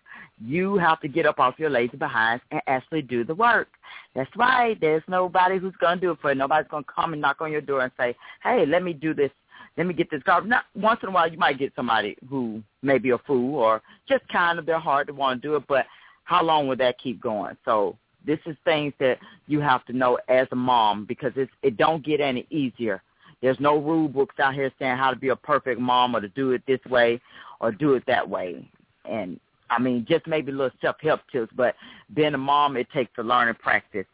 You 0.41 0.79
have 0.79 1.01
to 1.01 1.09
get 1.09 1.27
up 1.27 1.41
off 1.41 1.59
your 1.59 1.69
lazy 1.69 1.97
behinds 1.97 2.45
and 2.53 2.61
actually 2.69 3.03
do 3.03 3.25
the 3.25 3.35
work. 3.35 3.67
That's 4.15 4.31
right. 4.37 4.81
There's 4.81 5.03
nobody 5.09 5.59
who's 5.59 5.75
going 5.81 5.99
to 5.99 6.07
do 6.07 6.12
it 6.12 6.19
for 6.23 6.31
you. 6.31 6.39
Nobody's 6.39 6.71
going 6.71 6.85
to 6.85 6.93
come 6.95 7.12
and 7.12 7.21
knock 7.21 7.41
on 7.41 7.51
your 7.51 7.61
door 7.61 7.81
and 7.81 7.93
say, 7.99 8.15
hey, 8.45 8.65
let 8.67 8.85
me 8.85 8.93
do 8.93 9.15
this 9.15 9.33
let 9.77 9.87
me 9.87 9.93
get 9.93 10.11
this 10.11 10.23
garbage. 10.25 10.49
Not 10.49 10.65
once 10.75 11.01
in 11.03 11.11
a 11.11 11.12
while, 11.12 11.31
you 11.31 11.37
might 11.37 11.59
get 11.59 11.71
somebody 11.77 12.17
who 12.31 12.62
may 12.81 12.97
be 12.97 13.11
a 13.11 13.19
fool 13.19 13.57
or 13.57 13.83
just 14.09 14.27
kind 14.29 14.59
of 14.59 14.65
their 14.65 14.79
heart 14.79 15.09
to 15.09 15.12
want 15.12 15.43
to 15.43 15.49
do 15.49 15.57
it, 15.57 15.65
but 15.69 15.85
how 16.27 16.43
long 16.43 16.67
will 16.67 16.77
that 16.77 16.99
keep 16.99 17.21
going? 17.21 17.57
So 17.65 17.97
this 18.27 18.41
is 18.47 18.57
things 18.65 18.93
that 18.99 19.19
you 19.47 19.61
have 19.61 19.85
to 19.87 19.93
know 19.93 20.19
as 20.29 20.49
a 20.51 20.57
mom 20.57 21.07
because 21.07 21.33
it's, 21.37 21.53
it 21.62 21.77
don't 21.77 22.05
get 22.05 22.21
any 22.21 22.47
easier. 22.51 23.01
There's 23.41 23.61
no 23.61 23.79
rule 23.79 24.09
books 24.09 24.35
out 24.41 24.55
here 24.55 24.73
saying 24.79 24.97
how 24.97 25.11
to 25.11 25.17
be 25.17 25.29
a 25.29 25.37
perfect 25.37 25.81
mom 25.81 26.17
or 26.17 26.21
to 26.21 26.29
do 26.29 26.51
it 26.51 26.62
this 26.67 26.85
way 26.91 27.21
or 27.61 27.71
do 27.71 27.95
it 27.95 28.03
that 28.07 28.29
way. 28.29 28.69
And 29.09 29.39
I 29.71 29.81
mean, 29.81 30.05
just 30.09 30.27
maybe 30.27 30.51
little 30.51 30.77
self-help 30.81 31.21
tips, 31.31 31.53
but 31.57 31.77
being 32.15 32.35
a 32.35 32.39
mom, 32.39 32.77
it 32.77 32.89
takes 32.93 33.12
a 33.19 33.23
learning 33.23 33.51
and 33.51 33.59
practice. 33.59 34.07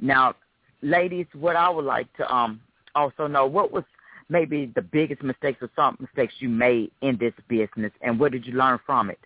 Now, 0.00 0.34
ladies, 0.82 1.26
what 1.32 1.54
I 1.54 1.68
would 1.70 1.84
like 1.84 2.12
to 2.16 2.34
um 2.34 2.60
also 2.94 3.28
know, 3.28 3.46
what 3.46 3.72
was 3.72 3.84
maybe 4.28 4.72
the 4.74 4.82
biggest 4.82 5.22
mistakes 5.22 5.62
or 5.62 5.70
some 5.76 5.96
mistakes 6.00 6.34
you 6.40 6.48
made 6.48 6.90
in 7.02 7.16
this 7.18 7.34
business, 7.48 7.92
and 8.00 8.18
what 8.18 8.32
did 8.32 8.46
you 8.46 8.54
learn 8.54 8.80
from 8.84 9.10
it? 9.10 9.18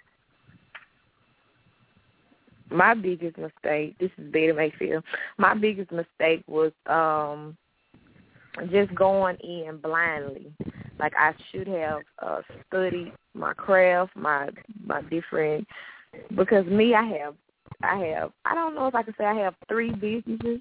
My 2.70 2.94
biggest 2.94 3.38
mistake, 3.38 3.96
this 3.98 4.10
is 4.18 4.32
Betty 4.32 4.52
Mayfield, 4.52 5.04
my 5.38 5.54
biggest 5.54 5.92
mistake 5.92 6.42
was 6.46 6.72
um 6.86 7.56
just 8.70 8.94
going 8.94 9.36
in 9.36 9.78
blindly. 9.82 10.52
Like 10.98 11.12
I 11.16 11.34
should 11.50 11.68
have 11.68 12.00
uh 12.22 12.40
studied 12.66 13.12
my 13.34 13.52
craft, 13.54 14.16
my 14.16 14.48
my 14.84 15.02
different 15.02 15.66
because 16.36 16.66
me 16.66 16.94
I 16.94 17.04
have 17.04 17.34
I 17.82 17.96
have 17.96 18.32
I 18.44 18.54
don't 18.54 18.74
know 18.74 18.86
if 18.86 18.94
I 18.94 19.02
can 19.02 19.14
say 19.18 19.24
I 19.24 19.34
have 19.34 19.54
three 19.68 19.92
businesses, 19.92 20.60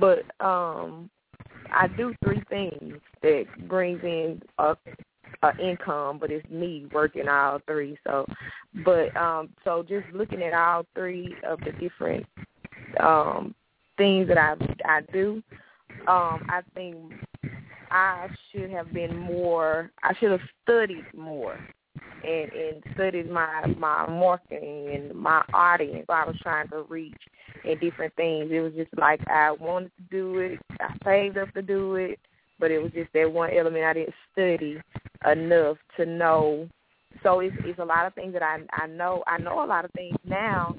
but 0.00 0.24
um 0.44 1.10
I 1.72 1.88
do 1.88 2.14
three 2.22 2.42
things 2.48 2.94
that 3.22 3.44
brings 3.68 4.02
in 4.02 4.42
a 4.58 4.76
income, 5.58 6.18
but 6.18 6.30
it's 6.30 6.48
me 6.50 6.86
working 6.92 7.28
all 7.28 7.60
three. 7.66 7.98
So, 8.04 8.26
but 8.84 9.14
um, 9.16 9.50
so 9.64 9.82
just 9.82 10.06
looking 10.12 10.42
at 10.42 10.54
all 10.54 10.86
three 10.94 11.34
of 11.46 11.60
the 11.60 11.72
different 11.72 12.26
um 13.00 13.54
things 13.96 14.28
that 14.28 14.38
I 14.38 14.54
I 14.84 15.00
do, 15.12 15.42
um, 16.08 16.46
I 16.48 16.60
think 16.74 16.96
I 17.90 18.28
should 18.50 18.70
have 18.70 18.92
been 18.92 19.16
more. 19.16 19.90
I 20.02 20.14
should 20.18 20.30
have 20.30 20.40
studied 20.64 21.04
more 21.16 21.58
and 22.24 22.52
and 22.52 22.82
studied 22.94 23.30
my 23.30 23.66
my 23.78 24.08
marketing 24.08 24.94
and 24.94 25.14
my 25.14 25.44
audience 25.52 26.06
I 26.08 26.24
was 26.24 26.36
trying 26.42 26.68
to 26.68 26.82
reach 26.88 27.20
and 27.64 27.78
different 27.80 28.14
things. 28.16 28.50
It 28.50 28.60
was 28.60 28.72
just 28.74 28.96
like 28.98 29.20
I 29.28 29.52
wanted 29.52 29.92
to 29.96 30.02
do 30.10 30.38
it. 30.38 30.58
I 30.80 30.94
saved 31.04 31.38
up 31.38 31.52
to 31.54 31.62
do 31.62 31.96
it, 31.96 32.18
but 32.62 32.70
it 32.70 32.80
was 32.80 32.92
just 32.92 33.12
that 33.12 33.30
one 33.30 33.50
element 33.50 33.84
I 33.84 33.92
didn't 33.92 34.14
study 34.30 34.80
enough 35.30 35.76
to 35.96 36.06
know. 36.06 36.68
So 37.24 37.40
it's 37.40 37.56
it's 37.64 37.80
a 37.80 37.84
lot 37.84 38.06
of 38.06 38.14
things 38.14 38.32
that 38.34 38.42
I 38.42 38.60
I 38.72 38.86
know. 38.86 39.24
I 39.26 39.38
know 39.38 39.64
a 39.64 39.66
lot 39.66 39.84
of 39.84 39.90
things 39.90 40.16
now, 40.24 40.76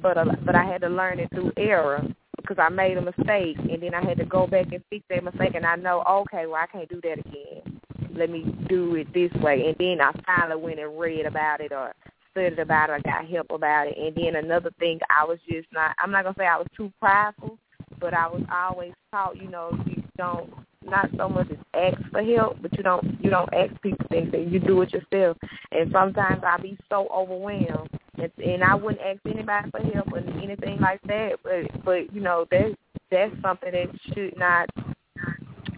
but 0.00 0.16
a, 0.16 0.24
but 0.46 0.54
I 0.54 0.64
had 0.64 0.82
to 0.82 0.88
learn 0.88 1.18
it 1.18 1.28
through 1.30 1.52
error 1.56 2.00
because 2.36 2.58
I 2.60 2.68
made 2.68 2.98
a 2.98 3.02
mistake 3.02 3.56
and 3.58 3.82
then 3.82 3.94
I 3.94 4.04
had 4.04 4.18
to 4.18 4.24
go 4.24 4.46
back 4.46 4.66
and 4.72 4.82
fix 4.88 5.04
that 5.10 5.24
mistake 5.24 5.56
and 5.56 5.66
I 5.66 5.74
know 5.74 6.04
okay, 6.08 6.46
well 6.46 6.62
I 6.62 6.66
can't 6.68 6.88
do 6.88 7.00
that 7.02 7.18
again. 7.18 7.80
Let 8.16 8.30
me 8.30 8.54
do 8.68 8.94
it 8.94 9.12
this 9.12 9.32
way 9.42 9.66
and 9.66 9.76
then 9.76 10.00
I 10.00 10.12
finally 10.24 10.62
went 10.62 10.78
and 10.78 10.96
read 10.96 11.26
about 11.26 11.60
it 11.60 11.72
or 11.72 11.94
studied 12.30 12.60
about 12.60 12.90
it, 12.90 12.92
I 12.92 13.00
got 13.00 13.28
help 13.28 13.50
about 13.50 13.88
it. 13.88 13.96
And 13.98 14.14
then 14.14 14.36
another 14.36 14.70
thing, 14.78 15.00
I 15.10 15.24
was 15.24 15.38
just 15.48 15.66
not, 15.72 15.96
I'm 16.02 16.12
not 16.12 16.22
to 16.22 16.34
say 16.38 16.46
I 16.46 16.58
was 16.58 16.66
too 16.76 16.92
prideful, 17.00 17.58
but 18.00 18.14
I 18.14 18.28
was 18.28 18.42
always 18.52 18.92
taught, 19.12 19.36
you 19.36 19.48
know, 19.48 19.70
you 19.86 20.03
don't, 20.16 20.52
not 20.84 21.08
so 21.16 21.28
much 21.28 21.50
as 21.50 21.56
ask 21.74 22.10
for 22.10 22.22
help, 22.22 22.60
but 22.60 22.76
you 22.76 22.82
don't, 22.82 23.04
you 23.22 23.30
don't 23.30 23.52
ask 23.54 23.80
people 23.80 24.06
things, 24.10 24.30
and 24.32 24.52
you 24.52 24.58
do 24.58 24.82
it 24.82 24.92
yourself. 24.92 25.36
And 25.72 25.90
sometimes 25.92 26.42
I 26.46 26.58
be 26.58 26.78
so 26.88 27.08
overwhelmed, 27.14 27.90
and, 28.18 28.30
and 28.38 28.62
I 28.62 28.74
wouldn't 28.74 29.00
ask 29.00 29.20
anybody 29.26 29.70
for 29.70 29.80
help 29.80 30.12
or 30.12 30.18
anything 30.18 30.78
like 30.80 31.00
that. 31.02 31.38
But, 31.42 31.84
but 31.84 32.14
you 32.14 32.20
know, 32.20 32.46
that's 32.50 32.74
that's 33.10 33.34
something 33.42 33.72
that 33.72 33.88
should 34.12 34.36
not 34.36 34.68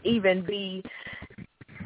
even 0.05 0.45
be 0.45 0.82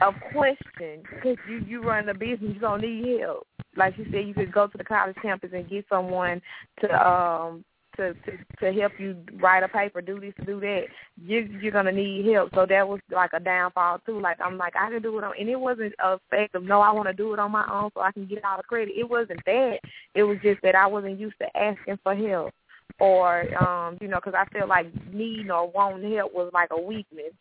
a 0.02 0.12
question 0.32 1.02
because 1.14 1.36
you 1.48 1.58
you 1.66 1.82
run 1.82 2.08
a 2.08 2.14
business, 2.14 2.52
you 2.54 2.60
don't 2.60 2.80
need 2.80 3.20
help 3.20 3.46
like 3.76 3.96
you 3.98 4.04
said, 4.10 4.26
you 4.26 4.34
could 4.34 4.52
go 4.52 4.66
to 4.66 4.78
the 4.78 4.84
college 4.84 5.16
campus 5.22 5.50
and 5.52 5.68
get 5.68 5.84
someone 5.88 6.40
to 6.80 7.08
um 7.08 7.64
to 8.00 8.14
to 8.14 8.38
to 8.60 8.80
help 8.80 8.92
you 8.98 9.16
write 9.40 9.62
a 9.62 9.68
paper, 9.68 10.00
do 10.00 10.18
this, 10.18 10.34
do 10.46 10.60
that. 10.60 10.84
You 11.22 11.40
you're 11.60 11.72
gonna 11.72 11.92
need 11.92 12.26
help. 12.32 12.50
So 12.54 12.66
that 12.66 12.88
was 12.88 13.00
like 13.10 13.30
a 13.32 13.40
downfall 13.40 14.00
too. 14.06 14.20
Like 14.20 14.38
I'm 14.40 14.58
like 14.58 14.74
I 14.76 14.90
can 14.90 15.02
do 15.02 15.18
it 15.18 15.24
on, 15.24 15.34
and 15.38 15.48
it 15.48 15.58
wasn't 15.58 15.94
a 16.02 16.18
fact 16.30 16.54
of 16.54 16.64
no, 16.64 16.80
I 16.80 16.92
want 16.92 17.08
to 17.08 17.14
do 17.14 17.32
it 17.32 17.38
on 17.38 17.52
my 17.52 17.66
own 17.70 17.90
so 17.94 18.00
I 18.00 18.12
can 18.12 18.26
get 18.26 18.44
all 18.44 18.56
the 18.56 18.62
credit. 18.62 18.94
It 18.96 19.08
wasn't 19.08 19.44
that. 19.46 19.78
It 20.14 20.22
was 20.22 20.38
just 20.42 20.60
that 20.62 20.74
I 20.74 20.86
wasn't 20.86 21.20
used 21.20 21.38
to 21.38 21.56
asking 21.56 21.98
for 22.02 22.14
help 22.14 22.52
or 22.98 23.46
um 23.58 23.96
you 24.00 24.08
know 24.08 24.16
because 24.16 24.34
i 24.36 24.44
felt 24.52 24.68
like 24.68 24.86
needing 25.12 25.50
or 25.50 25.70
wanting 25.70 26.12
help 26.14 26.34
was 26.34 26.50
like 26.52 26.68
a 26.72 26.80
weakness 26.80 27.32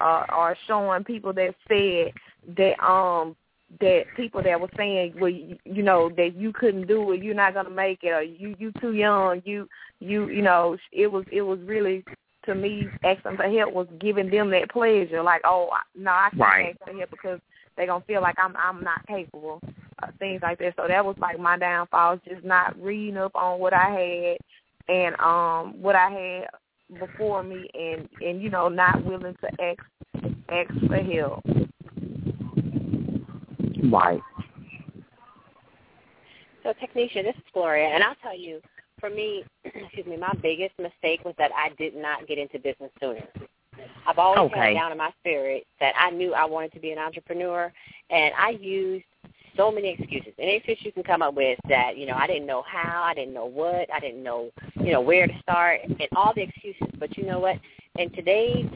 uh 0.00 0.24
or 0.36 0.56
showing 0.66 1.04
people 1.04 1.32
that 1.32 1.54
said 1.68 2.12
that 2.56 2.82
um 2.84 3.36
that 3.80 4.04
people 4.16 4.42
that 4.42 4.60
were 4.60 4.70
saying, 4.76 5.14
well, 5.18 5.30
you, 5.30 5.56
you 5.64 5.82
know, 5.82 6.10
that 6.16 6.36
you 6.36 6.52
couldn't 6.52 6.86
do 6.86 7.12
it, 7.12 7.22
you're 7.22 7.34
not 7.34 7.54
gonna 7.54 7.70
make 7.70 8.00
it, 8.02 8.10
or 8.10 8.22
you 8.22 8.54
you 8.58 8.72
too 8.80 8.94
young, 8.94 9.42
you 9.44 9.68
you 10.00 10.28
you 10.28 10.42
know, 10.42 10.76
it 10.92 11.10
was 11.10 11.24
it 11.32 11.42
was 11.42 11.58
really 11.60 12.04
to 12.46 12.54
me 12.54 12.86
asking 13.04 13.36
for 13.36 13.48
help 13.48 13.72
was 13.72 13.88
giving 14.00 14.30
them 14.30 14.50
that 14.50 14.70
pleasure, 14.70 15.22
like, 15.22 15.42
oh 15.44 15.70
no, 15.94 16.10
I 16.10 16.28
can't 16.30 16.40
right. 16.40 16.76
ask 16.80 16.90
for 16.90 16.96
help 16.98 17.10
because 17.10 17.40
they're 17.76 17.86
gonna 17.86 18.04
feel 18.06 18.22
like 18.22 18.36
I'm 18.38 18.54
I'm 18.56 18.82
not 18.82 19.06
capable, 19.06 19.60
uh, 20.02 20.08
things 20.18 20.42
like 20.42 20.58
that. 20.58 20.74
So 20.76 20.86
that 20.86 21.04
was 21.04 21.16
like 21.18 21.38
my 21.38 21.58
downfall, 21.58 22.20
just 22.28 22.44
not 22.44 22.80
reading 22.80 23.16
up 23.16 23.34
on 23.34 23.58
what 23.58 23.72
I 23.72 23.90
had 23.90 24.38
and 24.94 25.18
um 25.20 25.80
what 25.80 25.96
I 25.96 26.10
had 26.10 26.98
before 27.00 27.42
me, 27.42 27.68
and 27.74 28.08
and 28.20 28.42
you 28.42 28.50
know, 28.50 28.68
not 28.68 29.04
willing 29.04 29.36
to 29.40 29.62
ask 29.62 29.80
ask 30.48 30.86
for 30.86 30.96
help. 30.96 31.42
Right. 33.90 34.20
So, 36.62 36.72
Tanisha, 36.72 37.22
this 37.22 37.36
is 37.36 37.42
Gloria, 37.52 37.88
and 37.88 38.02
I'll 38.02 38.14
tell 38.22 38.36
you, 38.36 38.60
for 38.98 39.10
me, 39.10 39.44
excuse 39.64 40.06
me, 40.06 40.16
my 40.16 40.32
biggest 40.42 40.72
mistake 40.78 41.24
was 41.24 41.34
that 41.38 41.50
I 41.54 41.70
did 41.76 41.94
not 41.94 42.26
get 42.26 42.38
into 42.38 42.58
business 42.58 42.90
sooner. 43.00 43.26
I've 44.06 44.18
always 44.18 44.50
okay. 44.50 44.68
had 44.68 44.74
down 44.74 44.92
in 44.92 44.98
my 44.98 45.10
spirit 45.20 45.66
that 45.80 45.94
I 45.98 46.10
knew 46.10 46.32
I 46.32 46.44
wanted 46.44 46.72
to 46.72 46.80
be 46.80 46.92
an 46.92 46.98
entrepreneur, 46.98 47.72
and 48.10 48.32
I 48.38 48.50
used 48.50 49.04
so 49.56 49.70
many 49.70 49.90
excuses. 49.98 50.32
Any 50.38 50.56
excuse 50.56 50.78
you 50.82 50.92
can 50.92 51.02
come 51.02 51.22
up 51.22 51.34
with 51.34 51.58
that, 51.68 51.96
you 51.96 52.06
know, 52.06 52.14
I 52.14 52.26
didn't 52.26 52.46
know 52.46 52.62
how, 52.66 53.02
I 53.02 53.14
didn't 53.14 53.34
know 53.34 53.46
what, 53.46 53.92
I 53.92 54.00
didn't 54.00 54.22
know, 54.22 54.50
you 54.76 54.92
know, 54.92 55.00
where 55.00 55.26
to 55.26 55.38
start, 55.42 55.80
and 55.84 56.08
all 56.16 56.32
the 56.34 56.42
excuses. 56.42 56.88
But 56.98 57.16
you 57.16 57.26
know 57.26 57.38
what? 57.38 57.56
In 57.98 58.10
today's 58.12 58.66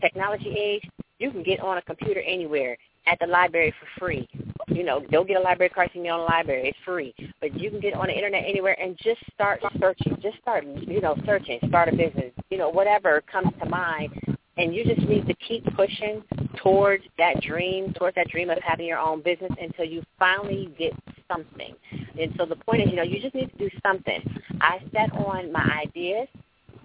technology 0.00 0.54
age, 0.58 0.82
you 1.18 1.30
can 1.30 1.42
get 1.42 1.60
on 1.60 1.78
a 1.78 1.82
computer 1.82 2.20
anywhere 2.20 2.76
at 3.06 3.18
the 3.20 3.26
library 3.26 3.72
for 3.78 4.00
free. 4.00 4.28
You 4.74 4.84
know, 4.84 5.00
don't 5.10 5.28
get 5.28 5.36
a 5.36 5.40
library 5.40 5.70
card, 5.70 5.90
see 5.92 6.00
me 6.00 6.08
on 6.08 6.20
the 6.20 6.24
library. 6.24 6.68
It's 6.68 6.78
free. 6.84 7.14
But 7.40 7.58
you 7.58 7.70
can 7.70 7.80
get 7.80 7.94
on 7.94 8.08
the 8.08 8.14
internet 8.14 8.44
anywhere 8.44 8.76
and 8.80 8.98
just 9.02 9.20
start 9.32 9.60
searching. 9.78 10.16
Just 10.20 10.38
start, 10.38 10.64
you 10.66 11.00
know, 11.00 11.16
searching, 11.24 11.60
start 11.68 11.88
a 11.88 11.96
business, 11.96 12.32
you 12.50 12.58
know, 12.58 12.68
whatever 12.68 13.22
comes 13.30 13.52
to 13.62 13.68
mind. 13.68 14.10
And 14.56 14.74
you 14.74 14.84
just 14.84 15.00
need 15.08 15.26
to 15.26 15.34
keep 15.34 15.64
pushing 15.74 16.22
towards 16.56 17.04
that 17.18 17.40
dream, 17.40 17.92
towards 17.94 18.14
that 18.16 18.28
dream 18.28 18.50
of 18.50 18.58
having 18.62 18.86
your 18.86 18.98
own 18.98 19.22
business 19.22 19.50
until 19.60 19.84
you 19.84 20.02
finally 20.18 20.72
get 20.78 20.92
something. 21.30 21.74
And 22.20 22.32
so 22.38 22.46
the 22.46 22.56
point 22.56 22.82
is, 22.82 22.88
you 22.90 22.96
know, 22.96 23.02
you 23.02 23.20
just 23.20 23.34
need 23.34 23.50
to 23.50 23.58
do 23.58 23.70
something. 23.82 24.20
I 24.60 24.80
set 24.92 25.12
on 25.12 25.52
my 25.52 25.82
ideas, 25.82 26.28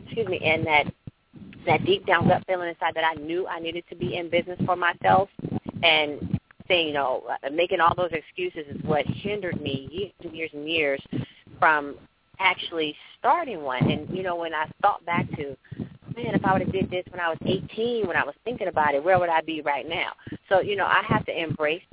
excuse 0.06 0.28
me, 0.28 0.40
and 0.44 0.66
that 0.66 0.94
that 1.66 1.86
deep 1.86 2.06
down 2.06 2.28
gut 2.28 2.44
feeling 2.48 2.70
inside 2.70 2.96
that 2.96 3.04
I 3.04 3.14
knew 3.16 3.46
I 3.46 3.60
needed 3.60 3.84
to 3.90 3.96
be 3.96 4.16
in 4.16 4.30
business 4.30 4.58
for 4.66 4.76
myself 4.76 5.30
and 5.84 6.39
saying, 6.70 6.88
you 6.88 6.94
know, 6.94 7.24
making 7.52 7.82
all 7.82 7.94
those 7.96 8.12
excuses 8.12 8.66
is 8.74 8.82
what 8.84 9.06
hindered 9.06 9.62
me 9.62 9.90
years 9.92 10.14
and 10.24 10.36
years 10.36 10.52
and 10.54 10.70
years 10.70 11.02
from 11.60 11.96
actually 12.40 12.96
starting 13.18 13.62
one. 13.62 13.92
And, 13.92 14.10
you 14.16 14.24
know, 14.24 14.36
when 14.36 14.54
I 14.54 14.70
thought 14.82 15.06
back 15.06 15.30
to, 15.32 15.58
man, 16.16 16.36
if 16.36 16.46
I 16.46 16.54
would 16.54 16.62
have 16.62 16.72
did 16.72 16.90
this 16.90 17.04
when 17.10 17.20
I 17.20 17.30
was 17.30 17.38
18, 17.46 18.08
when 18.08 18.16
I 18.16 18.24
was 18.24 18.36
thinking 18.46 18.68
about 18.68 18.96
it, 18.96 19.04
where 19.04 19.20
would 19.20 19.30
I 19.30 19.42
be 19.42 19.62
right 19.62 19.88
now? 19.88 20.12
So, 20.48 20.62
you 20.62 20.76
know, 20.76 20.86
I 20.86 21.04
have 21.08 21.26
to 21.26 21.38
embrace 21.38 21.84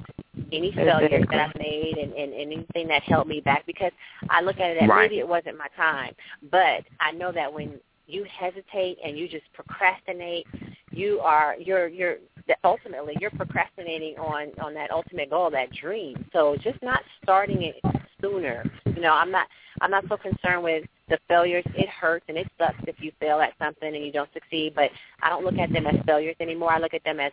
any 0.53 0.71
failures 0.73 1.25
that 1.31 1.41
I've 1.41 1.59
made 1.59 1.97
and, 1.99 2.13
and, 2.13 2.33
and 2.33 2.53
anything 2.53 2.89
that 2.89 3.03
held 3.03 3.27
me 3.27 3.41
back 3.41 3.67
because 3.67 3.93
I 4.31 4.43
look 4.43 4.61
at 4.61 4.71
it 4.71 4.83
as 4.83 4.89
right. 4.89 5.11
maybe 5.11 5.19
it 5.19 5.27
wasn't 5.27 5.59
my 5.59 5.69
time. 5.77 6.15
But 6.51 6.85
I 7.01 7.13
know 7.13 7.33
that 7.33 7.53
when 7.53 7.81
you 8.07 8.25
hesitate 8.25 8.99
and 9.05 9.19
you 9.19 9.29
just 9.29 9.45
procrastinate, 9.53 10.47
you 10.93 11.21
are 11.21 11.57
you're 11.59 11.89
you're 11.89 12.17
ultimately 12.65 13.15
you're 13.21 13.31
procrastinating 13.31 14.17
on 14.19 14.49
on 14.61 14.75
that 14.75 14.91
ultimate 14.91 15.31
goal, 15.31 15.51
that 15.51 15.73
dream. 15.73 16.25
So 16.33 16.57
just 16.63 16.83
not 16.83 17.01
starting 17.23 17.63
it 17.63 17.77
sooner. 18.21 18.65
You 18.85 19.01
know, 19.01 19.13
I'm 19.13 19.31
not 19.31 19.49
I'm 19.81 19.91
not 19.91 20.05
so 20.09 20.17
concerned 20.17 20.63
with 20.63 20.85
the 21.09 21.19
failures. 21.29 21.65
It 21.75 21.89
hurts 21.89 22.25
and 22.29 22.37
it 22.37 22.49
sucks 22.59 22.79
if 22.87 22.97
you 22.99 23.13
fail 23.21 23.41
at 23.41 23.53
something 23.59 23.95
and 23.95 24.05
you 24.05 24.13
don't 24.13 24.33
succeed, 24.33 24.75
but 24.75 24.91
I 25.23 25.29
don't 25.29 25.45
look 25.45 25.59
at 25.59 25.73
them 25.73 25.87
as 25.87 25.97
failures 26.07 26.37
anymore. 26.41 26.73
I 26.73 26.79
look 26.79 26.95
at 26.95 27.05
them 27.05 27.21
as 27.21 27.33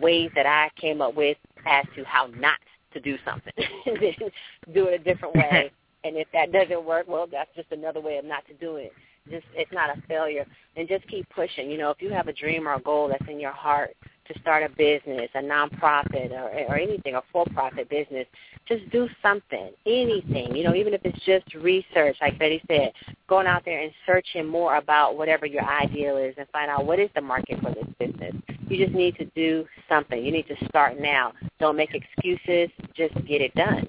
ways 0.00 0.30
that 0.34 0.46
I 0.46 0.70
came 0.80 1.00
up 1.00 1.14
with 1.14 1.36
as 1.66 1.84
to 1.96 2.04
how 2.04 2.26
not 2.36 2.58
to 2.94 3.00
do 3.00 3.16
something. 3.24 3.52
do 4.74 4.86
it 4.86 5.00
a 5.00 5.04
different 5.04 5.34
way. 5.34 5.70
and 6.04 6.16
if 6.16 6.28
that 6.32 6.52
doesn't 6.52 6.84
work, 6.84 7.06
well, 7.08 7.26
that's 7.30 7.50
just 7.56 7.70
another 7.72 8.00
way 8.00 8.18
of 8.18 8.24
not 8.24 8.46
to 8.46 8.54
do 8.54 8.76
it 8.76 8.92
just 9.30 9.44
it's 9.54 9.70
not 9.72 9.96
a 9.96 10.02
failure 10.08 10.44
and 10.76 10.88
just 10.88 11.06
keep 11.08 11.28
pushing 11.30 11.70
you 11.70 11.78
know 11.78 11.90
if 11.90 12.02
you 12.02 12.10
have 12.10 12.28
a 12.28 12.32
dream 12.32 12.66
or 12.66 12.74
a 12.74 12.80
goal 12.80 13.08
that's 13.08 13.28
in 13.28 13.38
your 13.38 13.52
heart 13.52 13.96
to 14.26 14.38
start 14.40 14.62
a 14.62 14.68
business 14.76 15.28
a 15.34 15.42
nonprofit 15.42 16.30
or 16.30 16.50
or 16.68 16.76
anything 16.76 17.14
a 17.14 17.22
for 17.32 17.44
profit 17.54 17.88
business 17.88 18.26
just 18.66 18.88
do 18.90 19.08
something 19.22 19.70
anything 19.86 20.54
you 20.54 20.64
know 20.64 20.74
even 20.74 20.94
if 20.94 21.00
it's 21.04 21.24
just 21.24 21.54
research 21.54 22.16
like 22.20 22.38
betty 22.38 22.62
said 22.68 22.92
going 23.32 23.46
out 23.46 23.64
there 23.64 23.80
and 23.80 23.90
searching 24.04 24.46
more 24.46 24.76
about 24.76 25.16
whatever 25.16 25.46
your 25.46 25.64
ideal 25.64 26.18
is 26.18 26.34
and 26.36 26.46
find 26.50 26.70
out 26.70 26.84
what 26.84 26.98
is 26.98 27.08
the 27.14 27.20
market 27.22 27.58
for 27.62 27.72
this 27.72 27.86
business. 27.98 28.34
You 28.68 28.84
just 28.84 28.94
need 28.94 29.16
to 29.16 29.24
do 29.34 29.64
something. 29.88 30.22
You 30.22 30.30
need 30.30 30.46
to 30.48 30.56
start 30.68 31.00
now. 31.00 31.32
Don't 31.58 31.74
make 31.74 31.94
excuses. 31.94 32.68
Just 32.94 33.14
get 33.26 33.40
it 33.40 33.54
done. 33.54 33.88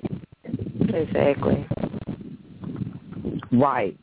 Exactly. 0.93 1.67
Right. 3.51 3.97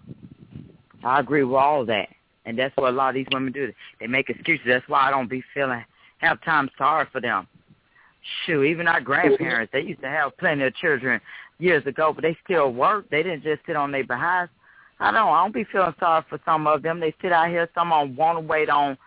I 1.04 1.20
agree 1.20 1.44
with 1.44 1.56
all 1.56 1.80
of 1.80 1.86
that. 1.86 2.08
And 2.44 2.58
that's 2.58 2.76
what 2.76 2.92
a 2.92 2.96
lot 2.96 3.08
of 3.08 3.14
these 3.14 3.26
women 3.32 3.52
do. 3.52 3.72
They 3.98 4.06
make 4.06 4.28
excuses. 4.28 4.66
That's 4.66 4.86
why 4.88 5.08
I 5.08 5.10
don't 5.10 5.30
be 5.30 5.42
feeling 5.54 5.82
have 6.20 6.42
time 6.42 6.70
sorry 6.78 7.06
for 7.12 7.20
them. 7.20 7.46
Shoot, 8.44 8.64
even 8.64 8.86
our 8.86 9.00
grandparents, 9.00 9.72
they 9.72 9.80
used 9.80 10.02
to 10.02 10.08
have 10.08 10.36
plenty 10.38 10.64
of 10.64 10.74
children 10.76 11.20
years 11.58 11.84
ago, 11.86 12.12
but 12.14 12.22
they 12.22 12.36
still 12.44 12.72
work. 12.72 13.08
They 13.10 13.22
didn't 13.22 13.42
just 13.42 13.62
sit 13.66 13.76
on 13.76 13.90
their 13.92 14.04
behinds. 14.04 14.52
I 14.98 15.10
don't. 15.10 15.28
I 15.28 15.42
don't 15.42 15.54
be 15.54 15.64
feeling 15.64 15.94
sorry 15.98 16.24
for 16.28 16.38
some 16.44 16.66
of 16.66 16.82
them. 16.82 17.00
They 17.00 17.14
sit 17.22 17.32
out 17.32 17.48
here. 17.48 17.68
Some 17.74 17.92
of 17.92 18.08
them 18.08 18.16
want 18.16 18.36
to 18.36 18.42
wait 18.42 18.68
on 18.68 18.98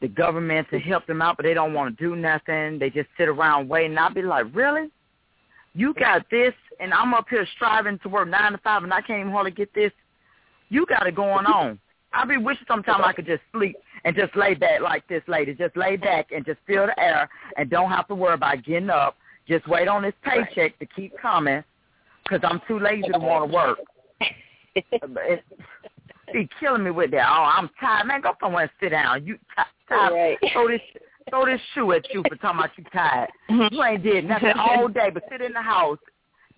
the 0.00 0.08
government 0.08 0.68
to 0.70 0.78
help 0.78 1.06
them 1.06 1.20
out, 1.20 1.36
but 1.36 1.44
they 1.44 1.52
don't 1.52 1.74
want 1.74 1.96
to 1.96 2.02
do 2.02 2.16
nothing. 2.16 2.78
They 2.78 2.88
just 2.88 3.08
sit 3.18 3.28
around 3.28 3.68
waiting. 3.68 3.98
I'll 3.98 4.12
be 4.12 4.22
like, 4.22 4.46
really? 4.54 4.90
You 5.74 5.92
got 5.92 6.24
this, 6.30 6.54
and 6.80 6.94
I'm 6.94 7.12
up 7.12 7.26
here 7.28 7.46
striving 7.56 7.98
to 7.98 8.08
work 8.08 8.28
nine 8.28 8.52
to 8.52 8.58
five, 8.58 8.84
and 8.84 8.94
I 8.94 9.02
can't 9.02 9.20
even 9.20 9.32
hardly 9.32 9.50
get 9.50 9.74
this 9.74 9.92
you 10.68 10.86
got 10.86 11.06
it 11.06 11.14
going 11.14 11.46
on. 11.46 11.78
I 12.12 12.24
be 12.24 12.36
wishing 12.36 12.64
sometimes 12.68 13.02
I 13.04 13.12
could 13.12 13.26
just 13.26 13.42
sleep 13.52 13.76
and 14.04 14.14
just 14.14 14.36
lay 14.36 14.54
back 14.54 14.80
like 14.80 15.06
this 15.08 15.22
lady. 15.26 15.54
Just 15.54 15.76
lay 15.76 15.96
back 15.96 16.28
and 16.34 16.44
just 16.44 16.58
feel 16.66 16.86
the 16.86 16.98
air 17.00 17.28
and 17.56 17.70
don't 17.70 17.90
have 17.90 18.06
to 18.08 18.14
worry 18.14 18.34
about 18.34 18.64
getting 18.64 18.90
up, 18.90 19.16
Just 19.48 19.66
wait 19.68 19.88
on 19.88 20.02
this 20.02 20.14
paycheck 20.22 20.56
right. 20.56 20.78
to 20.80 20.86
keep 20.86 21.16
coming, 21.18 21.64
because 22.22 22.40
I'm 22.42 22.60
too 22.68 22.78
lazy 22.78 23.08
to 23.12 23.18
want 23.18 23.50
to 23.50 23.54
work. 23.54 23.78
be 26.32 26.48
killing 26.58 26.84
me 26.84 26.90
with 26.90 27.10
that. 27.12 27.26
Oh, 27.28 27.44
I'm 27.44 27.70
tired, 27.80 28.06
man. 28.06 28.20
Go 28.20 28.32
somewhere 28.40 28.62
and 28.64 28.70
sit 28.80 28.90
down. 28.90 29.26
You 29.26 29.34
t- 29.36 29.62
tired? 29.88 30.12
Right. 30.12 30.38
Throw 30.52 30.68
this 30.68 30.80
throw 31.30 31.46
this 31.46 31.60
shoe 31.74 31.92
at 31.92 32.12
you 32.12 32.22
for 32.28 32.36
talking 32.36 32.58
about 32.60 32.70
you 32.76 32.84
tired. 32.92 33.30
Mm-hmm. 33.50 33.74
You 33.74 33.82
ain't 33.82 34.02
did 34.02 34.24
nothing 34.26 34.52
all 34.58 34.88
day 34.88 35.10
but 35.12 35.22
sit 35.30 35.40
in 35.40 35.52
the 35.52 35.62
house, 35.62 35.98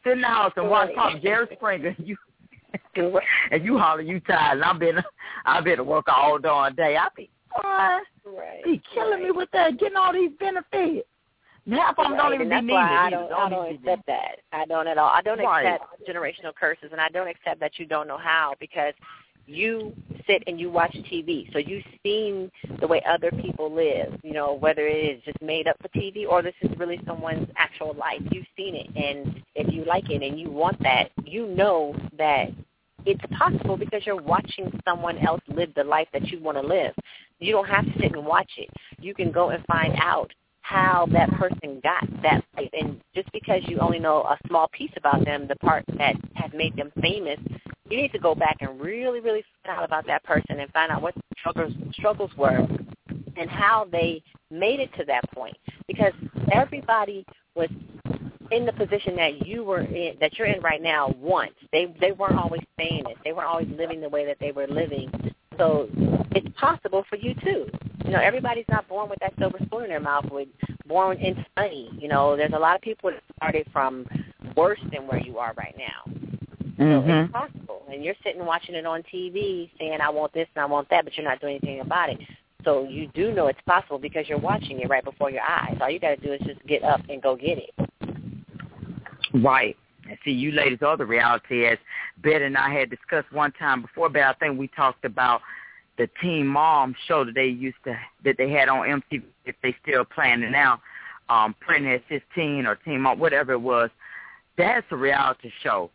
sit 0.03 0.15
in 0.15 0.23
the 0.23 0.27
house 0.27 0.53
and 0.57 0.69
watch 0.69 0.93
Pop 0.95 1.21
Jerry 1.23 1.47
Springer. 1.55 1.95
And 2.77 2.95
you 2.95 3.21
and 3.53 3.65
you 3.65 3.79
holler 3.79 4.03
you 4.03 4.21
tired. 4.21 4.59
And 4.59 4.65
I've 4.65 4.79
been 4.79 4.97
I've 5.47 5.65
been 5.65 5.79
to 5.79 5.85
work 5.85 6.07
all 6.09 6.39
darn 6.39 6.75
day. 6.75 6.97
I 6.97 7.09
be 7.17 7.31
boy, 7.63 8.33
right. 8.39 8.65
be 8.65 8.83
killing 8.95 9.21
right. 9.21 9.23
me 9.25 9.31
with 9.31 9.51
that, 9.53 9.79
getting 9.79 9.97
all 9.97 10.13
these 10.13 10.31
benefits. 10.39 11.07
Half 11.69 11.99
of 11.99 12.05
them 12.05 12.13
right. 12.13 12.19
don't 12.19 12.35
even 12.35 12.53
and 12.53 12.67
be 12.67 12.73
that's 12.73 12.75
why 12.75 13.07
needed. 13.07 13.17
I 13.17 13.29
don't, 13.29 13.33
I 13.33 13.49
don't 13.49 13.75
accept 13.75 14.07
that. 14.07 14.37
I 14.53 14.67
don't 14.67 14.87
at 14.87 14.99
all. 14.99 15.11
I 15.13 15.21
don't 15.23 15.39
right. 15.39 15.67
accept 15.67 16.09
generational 16.09 16.55
curses, 16.55 16.91
and 16.93 17.01
I 17.01 17.09
don't 17.09 17.29
accept 17.29 17.59
that 17.61 17.79
you 17.79 17.87
don't 17.87 18.07
know 18.07 18.19
how 18.19 18.55
because 18.61 18.95
you 19.47 19.93
sit 20.27 20.43
and 20.47 20.61
you 20.61 20.71
watch 20.71 20.93
TV, 21.13 21.53
so 21.53 21.59
you've 21.59 21.85
seen 22.03 22.51
the 22.81 22.87
way 22.87 23.03
other 23.09 23.31
people 23.31 23.73
live. 23.73 24.19
You 24.23 24.33
know, 24.33 24.55
whether 24.55 24.87
it 24.87 25.17
is 25.17 25.23
just 25.25 25.41
made 25.41 25.67
up 25.67 25.77
for 25.81 25.89
TV 25.89 26.27
or 26.29 26.43
this 26.43 26.55
is 26.63 26.71
really 26.79 27.01
someone's 27.07 27.49
actual 27.57 27.95
life. 27.95 28.21
You've 28.31 28.47
seen 28.57 28.75
it, 28.75 28.89
and 28.97 29.43
if 29.55 29.73
you 29.73 29.85
like 29.85 30.11
it 30.11 30.23
and 30.23 30.39
you 30.39 30.51
want 30.51 30.81
that, 30.83 31.11
you 31.25 31.49
know 31.49 31.97
that 32.19 32.51
it's 33.07 33.21
possible 33.39 33.77
because 33.77 34.05
you're 34.05 34.21
watching 34.21 34.71
someone 34.85 35.19
else 35.19 35.41
live 35.49 35.73
the 35.75 35.85
life 35.85 36.09
that 36.13 36.27
you 36.29 36.41
want 36.41 36.61
to 36.61 36.67
live. 36.67 36.93
You 37.39 37.53
don't 37.53 37.69
have 37.69 37.85
to 37.85 37.93
sit 38.01 38.13
and 38.13 38.25
watch 38.25 38.51
it. 38.57 38.69
You 38.99 39.15
can 39.15 39.31
go 39.31 39.51
and 39.51 39.65
find 39.67 39.95
out 40.01 40.33
how 40.63 41.07
that 41.13 41.31
person 41.33 41.81
got 41.83 42.05
that 42.23 42.43
life. 42.57 42.71
And 42.73 43.01
just 43.15 43.31
because 43.33 43.63
you 43.67 43.79
only 43.79 44.01
know 44.01 44.23
a 44.23 44.37
small 44.49 44.69
piece 44.73 44.91
about 44.97 45.25
them, 45.25 45.47
the 45.47 45.57
part 45.57 45.85
that 45.97 46.17
has 46.35 46.51
made 46.55 46.75
them 46.77 46.91
famous, 47.01 47.39
you 47.89 47.97
need 47.97 48.11
to 48.13 48.19
go 48.19 48.35
back 48.35 48.57
and 48.61 48.81
really, 48.81 49.21
really 49.21 49.45
find 49.65 49.79
out 49.79 49.85
about 49.85 50.07
that 50.09 50.25
person 50.25 50.59
and 50.59 50.71
find 50.73 50.91
out 50.91 51.03
what 51.03 51.15
struggles 51.39 51.73
struggles 51.93 52.31
were 52.37 52.67
and 53.37 53.49
how 53.49 53.87
they 53.93 54.23
made 54.51 54.81
it 54.81 54.91
to 54.99 55.05
that 55.05 55.23
point. 55.33 55.57
Because 55.87 56.13
everybody 56.51 57.25
was 57.55 57.69
in 58.51 58.67
the 58.67 58.73
position 58.73 59.15
that 59.17 59.47
you 59.47 59.63
were 59.63 59.83
in, 59.83 60.17
that 60.21 60.37
you're 60.39 60.49
in 60.49 60.61
right 60.63 60.83
now 60.83 61.15
once. 61.19 61.55
They 61.73 61.95
they 62.01 62.13
weren't 62.13 62.39
always 62.39 62.63
it. 62.79 63.17
They 63.25 63.33
weren't 63.33 63.49
always 63.49 63.69
living 63.77 64.01
the 64.01 64.09
way 64.09 64.27
that 64.27 64.39
they 64.41 64.53
were 64.53 64.67
living. 64.67 65.11
So 65.59 65.89
it's 66.33 66.49
possible 66.59 67.05
for 67.09 67.17
you 67.17 67.35
too. 67.43 67.67
You 68.05 68.11
know, 68.11 68.21
everybody's 68.21 68.67
not 68.71 68.89
born 68.89 69.09
with 69.09 69.19
that 69.21 69.33
silver 69.39 69.59
spoon 69.65 69.85
in 69.85 69.89
their 69.89 70.01
mouth, 70.01 70.27
with 70.31 70.49
born 70.87 71.19
into 71.19 71.45
money. 71.57 71.91
You 71.99 72.09
know, 72.09 72.37
there's 72.37 72.53
a 72.53 72.59
lot 72.59 72.77
of 72.77 72.83
people 72.83 73.11
that 73.11 73.23
started 73.37 73.67
from 73.73 74.07
worse 74.57 74.81
than 74.93 75.07
where 75.07 75.21
you 75.21 75.39
are 75.39 75.55
right 75.57 75.75
now. 75.77 76.13
Mm-hmm. 76.79 77.09
So 77.09 77.21
it's 77.23 77.33
possible. 77.33 77.83
And 77.93 78.05
you're 78.05 78.15
sitting 78.23 78.45
watching 78.45 78.75
it 78.75 78.87
on 78.87 79.03
TV 79.13 79.71
saying, 79.79 79.99
I 80.01 80.11
want 80.11 80.33
this 80.35 80.47
and 80.55 80.63
I 80.63 80.67
want 80.67 80.89
that, 80.91 81.05
but 81.05 81.17
you're 81.17 81.27
not 81.27 81.41
doing 81.41 81.59
anything 81.63 81.81
about 81.81 82.11
it. 82.11 82.19
So 82.65 82.87
you 82.89 83.09
do 83.15 83.33
know 83.33 83.47
it's 83.47 83.61
possible 83.67 83.99
because 83.99 84.29
you're 84.29 84.39
watching 84.39 84.81
it 84.81 84.89
right 84.89 85.05
before 85.05 85.31
your 85.31 85.43
eyes. 85.43 85.77
All 85.81 85.89
you 85.89 86.01
got 86.01 86.17
to 86.17 86.17
do 86.17 86.33
is 86.33 86.41
just 86.45 86.65
get 86.67 86.83
up 86.83 87.01
and 87.09 87.23
go 87.23 87.37
get 87.37 87.59
it. 87.59 87.71
Right. 89.35 89.77
And 90.09 90.19
see, 90.25 90.31
you 90.31 90.53
ladies 90.53 90.79
are 90.83 90.97
the 90.97 91.05
reality, 91.05 91.67
as 91.67 91.79
Bet 92.19 92.43
and 92.43 92.57
I 92.57 92.73
had 92.73 92.91
discussed 92.91 93.33
one 93.33 93.53
time 93.53 93.83
before, 93.83 94.09
but 94.09 94.23
I 94.23 94.33
think 94.35 94.59
we 94.59 94.69
talked 94.69 95.05
about 95.05 95.41
the 95.99 96.09
Teen 96.21 96.47
Mom 96.47 96.95
show 97.09 97.25
that 97.25 97.35
they 97.35 97.47
used 97.47 97.77
to 97.85 97.99
that 98.25 98.37
they 98.39 98.51
had 98.51 98.69
on 98.69 98.87
MTV. 98.87 99.23
If 99.45 99.57
they 99.63 99.75
still 99.83 100.05
playing 100.05 100.43
it 100.43 100.51
now, 100.51 100.81
um, 101.29 101.55
Pregnant 101.61 102.03
at 102.03 102.09
15 102.09 102.67
or 102.67 102.77
Teen 102.77 103.01
Mom, 103.01 103.19
whatever 103.19 103.53
it 103.53 103.61
was. 103.61 103.91
That's 104.59 104.87
a 104.91 104.97
reality 104.97 105.51
show. 105.63 105.91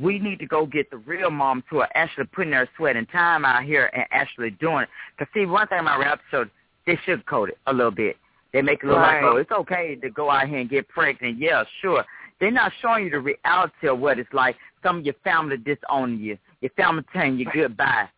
We 0.00 0.18
need 0.18 0.38
to 0.40 0.46
go 0.46 0.66
get 0.66 0.90
the 0.90 0.98
real 0.98 1.30
moms 1.30 1.64
who 1.70 1.78
are 1.78 1.88
actually 1.94 2.26
putting 2.26 2.50
their 2.50 2.68
sweat 2.76 2.96
and 2.96 3.08
time 3.10 3.44
out 3.44 3.64
here 3.64 3.90
and 3.94 4.04
actually 4.10 4.50
doing 4.50 4.82
it. 4.82 4.88
Because 5.16 5.32
see, 5.32 5.46
one 5.46 5.66
thing 5.68 5.80
about 5.80 5.98
reality 5.98 6.22
shows, 6.30 6.46
they 6.86 6.96
sugarcoat 7.06 7.50
it 7.50 7.58
a 7.66 7.72
little 7.72 7.90
bit. 7.90 8.16
They 8.52 8.62
make 8.62 8.82
it 8.82 8.86
look 8.86 8.96
right. 8.96 9.22
like, 9.22 9.32
oh, 9.32 9.36
it's 9.36 9.50
okay 9.50 9.94
to 9.96 10.10
go 10.10 10.30
out 10.30 10.48
here 10.48 10.58
and 10.58 10.68
get 10.68 10.88
pregnant. 10.88 11.38
Yeah, 11.38 11.64
sure. 11.80 12.04
They're 12.40 12.50
not 12.50 12.72
showing 12.80 13.04
you 13.04 13.10
the 13.10 13.20
reality 13.20 13.88
of 13.88 13.98
what 13.98 14.18
it's 14.18 14.32
like. 14.32 14.56
Some 14.82 14.98
of 14.98 15.04
your 15.04 15.14
family 15.24 15.56
disowning 15.56 16.20
you. 16.20 16.38
Your 16.60 16.70
family 16.76 17.04
telling 17.12 17.38
you 17.38 17.46
goodbye, 17.52 18.08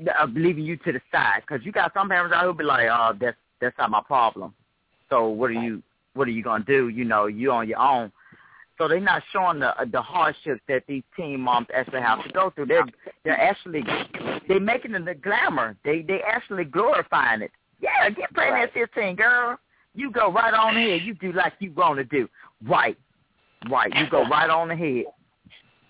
uh, 0.00 0.26
leaving 0.32 0.64
you 0.64 0.76
to 0.78 0.92
the 0.92 1.00
side. 1.10 1.42
Because 1.46 1.64
you 1.64 1.72
got 1.72 1.92
some 1.94 2.08
parents 2.08 2.34
out 2.34 2.44
who 2.44 2.54
be 2.54 2.64
like, 2.64 2.88
oh, 2.90 3.12
that's 3.20 3.36
that's 3.60 3.76
not 3.78 3.90
my 3.90 4.02
problem. 4.02 4.54
So 5.10 5.28
what 5.28 5.50
are 5.50 5.54
you 5.54 5.82
what 6.14 6.28
are 6.28 6.32
you 6.32 6.42
gonna 6.42 6.64
do? 6.64 6.88
You 6.88 7.04
know, 7.04 7.26
you 7.26 7.50
on 7.50 7.68
your 7.68 7.78
own. 7.78 8.12
So 8.78 8.86
they're 8.86 9.00
not 9.00 9.22
showing 9.32 9.58
the 9.58 9.74
the 9.90 10.00
hardships 10.00 10.60
that 10.68 10.84
these 10.86 11.02
teen 11.16 11.40
moms 11.40 11.66
actually 11.74 12.00
have 12.00 12.22
to 12.24 12.32
go 12.32 12.50
through. 12.50 12.66
They're 12.66 12.86
they're 13.24 13.40
actually 13.40 13.82
they're 14.46 14.60
making 14.60 14.94
it 14.94 15.04
the 15.04 15.14
glamour. 15.14 15.76
They 15.84 16.02
they 16.02 16.20
actually 16.22 16.64
glorifying 16.64 17.42
it. 17.42 17.50
Yeah, 17.80 18.08
get 18.10 18.32
pregnant 18.32 18.64
at 18.64 18.74
fifteen, 18.74 19.16
girl. 19.16 19.58
You 19.94 20.12
go 20.12 20.32
right 20.32 20.54
on 20.54 20.76
ahead. 20.76 21.02
You 21.02 21.14
do 21.14 21.32
like 21.32 21.54
you 21.58 21.72
want 21.72 21.98
to 21.98 22.04
do. 22.04 22.28
Right. 22.64 22.96
Right. 23.70 23.92
You 23.94 24.08
go 24.10 24.26
right 24.28 24.50
on 24.50 24.70
ahead. 24.70 25.04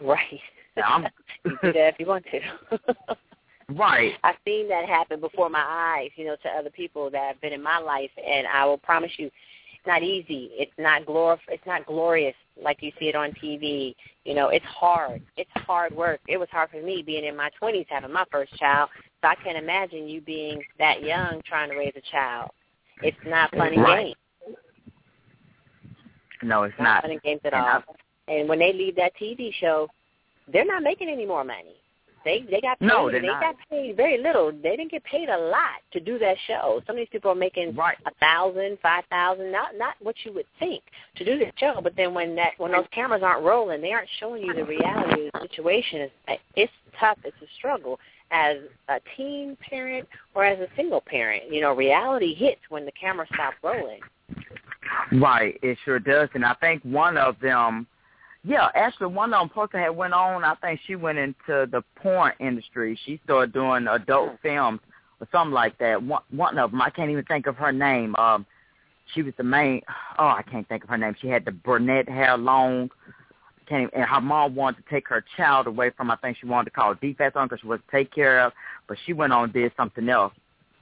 Right. 0.00 0.40
I'm, 0.84 1.08
you 1.44 1.58
do 1.60 1.72
that 1.72 1.94
if 1.94 1.96
you 1.98 2.06
want 2.06 2.24
to. 2.30 2.78
right. 3.74 4.12
I've 4.22 4.36
seen 4.44 4.68
that 4.68 4.88
happen 4.88 5.18
before 5.18 5.50
my 5.50 5.64
eyes, 5.66 6.10
you 6.14 6.24
know, 6.24 6.36
to 6.42 6.48
other 6.50 6.70
people 6.70 7.10
that 7.10 7.26
have 7.26 7.40
been 7.40 7.52
in 7.52 7.60
my 7.60 7.78
life, 7.78 8.10
and 8.16 8.46
I 8.46 8.64
will 8.64 8.78
promise 8.78 9.10
you, 9.16 9.26
it's 9.26 9.86
not 9.88 10.04
easy. 10.04 10.50
It's 10.52 10.70
not 10.78 11.04
glor. 11.04 11.38
It's 11.48 11.66
not 11.66 11.84
glorious 11.86 12.34
like 12.62 12.82
you 12.82 12.92
see 12.98 13.06
it 13.08 13.16
on 13.16 13.32
TV. 13.42 13.94
You 14.24 14.34
know, 14.34 14.48
it's 14.48 14.64
hard. 14.66 15.20
It's 15.36 15.50
hard 15.54 15.92
work. 15.92 16.20
It 16.28 16.36
was 16.36 16.48
hard 16.50 16.70
for 16.70 16.82
me 16.82 17.02
being 17.04 17.24
in 17.24 17.36
my 17.36 17.50
twenties 17.58 17.86
having 17.88 18.12
my 18.12 18.24
first 18.30 18.56
child. 18.56 18.90
So 19.22 19.28
I 19.28 19.34
can't 19.36 19.58
imagine 19.58 20.08
you 20.08 20.20
being 20.20 20.62
that 20.78 21.02
young 21.02 21.40
trying 21.44 21.70
to 21.70 21.76
raise 21.76 21.94
a 21.96 22.10
child. 22.12 22.50
It's 23.02 23.16
not 23.24 23.50
fun 23.52 23.72
and 23.72 23.82
Right. 23.82 24.06
games. 24.06 24.16
No, 26.42 26.62
it's 26.64 26.74
not 26.78 27.04
not. 27.08 27.22
games 27.22 27.40
at 27.44 27.52
And 27.54 27.62
all. 27.62 27.82
And 28.28 28.48
when 28.48 28.58
they 28.58 28.72
leave 28.72 28.96
that 28.96 29.12
TV 29.20 29.52
show, 29.60 29.88
they're 30.52 30.64
not 30.66 30.82
making 30.82 31.08
any 31.08 31.26
more 31.26 31.44
money. 31.44 31.74
They 32.24 32.44
they 32.50 32.60
got 32.60 32.78
paid. 32.80 32.86
No, 32.86 33.10
they 33.10 33.20
not. 33.20 33.40
got 33.40 33.56
paid 33.70 33.96
very 33.96 34.18
little. 34.20 34.50
They 34.50 34.76
didn't 34.76 34.90
get 34.90 35.04
paid 35.04 35.28
a 35.28 35.38
lot 35.38 35.80
to 35.92 36.00
do 36.00 36.18
that 36.18 36.36
show. 36.46 36.82
Some 36.86 36.96
of 36.96 36.98
these 37.00 37.08
people 37.10 37.30
are 37.30 37.34
making 37.36 37.74
Right. 37.76 37.96
a 38.06 38.10
thousand, 38.20 38.78
five 38.82 39.04
thousand, 39.08 39.52
not 39.52 39.76
not 39.78 39.94
what 40.02 40.16
you 40.24 40.32
would 40.34 40.46
think 40.58 40.82
to 41.16 41.24
do 41.24 41.38
the 41.38 41.50
show. 41.58 41.80
But 41.82 41.94
then 41.96 42.14
when 42.14 42.34
that 42.34 42.52
when 42.58 42.72
those 42.72 42.86
cameras 42.90 43.22
aren't 43.22 43.44
rolling, 43.44 43.80
they 43.80 43.92
aren't 43.92 44.08
showing 44.18 44.42
you 44.42 44.52
the 44.52 44.64
reality 44.64 45.28
of 45.32 45.40
the 45.42 45.48
situation. 45.48 46.00
It's, 46.26 46.42
it's 46.56 46.72
tough. 46.98 47.18
It's 47.24 47.36
a 47.40 47.46
struggle 47.56 47.98
as 48.30 48.56
a 48.88 48.98
teen 49.16 49.56
parent 49.70 50.06
or 50.34 50.44
as 50.44 50.58
a 50.58 50.68
single 50.76 51.00
parent. 51.00 51.44
You 51.50 51.60
know, 51.62 51.72
reality 51.72 52.34
hits 52.34 52.60
when 52.68 52.84
the 52.84 52.92
camera 52.92 53.26
stops 53.32 53.56
rolling. 53.62 54.00
Right, 55.12 55.58
it 55.62 55.78
sure 55.84 55.98
does. 55.98 56.28
And 56.34 56.44
I 56.44 56.54
think 56.54 56.82
one 56.82 57.16
of 57.16 57.38
them, 57.40 57.86
yeah, 58.44 58.68
actually 58.74 59.08
one 59.08 59.32
of 59.32 59.40
them 59.40 59.48
Poster 59.48 59.78
had 59.78 59.90
went 59.90 60.14
on. 60.14 60.44
I 60.44 60.54
think 60.56 60.80
she 60.86 60.96
went 60.96 61.18
into 61.18 61.36
the 61.70 61.82
porn 61.96 62.32
industry. 62.40 62.98
She 63.04 63.20
started 63.24 63.52
doing 63.52 63.86
adult 63.88 64.38
films 64.42 64.80
or 65.20 65.28
something 65.32 65.52
like 65.52 65.78
that. 65.78 66.02
One, 66.02 66.22
one 66.30 66.58
of 66.58 66.70
them, 66.70 66.80
I 66.82 66.90
can't 66.90 67.10
even 67.10 67.24
think 67.24 67.46
of 67.46 67.56
her 67.56 67.72
name. 67.72 68.14
Um, 68.16 68.46
she 69.14 69.22
was 69.22 69.34
the 69.36 69.44
main. 69.44 69.82
Oh, 70.18 70.26
I 70.26 70.42
can't 70.42 70.68
think 70.68 70.84
of 70.84 70.90
her 70.90 70.98
name. 70.98 71.16
She 71.20 71.28
had 71.28 71.44
the 71.44 71.52
brunette 71.52 72.08
hair, 72.08 72.36
long. 72.36 72.90
Can't 73.66 73.82
even, 73.82 74.00
and 74.00 74.08
her 74.08 74.20
mom 74.20 74.54
wanted 74.54 74.84
to 74.84 74.90
take 74.90 75.08
her 75.08 75.24
child 75.36 75.66
away 75.66 75.90
from. 75.96 76.10
I 76.10 76.16
think 76.16 76.36
she 76.38 76.46
wanted 76.46 76.66
to 76.66 76.70
call 76.70 76.94
defense 76.94 77.32
on 77.36 77.48
because 77.48 77.60
she 77.60 77.66
was 77.66 77.80
take 77.90 78.12
care 78.14 78.40
of. 78.40 78.52
But 78.86 78.98
she 79.04 79.12
went 79.12 79.32
on 79.32 79.44
and 79.44 79.52
did 79.52 79.72
something 79.76 80.08
else. 80.08 80.32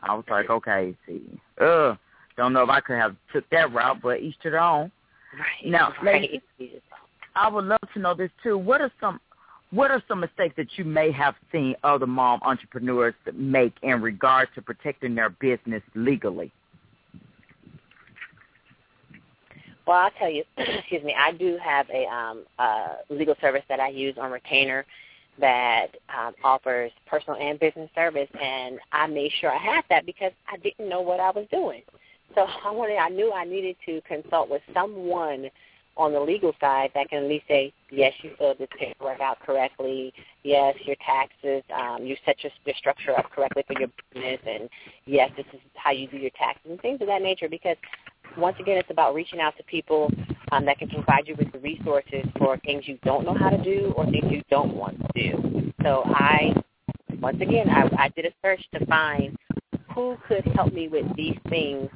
I 0.02 0.14
was 0.14 0.24
like, 0.28 0.50
okay, 0.50 0.94
see, 1.06 1.22
uh, 1.60 1.94
don't 2.36 2.52
know 2.52 2.62
if 2.62 2.70
I 2.70 2.80
could 2.80 2.96
have 2.96 3.16
took 3.32 3.48
that 3.50 3.72
route, 3.72 4.00
but 4.02 4.20
each 4.20 4.38
to 4.40 4.50
their 4.50 4.60
own. 4.60 4.90
Right. 5.38 5.70
Now, 5.70 5.92
right. 6.02 6.42
I 7.34 7.48
would 7.48 7.64
love 7.64 7.80
to 7.94 7.98
know 7.98 8.14
this 8.14 8.30
too. 8.42 8.56
What 8.56 8.80
are 8.80 8.92
some 9.00 9.20
what 9.70 9.90
are 9.90 10.02
some 10.06 10.20
mistakes 10.20 10.54
that 10.56 10.68
you 10.76 10.84
may 10.84 11.10
have 11.10 11.34
seen 11.50 11.74
other 11.82 12.06
mom 12.06 12.40
entrepreneurs 12.42 13.14
make 13.34 13.74
in 13.82 14.00
regard 14.00 14.48
to 14.54 14.62
protecting 14.62 15.14
their 15.14 15.30
business 15.30 15.82
legally? 15.94 16.52
Well, 19.86 19.98
I'll 19.98 20.10
tell 20.18 20.30
you, 20.30 20.44
excuse 20.56 21.02
me, 21.02 21.14
I 21.18 21.32
do 21.32 21.58
have 21.62 21.88
a 21.90 22.06
um, 22.06 22.44
uh, 22.58 22.94
legal 23.10 23.34
service 23.40 23.62
that 23.68 23.80
I 23.80 23.88
use 23.88 24.16
on 24.20 24.30
retainer 24.30 24.84
that 25.38 25.88
um, 26.16 26.34
offers 26.42 26.90
personal 27.06 27.38
and 27.38 27.58
business 27.60 27.90
service, 27.94 28.28
and 28.40 28.78
I 28.92 29.06
made 29.06 29.30
sure 29.40 29.50
I 29.50 29.58
had 29.58 29.84
that 29.90 30.06
because 30.06 30.32
I 30.48 30.56
didn't 30.56 30.88
know 30.88 31.02
what 31.02 31.20
I 31.20 31.30
was 31.30 31.46
doing. 31.52 31.82
So 32.34 32.46
I 32.64 32.70
wanted, 32.70 32.96
I 32.96 33.08
knew 33.08 33.32
I 33.32 33.44
needed 33.44 33.76
to 33.86 34.00
consult 34.02 34.50
with 34.50 34.62
someone 34.74 35.50
on 35.96 36.12
the 36.12 36.20
legal 36.20 36.52
side 36.60 36.90
that 36.94 37.08
can 37.08 37.22
at 37.24 37.28
least 37.28 37.46
say, 37.48 37.72
yes, 37.90 38.12
you 38.22 38.30
filled 38.38 38.58
this 38.58 38.68
paperwork 38.78 39.20
out 39.20 39.38
correctly. 39.40 40.12
Yes, 40.42 40.74
your 40.84 40.96
taxes, 41.04 41.62
um, 41.74 42.04
you 42.04 42.16
set 42.26 42.42
your, 42.42 42.52
your 42.66 42.74
structure 42.76 43.18
up 43.18 43.30
correctly 43.30 43.64
for 43.66 43.78
your 43.78 43.88
business, 44.12 44.40
and 44.46 44.68
yes, 45.06 45.30
this 45.36 45.46
is 45.54 45.60
how 45.74 45.92
you 45.92 46.06
do 46.08 46.18
your 46.18 46.30
taxes 46.38 46.70
and 46.70 46.80
things 46.82 47.00
of 47.00 47.06
that 47.06 47.22
nature. 47.22 47.48
Because 47.48 47.76
once 48.36 48.56
again, 48.60 48.76
it's 48.76 48.90
about 48.90 49.14
reaching 49.14 49.40
out 49.40 49.56
to 49.56 49.62
people 49.64 50.10
um, 50.52 50.66
that 50.66 50.78
can 50.78 50.88
provide 50.88 51.26
you 51.26 51.34
with 51.36 51.50
the 51.52 51.58
resources 51.58 52.24
for 52.38 52.58
things 52.58 52.86
you 52.86 52.98
don't 53.02 53.24
know 53.24 53.34
how 53.34 53.48
to 53.48 53.62
do 53.62 53.94
or 53.96 54.04
things 54.04 54.26
you 54.30 54.42
don't 54.50 54.74
want 54.74 54.98
to 55.00 55.08
do. 55.14 55.72
So 55.82 56.02
I, 56.06 56.54
once 57.20 57.40
again, 57.40 57.70
I, 57.70 57.88
I 57.98 58.08
did 58.10 58.26
a 58.26 58.32
search 58.42 58.60
to 58.74 58.84
find 58.86 59.36
who 59.96 60.16
could 60.28 60.44
help 60.54 60.72
me 60.72 60.88
with 60.88 61.06
these 61.16 61.36
things 61.48 61.88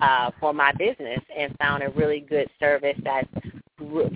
uh, 0.00 0.30
for 0.38 0.52
my 0.52 0.70
business 0.72 1.18
and 1.36 1.56
found 1.58 1.82
a 1.82 1.88
really 1.90 2.20
good 2.20 2.48
service 2.60 2.96
that's 3.02 3.28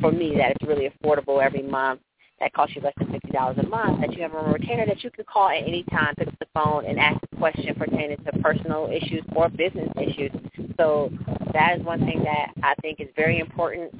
for 0.00 0.12
me 0.12 0.36
that 0.36 0.52
is 0.52 0.68
really 0.68 0.88
affordable 0.88 1.42
every 1.42 1.62
month 1.62 2.00
that 2.38 2.52
costs 2.52 2.76
you 2.76 2.82
less 2.82 2.92
than 2.98 3.10
fifty 3.10 3.30
dollars 3.32 3.56
a 3.58 3.66
month 3.66 4.00
that 4.00 4.12
you 4.12 4.22
have 4.22 4.34
a 4.34 4.52
retainer 4.52 4.84
that 4.84 5.02
you 5.02 5.10
can 5.10 5.24
call 5.24 5.48
at 5.48 5.62
any 5.62 5.82
time, 5.84 6.14
pick 6.16 6.28
up 6.28 6.38
the 6.38 6.46
phone 6.52 6.84
and 6.84 7.00
ask 7.00 7.18
a 7.32 7.36
question 7.36 7.74
pertaining 7.74 8.18
to 8.18 8.32
personal 8.42 8.90
issues 8.92 9.24
or 9.34 9.48
business 9.48 9.88
issues. 9.96 10.30
So 10.76 11.10
that 11.54 11.78
is 11.78 11.84
one 11.84 12.00
thing 12.00 12.22
that 12.24 12.52
I 12.62 12.74
think 12.82 13.00
is 13.00 13.08
very 13.16 13.38
important 13.38 13.92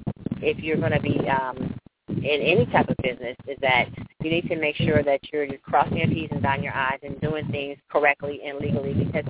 if 0.43 0.59
you're 0.59 0.77
going 0.77 0.93
to 0.93 1.01
be 1.01 1.19
um, 1.31 1.75
in 2.09 2.41
any 2.43 2.67
type 2.67 2.89
of 2.91 2.97
business 3.03 3.37
is 3.49 3.57
that 3.63 3.89
you 4.27 4.33
need 4.33 4.49
to 4.49 4.57
make 4.57 4.75
sure 4.75 5.05
that 5.05 5.21
you're 5.33 5.47
crossing 5.59 5.99
your 5.99 6.09
T's 6.09 6.29
and 6.33 6.43
dotting 6.43 6.65
your 6.65 6.75
I's 6.75 6.99
and 7.05 7.21
doing 7.21 7.47
things 7.53 7.79
correctly 7.89 8.41
and 8.45 8.59
legally 8.59 8.93
because 8.93 9.25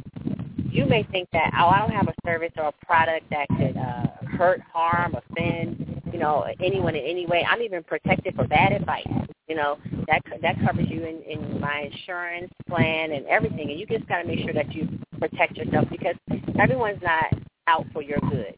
you 0.70 0.86
may 0.86 1.02
think 1.12 1.28
that, 1.34 1.52
oh, 1.58 1.66
I 1.66 1.80
don't 1.80 1.90
have 1.90 2.08
a 2.08 2.14
service 2.24 2.52
or 2.56 2.68
a 2.68 2.86
product 2.86 3.28
that 3.28 3.46
could 3.58 3.76
uh, 3.76 4.06
hurt, 4.38 4.62
harm, 4.72 5.14
offend, 5.14 6.00
you 6.10 6.18
know, 6.18 6.46
anyone 6.60 6.94
in 6.94 7.04
any 7.04 7.26
way. 7.26 7.46
I'm 7.46 7.60
even 7.60 7.82
protected 7.82 8.34
for 8.36 8.46
bad 8.46 8.72
advice. 8.72 9.06
You 9.48 9.54
know, 9.54 9.78
that 10.08 10.22
that 10.40 10.56
covers 10.66 10.86
you 10.88 11.04
in, 11.04 11.22
in 11.22 11.60
my 11.60 11.90
insurance 11.92 12.50
plan 12.68 13.12
and 13.12 13.26
everything. 13.26 13.70
And 13.70 13.78
you 13.78 13.86
just 13.86 14.08
got 14.08 14.22
to 14.22 14.26
make 14.26 14.40
sure 14.40 14.54
that 14.54 14.74
you 14.74 14.88
protect 15.20 15.58
yourself 15.58 15.88
because 15.90 16.16
everyone's 16.58 17.02
not 17.02 17.32
out 17.66 17.84
for 17.92 18.00
your 18.02 18.18
good. 18.30 18.56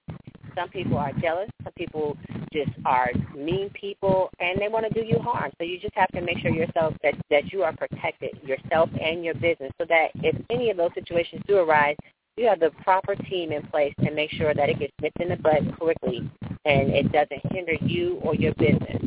Some 0.59 0.71
people 0.71 0.99
are 0.99 1.13
jealous. 1.13 1.49
Some 1.63 1.73
people 1.75 2.17
just 2.53 2.71
are 2.85 3.11
mean 3.37 3.71
people, 3.75 4.29
and 4.41 4.61
they 4.61 4.67
want 4.67 4.87
to 4.89 4.93
do 4.93 5.07
you 5.07 5.21
harm. 5.21 5.53
So 5.57 5.65
you 5.65 5.79
just 5.79 5.95
have 5.95 6.11
to 6.11 6.21
make 6.21 6.39
sure 6.39 6.51
yourself 6.51 6.95
that 7.05 7.15
that 7.31 7.53
you 7.53 7.63
are 7.63 7.73
protected, 7.77 8.37
yourself 8.43 8.91
and 9.01 9.25
your 9.25 9.35
business, 9.35 9.71
so 9.81 9.87
that 9.89 10.09
if 10.17 10.35
any 10.51 10.71
of 10.71 10.77
those 10.77 10.91
situations 10.95 11.43
do 11.47 11.59
arise, 11.59 11.95
you 12.37 12.47
have 12.49 12.59
the 12.59 12.71
proper 12.83 13.15
team 13.15 13.53
in 13.53 13.63
place 13.69 13.95
to 14.05 14.11
make 14.11 14.33
sure 14.33 14.53
that 14.53 14.69
it 14.69 14.81
gets 14.81 14.93
nipped 15.01 15.21
in 15.21 15.29
the 15.29 15.37
bud 15.37 15.77
quickly, 15.79 16.29
and 16.65 16.91
it 16.91 17.13
doesn't 17.13 17.53
hinder 17.53 17.75
you 17.83 18.19
or 18.23 18.35
your 18.35 18.55
business. 18.55 19.01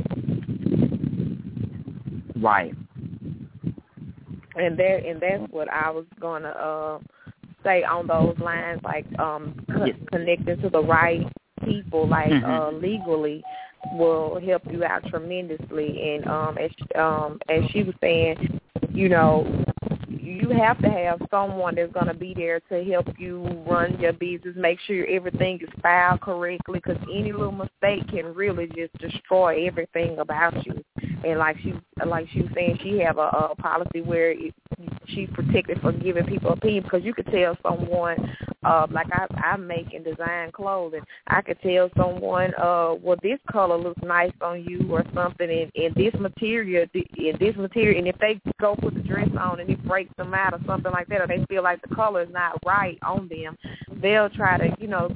Right. 2.37 2.73
And 4.55 4.79
there, 4.79 4.97
and 4.97 5.21
that's 5.21 5.51
what 5.51 5.69
I 5.69 5.89
was 5.89 6.05
gonna 6.19 6.49
uh, 6.49 6.99
say 7.61 7.83
on 7.83 8.07
those 8.07 8.37
lines, 8.39 8.79
like 8.85 9.05
um, 9.19 9.53
Yes. 9.85 9.97
connecting 10.11 10.61
to 10.61 10.69
the 10.69 10.81
right 10.81 11.25
people, 11.65 12.07
like 12.07 12.31
Mhm. 12.31 12.43
uh, 12.43 12.71
legally, 12.71 13.43
will 13.93 14.39
help 14.39 14.63
you 14.71 14.83
out 14.83 15.05
tremendously. 15.07 16.15
And 16.15 16.27
um, 16.27 16.57
as 16.57 16.71
um, 16.95 17.39
as 17.49 17.63
she 17.71 17.83
was 17.83 17.95
saying, 18.01 18.59
you 18.93 19.09
know, 19.09 19.45
you 20.09 20.49
have 20.49 20.77
to 20.81 20.89
have 20.89 21.19
someone 21.29 21.75
that's 21.75 21.91
going 21.93 22.07
to 22.07 22.13
be 22.13 22.33
there 22.33 22.59
to 22.69 22.83
help 22.83 23.07
you 23.17 23.43
run 23.67 23.99
your 23.99 24.13
business, 24.13 24.55
make 24.55 24.79
sure 24.81 25.05
everything 25.07 25.59
is 25.61 25.69
filed 25.81 26.21
correctly, 26.21 26.79
because 26.83 27.01
any 27.03 27.31
little 27.31 27.51
mistake 27.51 28.07
can 28.09 28.33
really 28.33 28.67
just 28.67 28.93
destroy 28.99 29.65
everything 29.65 30.19
about 30.19 30.65
you. 30.65 30.83
And 31.23 31.39
like 31.39 31.57
she, 31.59 31.73
like 32.05 32.27
she 32.29 32.41
was 32.41 32.51
saying, 32.53 32.79
she 32.83 32.99
have 32.99 33.17
a, 33.17 33.29
a 33.51 33.55
policy 33.55 34.01
where 34.01 34.31
it, 34.31 34.53
she's 35.07 35.29
protected 35.33 35.79
from 35.81 35.99
giving 35.99 36.25
people 36.25 36.51
opinion 36.51 36.83
because 36.83 37.03
you 37.03 37.13
could 37.13 37.27
tell 37.27 37.57
someone, 37.63 38.17
uh, 38.63 38.87
like 38.91 39.07
I, 39.11 39.25
I 39.35 39.57
make 39.57 39.93
and 39.93 40.03
design 40.03 40.51
clothing, 40.51 41.01
I 41.27 41.41
could 41.41 41.59
tell 41.61 41.89
someone, 41.97 42.53
uh, 42.55 42.95
well, 43.01 43.17
this 43.21 43.39
color 43.51 43.77
looks 43.77 44.01
nice 44.03 44.31
on 44.41 44.63
you 44.63 44.87
or 44.91 45.03
something, 45.13 45.49
and, 45.49 45.71
and 45.75 45.95
this 45.95 46.13
material, 46.19 46.85
and 46.93 47.39
this 47.39 47.55
material, 47.55 47.99
and 47.99 48.07
if 48.07 48.17
they 48.19 48.39
go 48.59 48.75
put 48.75 48.93
the 48.93 49.01
dress 49.01 49.29
on 49.39 49.59
and 49.59 49.69
it 49.69 49.83
breaks 49.87 50.13
them 50.17 50.33
out 50.33 50.53
or 50.53 50.59
something 50.65 50.91
like 50.91 51.07
that, 51.07 51.21
or 51.21 51.27
they 51.27 51.43
feel 51.49 51.63
like 51.63 51.81
the 51.81 51.95
color 51.95 52.21
is 52.21 52.29
not 52.31 52.57
right 52.65 52.97
on 53.01 53.27
them, 53.29 53.57
they'll 54.01 54.29
try 54.29 54.57
to, 54.57 54.75
you 54.79 54.87
know, 54.87 55.15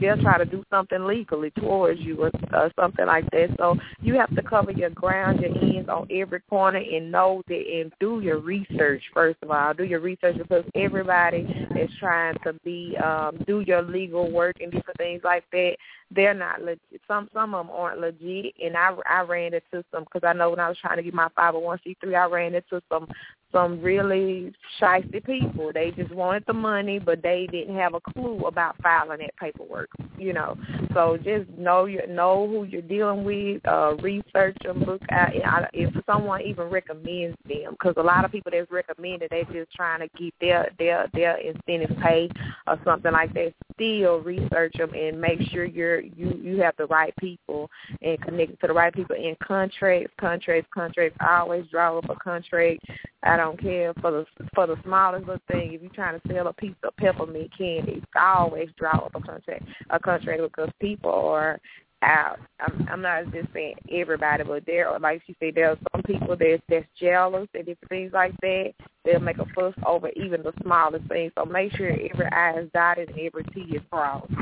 they'll 0.00 0.20
try 0.22 0.38
to 0.38 0.44
do 0.44 0.64
something 0.70 1.04
legally 1.04 1.50
towards 1.52 2.00
you 2.00 2.22
or, 2.22 2.30
or 2.52 2.70
something 2.78 3.06
like 3.06 3.28
that. 3.30 3.48
So 3.58 3.76
you 4.00 4.14
have 4.14 4.34
to 4.34 4.42
cover 4.42 4.72
your 4.72 4.90
ground, 4.90 5.40
your 5.40 5.56
ends 5.58 5.88
on 5.88 6.08
every 6.10 6.40
corner, 6.40 6.78
and 6.78 7.10
know 7.10 7.42
that 7.48 7.64
and 7.68 7.92
do 8.00 8.20
your 8.20 8.38
research 8.38 8.97
first 9.12 9.38
of 9.42 9.50
all. 9.50 9.74
Do 9.74 9.84
your 9.84 10.00
research 10.00 10.36
because 10.38 10.64
everybody 10.74 11.46
is 11.76 11.90
trying 11.98 12.36
to 12.44 12.52
be 12.64 12.96
um, 12.96 13.42
do 13.46 13.60
your 13.60 13.82
legal 13.82 14.30
work 14.30 14.56
and 14.60 14.70
different 14.72 14.96
things 14.98 15.22
like 15.24 15.44
that. 15.52 15.76
They're 16.10 16.34
not 16.34 16.62
legit. 16.62 17.00
Some 17.06 17.28
some 17.34 17.54
of 17.54 17.66
them 17.66 17.76
aren't 17.76 18.00
legit, 18.00 18.54
and 18.62 18.76
I 18.76 18.94
I 19.08 19.20
ran 19.22 19.52
into 19.52 19.84
some 19.92 20.04
because 20.04 20.26
I 20.26 20.32
know 20.32 20.50
when 20.50 20.60
I 20.60 20.68
was 20.68 20.78
trying 20.78 20.96
to 20.96 21.02
get 21.02 21.12
my 21.12 21.28
five 21.36 21.52
hundred 21.54 21.66
one 21.66 21.78
c 21.84 21.96
three, 22.00 22.14
I 22.14 22.26
ran 22.26 22.54
into 22.54 22.82
some 22.90 23.08
some 23.52 23.80
really 23.80 24.52
shisty 24.80 25.24
people. 25.24 25.70
They 25.72 25.90
just 25.90 26.12
wanted 26.12 26.44
the 26.46 26.52
money, 26.52 26.98
but 26.98 27.22
they 27.22 27.46
didn't 27.50 27.76
have 27.76 27.94
a 27.94 28.00
clue 28.00 28.46
about 28.46 28.76
filing 28.82 29.20
that 29.20 29.36
paperwork. 29.36 29.88
You 30.18 30.32
know, 30.32 30.56
so 30.94 31.18
just 31.22 31.48
know 31.56 31.84
you 31.84 32.06
know 32.08 32.46
who 32.48 32.64
you're 32.64 32.82
dealing 32.82 33.24
with. 33.24 33.66
Uh, 33.66 33.96
research 34.02 34.56
them. 34.64 34.84
Look 34.84 35.02
at 35.10 35.32
if 35.72 35.94
someone 36.06 36.42
even 36.42 36.68
recommends 36.68 37.36
them, 37.46 37.72
because 37.72 37.94
a 37.98 38.02
lot 38.02 38.24
of 38.24 38.32
people 38.32 38.50
that's 38.52 38.70
recommended, 38.70 39.28
they're 39.30 39.44
just 39.44 39.72
trying 39.72 40.00
to 40.00 40.08
get 40.18 40.34
their 40.40 40.70
their 40.78 41.08
their 41.12 41.36
incentive 41.36 41.96
pay 42.02 42.30
or 42.66 42.80
something 42.84 43.12
like 43.12 43.32
that. 43.34 43.52
Still 43.74 44.20
research 44.20 44.72
them 44.76 44.92
and 44.92 45.20
make 45.20 45.40
sure 45.50 45.64
you're 45.64 45.97
you 46.00 46.38
you 46.42 46.60
have 46.60 46.74
the 46.76 46.86
right 46.86 47.14
people 47.18 47.70
and 48.02 48.20
connect 48.22 48.60
to 48.60 48.66
the 48.66 48.72
right 48.72 48.94
people 48.94 49.16
in 49.16 49.36
contracts, 49.42 50.12
contracts, 50.18 50.68
contracts. 50.72 51.16
I 51.20 51.38
always 51.38 51.66
draw 51.70 51.98
up 51.98 52.08
a 52.10 52.16
contract. 52.16 52.84
I 53.22 53.36
don't 53.36 53.60
care 53.60 53.92
for 54.00 54.10
the 54.10 54.26
for 54.54 54.66
the 54.66 54.76
smallest 54.84 55.26
little 55.26 55.42
thing. 55.50 55.72
If 55.72 55.82
you're 55.82 55.90
trying 55.90 56.20
to 56.20 56.28
sell 56.28 56.46
a 56.46 56.52
piece 56.52 56.74
of 56.82 56.96
peppermint 56.96 57.50
candy, 57.56 58.02
I 58.14 58.34
always 58.38 58.68
draw 58.78 58.96
up 58.96 59.14
a 59.14 59.20
contract 59.20 59.64
a 59.90 59.98
contract 59.98 60.42
because 60.42 60.70
people 60.80 61.10
are 61.10 61.60
out. 62.02 62.38
I'm, 62.60 62.88
I'm 62.90 63.02
not 63.02 63.32
just 63.32 63.52
saying 63.52 63.74
everybody, 63.90 64.44
but 64.44 64.64
there 64.66 64.88
are, 64.88 64.98
like 64.98 65.22
she 65.26 65.36
said, 65.40 65.54
there 65.54 65.70
are 65.70 65.78
some 65.92 66.02
people 66.02 66.36
that's 66.38 66.62
that's 66.68 66.86
jealous 66.98 67.48
and 67.54 67.66
different 67.66 67.88
things 67.88 68.12
like 68.12 68.34
that. 68.40 68.72
They'll 69.04 69.20
make 69.20 69.38
a 69.38 69.46
fuss 69.54 69.74
over 69.86 70.10
even 70.10 70.42
the 70.42 70.52
smallest 70.62 71.06
things. 71.08 71.32
So 71.36 71.44
make 71.44 71.74
sure 71.76 71.90
every 71.90 72.26
I 72.26 72.58
is 72.58 72.70
dotted 72.72 73.10
and 73.10 73.18
every 73.18 73.44
T 73.54 73.60
is 73.74 73.82
crossed. 73.90 74.32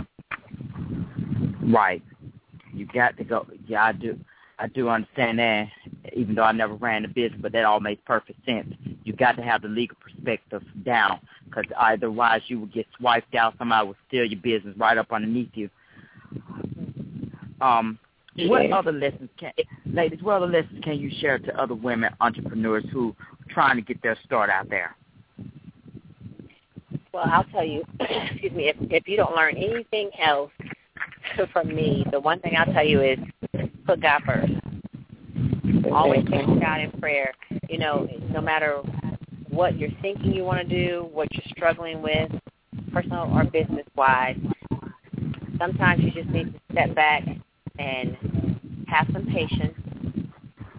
Right. 1.66 2.02
You 2.72 2.86
got 2.86 3.16
to 3.16 3.24
go. 3.24 3.46
Yeah, 3.66 3.84
I 3.84 3.92
do. 3.92 4.18
I 4.58 4.68
do 4.68 4.88
understand 4.88 5.38
that, 5.38 5.68
even 6.14 6.34
though 6.34 6.42
I 6.42 6.52
never 6.52 6.74
ran 6.74 7.04
a 7.04 7.08
business, 7.08 7.38
but 7.42 7.52
that 7.52 7.64
all 7.64 7.78
makes 7.78 8.00
perfect 8.06 8.42
sense. 8.46 8.72
You 9.04 9.12
got 9.12 9.32
to 9.32 9.42
have 9.42 9.60
the 9.60 9.68
legal 9.68 9.98
perspective 10.00 10.62
down, 10.82 11.20
because 11.44 11.66
otherwise 11.78 12.40
you 12.46 12.60
will 12.60 12.66
get 12.68 12.86
swiped 12.98 13.34
out. 13.34 13.54
Somebody 13.58 13.86
will 13.86 13.96
steal 14.08 14.24
your 14.24 14.40
business 14.40 14.74
right 14.78 14.96
up 14.96 15.12
underneath 15.12 15.50
you. 15.52 15.68
Um, 17.60 17.98
what 18.38 18.70
other 18.72 18.92
lessons 18.92 19.28
can, 19.38 19.52
ladies? 19.86 20.22
What 20.22 20.36
other 20.36 20.46
lessons 20.46 20.82
can 20.82 20.98
you 20.98 21.10
share 21.20 21.38
to 21.38 21.60
other 21.60 21.74
women 21.74 22.14
entrepreneurs 22.20 22.84
who 22.92 23.10
are 23.10 23.52
trying 23.52 23.76
to 23.76 23.82
get 23.82 24.02
their 24.02 24.16
start 24.24 24.48
out 24.48 24.70
there? 24.70 24.96
Well, 27.12 27.24
I'll 27.26 27.44
tell 27.44 27.64
you, 27.64 27.82
excuse 28.00 28.52
me, 28.52 28.68
if 28.68 28.76
if 28.90 29.08
you 29.08 29.16
don't 29.16 29.34
learn 29.34 29.56
anything 29.56 30.10
else 30.18 30.50
from 31.52 31.68
me, 31.68 32.04
the 32.10 32.20
one 32.20 32.40
thing 32.40 32.54
I'll 32.56 32.72
tell 32.72 32.86
you 32.86 33.02
is 33.02 33.18
put 33.86 34.00
God 34.00 34.22
first. 34.24 34.52
Always 35.92 36.24
take 36.30 36.46
God 36.60 36.80
in 36.80 36.90
prayer. 37.00 37.32
You 37.68 37.78
know, 37.78 38.08
no 38.30 38.40
matter 38.40 38.80
what 39.48 39.78
you're 39.78 39.90
thinking 40.02 40.32
you 40.32 40.44
want 40.44 40.66
to 40.66 40.86
do, 40.86 41.08
what 41.12 41.32
you're 41.32 41.44
struggling 41.56 42.02
with, 42.02 42.30
personal 42.92 43.30
or 43.32 43.44
business 43.44 43.86
wise, 43.96 44.36
sometimes 45.58 46.02
you 46.02 46.10
just 46.10 46.28
need 46.28 46.52
to 46.52 46.60
step 46.72 46.94
back 46.94 47.24
and 47.78 48.16
have 48.88 49.06
some 49.12 49.26
patience 49.26 49.74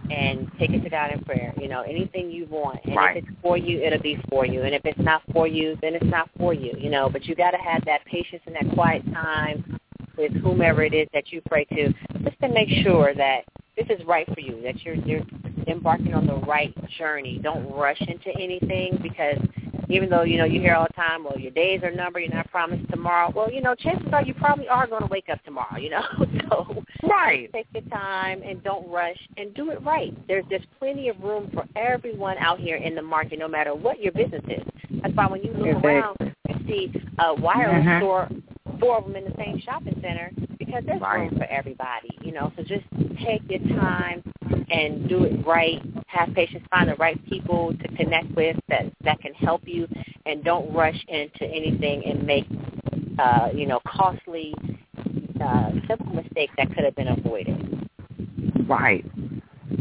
and 0.09 0.49
take 0.57 0.71
it 0.71 0.81
to 0.81 0.89
God 0.89 1.11
in 1.11 1.23
prayer. 1.23 1.53
You 1.59 1.67
know, 1.67 1.81
anything 1.81 2.31
you 2.31 2.45
want. 2.45 2.79
And 2.85 2.95
Right. 2.95 3.17
if 3.17 3.23
it's 3.23 3.41
for 3.41 3.57
you, 3.57 3.79
it'll 3.79 3.99
be 3.99 4.19
for 4.29 4.45
you. 4.45 4.61
And 4.63 4.73
if 4.73 4.85
it's 4.85 4.99
not 4.99 5.21
for 5.33 5.47
you, 5.47 5.77
then 5.81 5.95
it's 5.95 6.05
not 6.05 6.29
for 6.37 6.53
you. 6.53 6.73
You 6.77 6.89
know, 6.89 7.09
but 7.09 7.25
you 7.25 7.35
got 7.35 7.51
to 7.51 7.57
have 7.57 7.83
that 7.85 8.05
patience 8.05 8.41
and 8.45 8.55
that 8.55 8.73
quiet 8.73 9.03
time 9.13 9.76
with 10.17 10.33
whomever 10.41 10.83
it 10.83 10.93
is 10.93 11.07
that 11.13 11.31
you 11.31 11.41
pray 11.47 11.65
to, 11.65 11.93
just 12.23 12.39
to 12.41 12.47
make 12.49 12.69
sure 12.83 13.13
that 13.15 13.41
this 13.75 13.87
is 13.89 14.03
right 14.05 14.27
for 14.33 14.39
you, 14.39 14.61
that 14.63 14.81
you're 14.83 14.95
you're 14.95 15.21
embarking 15.67 16.13
on 16.13 16.25
the 16.25 16.35
right 16.35 16.73
journey. 16.97 17.39
Don't 17.43 17.71
rush 17.71 18.01
into 18.01 18.29
anything 18.39 18.97
because 19.01 19.37
even 19.89 20.09
though 20.09 20.23
you 20.23 20.37
know 20.37 20.45
you 20.45 20.59
hear 20.59 20.73
all 20.73 20.87
the 20.87 20.93
time, 20.93 21.23
well, 21.23 21.37
your 21.37 21.51
days 21.51 21.81
are 21.83 21.91
numbered, 21.91 22.23
you're 22.23 22.33
not 22.33 22.49
promised 22.51 22.89
tomorrow. 22.89 23.31
Well, 23.33 23.51
you 23.51 23.61
know, 23.61 23.75
chances 23.75 24.07
are 24.13 24.23
you 24.23 24.33
probably 24.33 24.67
are 24.67 24.87
going 24.87 25.01
to 25.01 25.07
wake 25.07 25.29
up 25.29 25.43
tomorrow. 25.45 25.77
You 25.77 25.91
know, 25.91 26.03
so 26.49 26.83
Right. 27.03 27.51
take 27.53 27.67
your 27.73 27.83
time 27.83 28.41
and 28.43 28.63
don't 28.63 28.89
rush 28.89 29.17
and 29.37 29.53
do 29.53 29.71
it 29.71 29.81
right. 29.83 30.15
There's 30.27 30.45
there's 30.49 30.65
plenty 30.79 31.09
of 31.09 31.19
room 31.21 31.49
for 31.53 31.65
everyone 31.75 32.37
out 32.39 32.59
here 32.59 32.77
in 32.77 32.95
the 32.95 33.01
market, 33.01 33.39
no 33.39 33.47
matter 33.47 33.75
what 33.75 34.01
your 34.01 34.11
business 34.11 34.43
is. 34.47 34.63
That's 35.01 35.13
why 35.15 35.27
when 35.27 35.43
you 35.43 35.53
look 35.53 35.67
Exactly. 35.67 35.91
around, 35.91 36.17
you 36.49 36.55
see 36.67 37.01
a 37.19 37.33
wireless 37.35 37.85
Mhm. 37.85 37.99
store, 37.99 38.29
four 38.79 38.97
of 38.97 39.05
them 39.05 39.15
in 39.15 39.25
the 39.25 39.33
same 39.37 39.61
shopping 39.61 39.99
center. 40.01 40.31
because 40.57 40.83
there's 40.85 41.01
right. 41.01 41.29
room 41.29 41.37
for 41.37 41.45
everybody, 41.45 42.09
you 42.21 42.31
know. 42.31 42.51
So 42.55 42.63
just 42.63 42.85
take 43.23 43.41
your 43.49 43.59
time 43.79 44.23
and 44.69 45.07
do 45.07 45.23
it 45.23 45.45
right. 45.45 45.81
Have 46.07 46.33
patience, 46.33 46.63
find 46.69 46.89
the 46.89 46.95
right 46.95 47.23
people 47.29 47.73
to 47.73 47.87
connect 47.95 48.33
with 48.35 48.57
that 48.69 48.91
that 49.03 49.19
can 49.21 49.33
help 49.33 49.61
you, 49.65 49.87
and 50.25 50.43
don't 50.43 50.73
rush 50.73 50.99
into 51.07 51.45
anything 51.45 52.03
and 52.05 52.25
make 52.25 52.45
uh, 53.19 53.49
you 53.53 53.65
know 53.65 53.79
costly 53.87 54.53
uh, 55.43 55.71
simple 55.87 56.13
mistakes 56.13 56.53
that 56.57 56.73
could 56.73 56.83
have 56.83 56.95
been 56.95 57.09
avoided. 57.09 57.89
Right, 58.67 59.05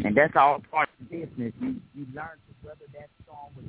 and 0.04 0.16
that's 0.16 0.34
all 0.36 0.62
part 0.70 0.88
of 1.00 1.10
business. 1.10 1.52
You 1.60 1.76
you 1.94 2.06
learn 2.14 2.36
to 2.36 2.66
weather 2.66 2.84
that 2.94 3.08
storm 3.24 3.52
with 3.56 3.64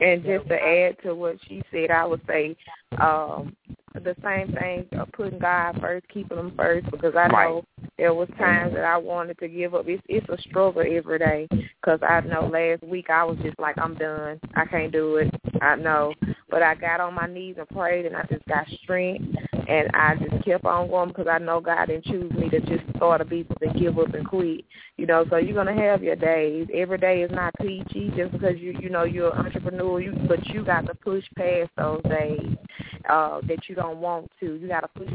and 0.00 0.24
just 0.24 0.48
to 0.48 0.54
add 0.54 0.96
to 1.04 1.14
what 1.14 1.36
she 1.48 1.62
said, 1.70 1.90
I 1.90 2.04
would 2.04 2.20
say 2.26 2.56
um, 3.00 3.54
the 3.94 4.16
same 4.22 4.52
thing, 4.54 4.86
uh, 4.98 5.04
putting 5.12 5.38
God 5.38 5.80
first, 5.80 6.06
keeping 6.08 6.38
Him 6.38 6.52
first, 6.56 6.90
because 6.90 7.14
I 7.16 7.28
know 7.28 7.64
there 8.02 8.12
was 8.12 8.28
times 8.36 8.74
that 8.74 8.82
I 8.82 8.96
wanted 8.96 9.38
to 9.38 9.46
give 9.46 9.76
up. 9.76 9.84
It's 9.86 10.02
it's 10.08 10.28
a 10.28 10.36
struggle 10.48 10.82
every 10.84 11.20
day, 11.20 11.46
because 11.50 12.00
I 12.02 12.18
know 12.22 12.50
last 12.52 12.82
week 12.82 13.08
I 13.08 13.22
was 13.22 13.38
just 13.44 13.56
like, 13.60 13.78
I'm 13.78 13.94
done. 13.94 14.40
I 14.56 14.64
can't 14.64 14.90
do 14.90 15.18
it. 15.18 15.32
I 15.60 15.76
know, 15.76 16.12
but 16.50 16.64
I 16.64 16.74
got 16.74 16.98
on 16.98 17.14
my 17.14 17.28
knees 17.28 17.54
and 17.58 17.68
prayed, 17.68 18.04
and 18.06 18.16
I 18.16 18.24
just 18.28 18.44
got 18.46 18.66
strength, 18.82 19.24
and 19.68 19.88
I 19.94 20.16
just 20.16 20.44
kept 20.44 20.64
on 20.64 20.88
going 20.88 21.10
because 21.10 21.28
I 21.30 21.38
know 21.38 21.60
God 21.60 21.86
didn't 21.86 22.06
choose 22.06 22.32
me 22.32 22.48
to 22.48 22.58
just 22.62 22.82
start 22.96 23.20
a 23.20 23.24
business 23.24 23.58
and 23.60 23.80
give 23.80 23.96
up 23.96 24.12
and 24.14 24.26
quit. 24.26 24.64
You 24.96 25.06
know, 25.06 25.24
so 25.30 25.36
you're 25.36 25.54
gonna 25.54 25.80
have 25.80 26.02
your 26.02 26.16
days. 26.16 26.66
Every 26.74 26.98
day 26.98 27.22
is 27.22 27.30
not 27.30 27.54
peachy 27.60 28.12
just 28.16 28.32
because 28.32 28.58
you 28.58 28.76
you 28.80 28.90
know 28.90 29.04
you're 29.04 29.32
an 29.32 29.46
entrepreneur. 29.46 30.00
You 30.00 30.12
but 30.26 30.44
you 30.48 30.64
got 30.64 30.86
to 30.86 30.94
push 30.96 31.24
past 31.36 31.70
those 31.76 32.02
days 32.02 32.56
uh, 33.08 33.40
that 33.46 33.68
you 33.68 33.74
don't 33.74 33.98
want 33.98 34.30
to. 34.40 34.54
You 34.56 34.68
got 34.68 34.80
to 34.80 34.88
push 34.88 35.08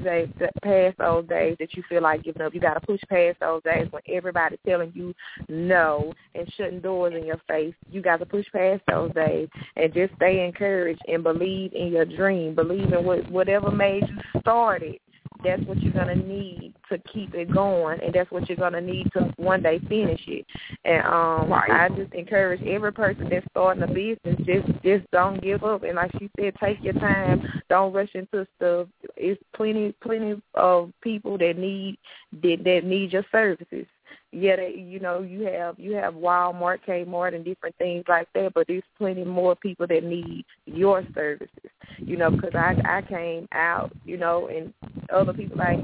past 0.63 0.97
those 0.97 1.27
days 1.27 1.57
that 1.59 1.73
you 1.75 1.83
feel 1.89 2.01
like 2.01 2.23
giving 2.23 2.41
up. 2.41 2.53
You 2.53 2.59
got 2.59 2.75
to 2.79 2.85
push 2.85 3.01
past 3.09 3.39
those 3.39 3.63
days 3.63 3.87
when 3.91 4.01
everybody's 4.07 4.59
telling 4.67 4.91
you 4.95 5.13
no 5.49 6.13
and 6.35 6.51
shutting 6.57 6.79
doors 6.79 7.13
in 7.15 7.25
your 7.25 7.41
face. 7.47 7.73
You 7.89 8.01
got 8.01 8.17
to 8.17 8.25
push 8.25 8.45
past 8.53 8.81
those 8.87 9.13
days 9.13 9.49
and 9.75 9.93
just 9.93 10.15
stay 10.15 10.45
encouraged 10.45 11.01
and 11.07 11.23
believe 11.23 11.73
in 11.73 11.87
your 11.87 12.05
dream. 12.05 12.55
Believe 12.55 12.91
in 12.93 13.03
what 13.03 13.29
whatever 13.31 13.71
made 13.71 14.03
you 14.07 14.41
start 14.41 14.83
it 14.83 15.01
that's 15.43 15.61
what 15.63 15.81
you're 15.81 15.93
gonna 15.93 16.15
need 16.15 16.73
to 16.89 16.97
keep 16.99 17.33
it 17.33 17.51
going, 17.51 17.99
and 18.01 18.13
that's 18.13 18.29
what 18.31 18.47
you're 18.47 18.57
gonna 18.57 18.81
need 18.81 19.11
to 19.13 19.33
one 19.37 19.61
day 19.61 19.79
finish 19.87 20.21
it. 20.27 20.45
And 20.85 21.05
um, 21.05 21.51
right. 21.51 21.69
I 21.69 21.89
just 21.89 22.13
encourage 22.13 22.61
every 22.63 22.91
person 22.91 23.27
that's 23.29 23.45
starting 23.51 23.83
a 23.83 23.87
business, 23.87 24.37
just 24.45 24.67
just 24.83 25.09
don't 25.11 25.41
give 25.41 25.63
up. 25.63 25.83
And 25.83 25.95
like 25.95 26.11
she 26.19 26.29
said, 26.39 26.53
take 26.61 26.83
your 26.83 26.93
time. 26.93 27.45
Don't 27.69 27.93
rush 27.93 28.13
into 28.13 28.47
stuff. 28.57 28.87
It's 29.15 29.41
plenty 29.55 29.93
plenty 30.01 30.41
of 30.53 30.91
people 31.01 31.37
that 31.37 31.57
need 31.57 31.97
that 32.41 32.63
that 32.63 32.81
need 32.83 33.13
your 33.13 33.25
services 33.31 33.85
yeah, 34.31 34.57
they, 34.57 34.75
you 34.75 34.99
know, 34.99 35.21
you 35.21 35.43
have 35.43 35.79
you 35.79 35.93
have 35.93 36.13
Walmart, 36.13 36.79
Kmart, 36.87 37.33
and 37.33 37.45
different 37.45 37.75
things 37.77 38.03
like 38.07 38.27
that. 38.33 38.53
But 38.53 38.67
there's 38.67 38.83
plenty 38.97 39.23
more 39.23 39.55
people 39.55 39.87
that 39.87 40.03
need 40.03 40.43
your 40.65 41.03
services. 41.15 41.49
You 41.97 42.17
know, 42.17 42.29
because 42.29 42.53
I 42.53 42.75
I 42.85 43.01
came 43.03 43.47
out, 43.53 43.91
you 44.05 44.17
know, 44.17 44.47
and 44.47 44.73
other 45.13 45.33
people 45.33 45.57
like 45.57 45.79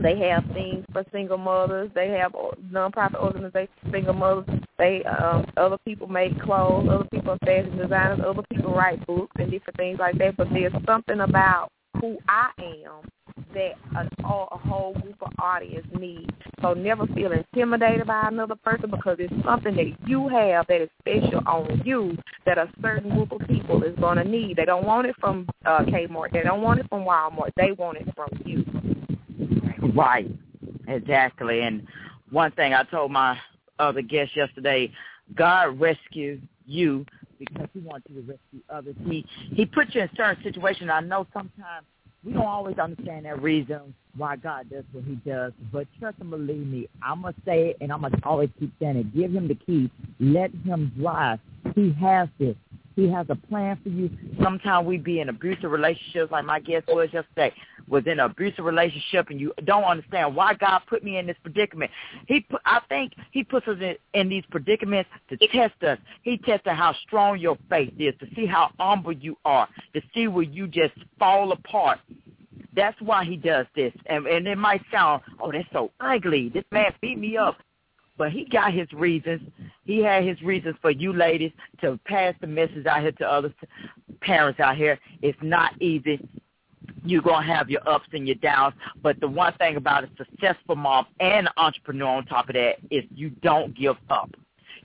they 0.00 0.18
have 0.18 0.44
things 0.52 0.84
for 0.92 1.04
single 1.12 1.38
mothers. 1.38 1.90
They 1.94 2.08
have 2.10 2.32
nonprofit 2.70 3.16
organizations 3.16 3.70
for 3.82 3.90
single 3.90 4.14
mothers. 4.14 4.60
They 4.78 5.02
um, 5.04 5.46
other 5.56 5.78
people 5.84 6.06
make 6.06 6.40
clothes. 6.40 6.88
Other 6.90 7.08
people 7.10 7.32
are 7.32 7.38
fashion 7.38 7.76
designers. 7.76 8.20
Other 8.24 8.42
people 8.52 8.74
write 8.74 9.04
books 9.06 9.32
and 9.36 9.50
different 9.50 9.76
things 9.76 9.98
like 9.98 10.18
that. 10.18 10.36
But 10.36 10.48
there's 10.52 10.72
something 10.86 11.20
about 11.20 11.70
who 12.00 12.18
I 12.28 12.50
am 12.58 13.08
that 13.52 13.72
a, 13.96 14.28
a 14.28 14.58
whole 14.58 14.94
group 14.94 15.16
of 15.22 15.32
audience 15.38 15.86
needs. 15.98 16.30
So 16.62 16.72
never 16.72 17.06
feel 17.08 17.32
intimidated 17.32 18.06
by 18.06 18.28
another 18.28 18.54
person 18.54 18.90
because 18.90 19.16
it's 19.18 19.32
something 19.44 19.74
that 19.76 19.92
you 20.06 20.28
have 20.28 20.66
that 20.68 20.80
is 20.80 20.90
special 21.00 21.40
on 21.46 21.82
you 21.84 22.16
that 22.46 22.58
a 22.58 22.68
certain 22.80 23.10
group 23.10 23.32
of 23.32 23.40
people 23.48 23.82
is 23.82 23.96
going 23.98 24.18
to 24.18 24.24
need. 24.24 24.56
They 24.56 24.64
don't 24.64 24.84
want 24.86 25.06
it 25.06 25.16
from 25.20 25.48
uh, 25.64 25.80
Kmart. 25.80 26.32
They 26.32 26.42
don't 26.42 26.62
want 26.62 26.80
it 26.80 26.86
from 26.88 27.04
Walmart. 27.04 27.50
They 27.56 27.72
want 27.72 27.98
it 27.98 28.08
from 28.14 28.28
you. 28.44 28.64
Right. 29.94 30.30
Exactly. 30.86 31.60
And 31.62 31.86
one 32.30 32.52
thing 32.52 32.74
I 32.74 32.84
told 32.84 33.10
my 33.10 33.38
other 33.78 34.02
guest 34.02 34.36
yesterday, 34.36 34.92
God 35.34 35.80
rescued 35.80 36.46
you 36.66 37.04
because 37.38 37.68
he 37.72 37.80
wants 37.80 38.06
you 38.08 38.22
to 38.22 38.28
rescue 38.28 38.60
others. 38.70 38.94
He 39.06 39.26
he 39.52 39.66
put 39.66 39.94
you 39.94 40.02
in 40.02 40.10
certain 40.16 40.42
situations. 40.42 40.90
I 40.92 41.00
know 41.00 41.26
sometimes 41.32 41.86
we 42.24 42.32
don't 42.32 42.46
always 42.46 42.78
understand 42.78 43.26
that 43.26 43.42
reason 43.42 43.94
why 44.16 44.36
God 44.36 44.70
does 44.70 44.84
what 44.92 45.04
he 45.04 45.16
does, 45.28 45.52
but 45.72 45.86
trust 45.98 46.16
and 46.20 46.30
believe 46.30 46.66
me, 46.66 46.88
I'm 47.02 47.22
going 47.22 47.34
to 47.34 47.40
say 47.44 47.68
it 47.70 47.78
and 47.80 47.92
I'm 47.92 48.00
going 48.00 48.12
to 48.12 48.24
always 48.24 48.50
keep 48.58 48.72
saying 48.80 48.96
it. 48.96 49.14
Give 49.14 49.32
him 49.32 49.48
the 49.48 49.54
key. 49.54 49.90
Let 50.20 50.50
him 50.64 50.92
drive. 50.98 51.40
He 51.74 51.92
has 52.00 52.28
this. 52.38 52.56
He 52.96 53.08
has 53.08 53.26
a 53.28 53.34
plan 53.34 53.78
for 53.82 53.88
you. 53.88 54.08
Sometimes 54.42 54.86
we 54.86 54.98
be 54.98 55.20
in 55.20 55.28
abusive 55.28 55.70
relationships, 55.70 56.30
like 56.30 56.44
my 56.44 56.60
guest 56.60 56.86
was 56.88 57.08
yesterday, 57.12 57.52
was 57.88 58.04
in 58.06 58.12
an 58.12 58.20
abusive 58.20 58.64
relationship, 58.64 59.30
and 59.30 59.40
you 59.40 59.52
don't 59.64 59.84
understand 59.84 60.34
why 60.34 60.54
God 60.54 60.80
put 60.88 61.04
me 61.04 61.18
in 61.18 61.26
this 61.26 61.36
predicament. 61.42 61.90
He, 62.26 62.40
put, 62.40 62.60
I 62.64 62.80
think, 62.88 63.12
He 63.30 63.44
puts 63.44 63.66
us 63.68 63.78
in, 63.80 63.96
in 64.18 64.28
these 64.28 64.44
predicaments 64.50 65.10
to 65.28 65.36
test 65.48 65.82
us. 65.82 65.98
He 66.22 66.38
tested 66.38 66.72
how 66.72 66.94
strong 67.06 67.38
your 67.38 67.58
faith 67.68 67.92
is, 67.98 68.14
to 68.20 68.26
see 68.34 68.46
how 68.46 68.70
humble 68.78 69.12
you 69.12 69.36
are, 69.44 69.68
to 69.94 70.00
see 70.14 70.28
where 70.28 70.44
you 70.44 70.66
just 70.66 70.94
fall 71.18 71.52
apart. 71.52 71.98
That's 72.74 73.00
why 73.00 73.24
He 73.24 73.36
does 73.36 73.66
this, 73.76 73.92
and 74.06 74.26
and 74.26 74.46
it 74.46 74.58
might 74.58 74.82
sound, 74.90 75.22
oh, 75.40 75.52
that's 75.52 75.68
so 75.72 75.90
ugly. 76.00 76.48
This 76.48 76.64
man 76.70 76.92
beat 77.00 77.18
me 77.18 77.36
up 77.36 77.56
but 78.16 78.30
he 78.30 78.44
got 78.44 78.72
his 78.72 78.90
reasons. 78.92 79.42
He 79.84 79.98
had 79.98 80.24
his 80.24 80.40
reasons 80.42 80.76
for 80.80 80.90
you 80.90 81.12
ladies 81.12 81.52
to 81.80 81.98
pass 82.04 82.34
the 82.40 82.46
message 82.46 82.86
out 82.86 83.02
here 83.02 83.12
to 83.12 83.26
other 83.26 83.52
parents 84.20 84.60
out 84.60 84.76
here. 84.76 84.98
It's 85.22 85.38
not 85.42 85.80
easy. 85.80 86.20
You're 87.04 87.22
going 87.22 87.46
to 87.46 87.52
have 87.52 87.70
your 87.70 87.86
ups 87.88 88.08
and 88.12 88.26
your 88.26 88.36
downs. 88.36 88.74
But 89.02 89.20
the 89.20 89.28
one 89.28 89.52
thing 89.54 89.76
about 89.76 90.04
a 90.04 90.10
successful 90.16 90.74
mom 90.76 91.06
and 91.20 91.48
entrepreneur 91.56 92.08
on 92.08 92.26
top 92.26 92.48
of 92.48 92.54
that 92.54 92.76
is 92.90 93.04
you 93.14 93.30
don't 93.42 93.76
give 93.76 93.96
up. 94.10 94.30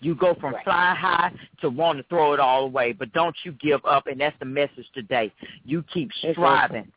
You 0.01 0.15
go 0.15 0.35
from 0.39 0.53
right. 0.53 0.63
flying 0.63 0.95
high 0.95 1.31
to 1.61 1.69
wanting 1.69 2.03
to 2.03 2.09
throw 2.09 2.33
it 2.33 2.39
all 2.39 2.65
away, 2.65 2.93
but 2.93 3.11
don't 3.11 3.35
you 3.43 3.51
give 3.53 3.83
up, 3.85 4.07
and 4.07 4.19
that's 4.21 4.37
the 4.39 4.45
message 4.45 4.85
today. 4.93 5.31
You 5.65 5.83
keep 5.93 6.09
striving. 6.31 6.91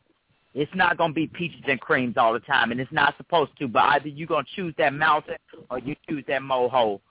It's 0.53 0.71
not 0.75 0.97
going 0.97 1.11
to 1.11 1.15
be 1.15 1.27
peaches 1.27 1.63
and 1.67 1.81
creams 1.81 2.15
all 2.15 2.31
the 2.31 2.39
time, 2.39 2.71
and 2.71 2.79
it's 2.79 2.91
not 2.91 3.17
supposed 3.17 3.51
to. 3.59 3.67
But 3.67 3.83
either 3.83 4.07
you're 4.07 4.27
going 4.27 4.45
to 4.45 4.51
choose 4.55 4.73
that 4.77 4.93
mountain 4.93 5.35
or 5.69 5.79
you 5.79 5.95
choose 6.07 6.23
that 6.27 6.43
molehill 6.43 7.01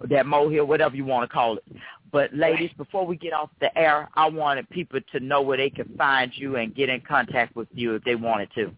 or 0.00 0.06
that 0.08 0.24
molehill, 0.24 0.66
whatever 0.66 0.94
you 0.94 1.04
want 1.04 1.28
to 1.28 1.34
call 1.34 1.56
it. 1.56 1.64
But 2.12 2.34
ladies, 2.34 2.70
before 2.76 3.06
we 3.06 3.16
get 3.16 3.32
off 3.32 3.48
the 3.60 3.76
air, 3.76 4.08
I 4.14 4.28
wanted 4.28 4.68
people 4.68 5.00
to 5.12 5.20
know 5.20 5.40
where 5.40 5.56
they 5.56 5.70
can 5.70 5.88
find 5.96 6.30
you 6.34 6.56
and 6.56 6.74
get 6.74 6.90
in 6.90 7.00
contact 7.00 7.56
with 7.56 7.68
you 7.72 7.94
if 7.94 8.04
they 8.04 8.16
wanted 8.16 8.50
to. 8.54 8.72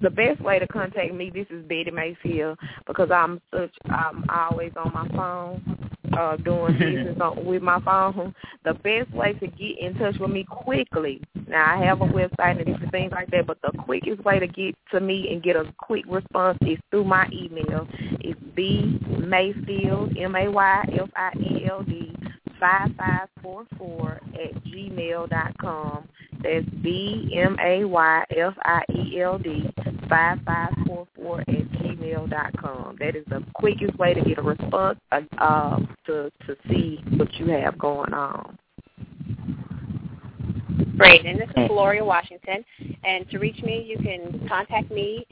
The 0.00 0.10
best 0.10 0.40
way 0.40 0.58
to 0.58 0.66
contact 0.66 1.14
me, 1.14 1.30
this 1.30 1.46
is 1.50 1.64
Betty 1.64 1.90
Mayfield, 1.92 2.58
because 2.86 3.10
I'm 3.12 3.40
such 3.54 3.70
I'm 3.86 4.24
always 4.28 4.72
on 4.76 4.92
my 4.92 5.08
phone 5.16 5.90
uh, 6.16 6.36
doing 6.36 6.72
business 6.78 7.18
on, 7.20 7.44
with 7.44 7.62
my 7.62 7.80
phone, 7.80 8.34
the 8.64 8.74
best 8.74 9.10
way 9.12 9.32
to 9.34 9.46
get 9.46 9.78
in 9.80 9.94
touch 9.98 10.18
with 10.18 10.30
me 10.30 10.44
quickly. 10.44 11.20
Now 11.46 11.74
I 11.74 11.84
have 11.84 12.00
a 12.00 12.06
website 12.06 12.58
and 12.58 12.66
different 12.66 12.92
things 12.92 13.12
like 13.12 13.30
that, 13.30 13.46
but 13.46 13.58
the 13.62 13.76
quickest 13.78 14.24
way 14.24 14.38
to 14.38 14.46
get 14.46 14.74
to 14.92 15.00
me 15.00 15.28
and 15.30 15.42
get 15.42 15.56
a 15.56 15.72
quick 15.78 16.04
response 16.08 16.58
is 16.62 16.78
through 16.90 17.04
my 17.04 17.28
email. 17.32 17.86
It's 18.20 18.40
b 18.54 19.00
mayfield 19.26 20.16
m 20.16 20.34
a 20.34 20.48
y 20.48 20.84
f 20.92 21.10
i 21.16 21.30
e 21.38 21.66
l 21.68 21.82
d 21.82 22.14
five 22.60 22.90
five 22.96 23.28
four 23.42 23.66
four 23.76 24.20
at 24.34 24.54
gmail 24.64 25.30
dot 25.30 25.56
com. 25.58 26.08
That's 26.42 26.66
B 26.82 27.32
M 27.34 27.56
A 27.60 27.84
Y 27.84 28.24
F 28.36 28.54
I 28.62 28.82
E 28.94 29.20
L 29.20 29.38
D 29.38 29.68
five 30.08 30.38
five 30.46 30.72
four 30.86 31.06
four 31.14 31.40
at 31.40 31.48
gmail 31.48 32.30
dot 32.30 32.56
com. 32.56 32.96
That 32.98 33.14
is 33.16 33.26
the 33.28 33.44
quickest 33.54 33.98
way 33.98 34.14
to 34.14 34.22
get 34.22 34.38
a 34.38 34.42
response 34.42 34.98
uh, 35.12 35.20
uh, 35.38 35.80
to 36.06 36.32
to 36.46 36.56
see 36.68 37.04
what 37.16 37.30
you 37.34 37.50
have 37.50 37.78
going 37.78 38.14
on. 38.14 38.58
Great, 40.96 41.26
and 41.26 41.38
this 41.38 41.50
is 41.56 41.68
Gloria 41.68 42.04
Washington. 42.04 42.64
And 43.04 43.30
to 43.30 43.38
reach 43.38 43.62
me, 43.62 43.86
you 43.88 43.98
can 43.98 44.48
contact 44.48 44.90
me 44.90 45.24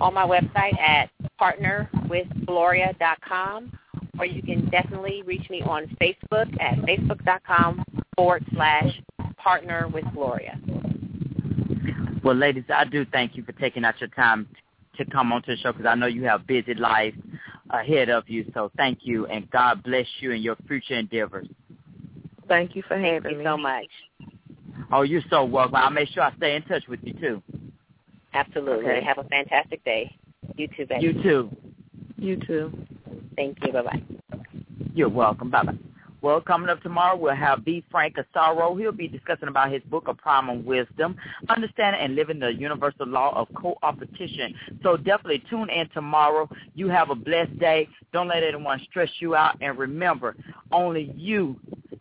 on 0.00 0.12
my 0.12 0.26
website 0.26 0.78
at 0.78 1.08
partnerwithgloria.com 1.40 3.72
or 4.18 4.26
you 4.26 4.42
can 4.42 4.68
definitely 4.70 5.22
reach 5.22 5.48
me 5.50 5.62
on 5.62 5.86
Facebook 6.00 6.52
at 6.60 6.78
facebook.com 6.78 7.84
forward 8.16 8.44
slash 8.52 9.00
partner 9.36 9.88
with 9.92 10.04
Gloria. 10.14 10.58
Well, 12.24 12.34
ladies, 12.34 12.64
I 12.74 12.86
do 12.86 13.04
thank 13.12 13.36
you 13.36 13.42
for 13.42 13.52
taking 13.52 13.84
out 13.84 14.00
your 14.00 14.08
time 14.08 14.48
to 14.96 15.04
come 15.04 15.30
onto 15.30 15.54
the 15.54 15.58
show 15.58 15.72
because 15.72 15.84
I 15.84 15.94
know 15.94 16.06
you 16.06 16.24
have 16.24 16.46
busy 16.46 16.72
life 16.72 17.14
ahead 17.68 18.08
of 18.08 18.26
you. 18.30 18.50
So 18.54 18.72
thank 18.78 19.00
you, 19.02 19.26
and 19.26 19.48
God 19.50 19.82
bless 19.82 20.06
you 20.20 20.30
in 20.30 20.40
your 20.40 20.56
future 20.66 20.94
endeavors. 20.94 21.46
Thank 22.48 22.74
you 22.74 22.82
for 22.88 22.96
having 22.96 23.22
thank 23.22 23.32
you 23.32 23.38
me. 23.40 23.44
so 23.44 23.58
much. 23.58 23.86
Oh, 24.90 25.02
you're 25.02 25.20
so 25.28 25.44
welcome. 25.44 25.76
I'll 25.76 25.90
make 25.90 26.08
sure 26.08 26.22
I 26.22 26.34
stay 26.36 26.56
in 26.56 26.62
touch 26.62 26.84
with 26.88 27.00
you 27.02 27.12
too. 27.12 27.42
Absolutely. 28.32 28.86
Okay. 28.86 29.04
Have 29.04 29.18
a 29.18 29.24
fantastic 29.24 29.84
day. 29.84 30.16
You 30.56 30.68
too, 30.68 30.86
baby. 30.86 31.04
You 31.04 31.22
too. 31.22 31.50
You 32.16 32.36
too. 32.36 32.72
Thank 33.36 33.58
you. 33.66 33.72
Bye 33.72 33.82
bye. 33.82 34.02
You're 34.94 35.10
welcome. 35.10 35.50
Bye 35.50 35.64
bye. 35.64 35.78
Well, 36.24 36.40
coming 36.40 36.70
up 36.70 36.82
tomorrow, 36.82 37.18
we'll 37.18 37.34
have 37.34 37.66
B. 37.66 37.84
Frank 37.90 38.16
Asaro. 38.16 38.80
He'll 38.80 38.92
be 38.92 39.08
discussing 39.08 39.48
about 39.48 39.70
his 39.70 39.82
book 39.82 40.08
of 40.08 40.16
Primal 40.16 40.56
Wisdom, 40.56 41.16
Understanding 41.50 42.00
and 42.00 42.14
Living 42.14 42.38
the 42.38 42.48
Universal 42.48 43.08
Law 43.08 43.38
of 43.38 43.46
Co-opetition. 43.54 44.54
So 44.82 44.96
definitely 44.96 45.42
tune 45.50 45.68
in 45.68 45.86
tomorrow. 45.90 46.48
You 46.74 46.88
have 46.88 47.10
a 47.10 47.14
blessed 47.14 47.58
day. 47.58 47.90
Don't 48.14 48.28
let 48.28 48.42
anyone 48.42 48.80
stress 48.88 49.10
you 49.18 49.34
out. 49.34 49.58
And 49.60 49.76
remember, 49.76 50.34
only 50.72 51.12
you 51.14 51.56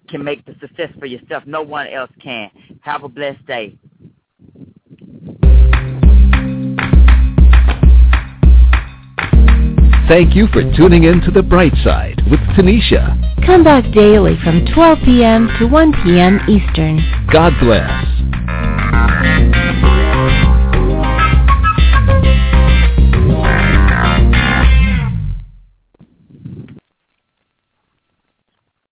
can 0.08 0.24
make 0.24 0.46
the 0.46 0.56
success 0.62 0.90
for 1.00 1.06
yourself. 1.06 1.44
No 1.46 1.62
one 1.62 1.88
else 1.88 2.12
can. 2.24 2.50
Have 2.80 3.04
a 3.04 3.10
blessed 3.10 3.46
day. 3.46 3.78
Thank 10.08 10.36
you 10.36 10.48
for 10.48 10.62
tuning 10.76 11.06
in 11.06 11.22
to 11.22 11.32
The 11.32 11.42
Bright 11.42 11.74
Side 11.82 12.22
with 12.30 12.42
Tanisha. 12.58 13.46
Come 13.46 13.64
back 13.64 13.90
daily 13.94 14.38
from 14.44 14.66
12 14.66 15.00
p.m. 15.06 15.48
to 15.60 15.66
1 15.66 15.94
p.m. 16.04 16.40
Eastern. 16.50 17.00
God 17.32 17.54
bless. 17.62 18.13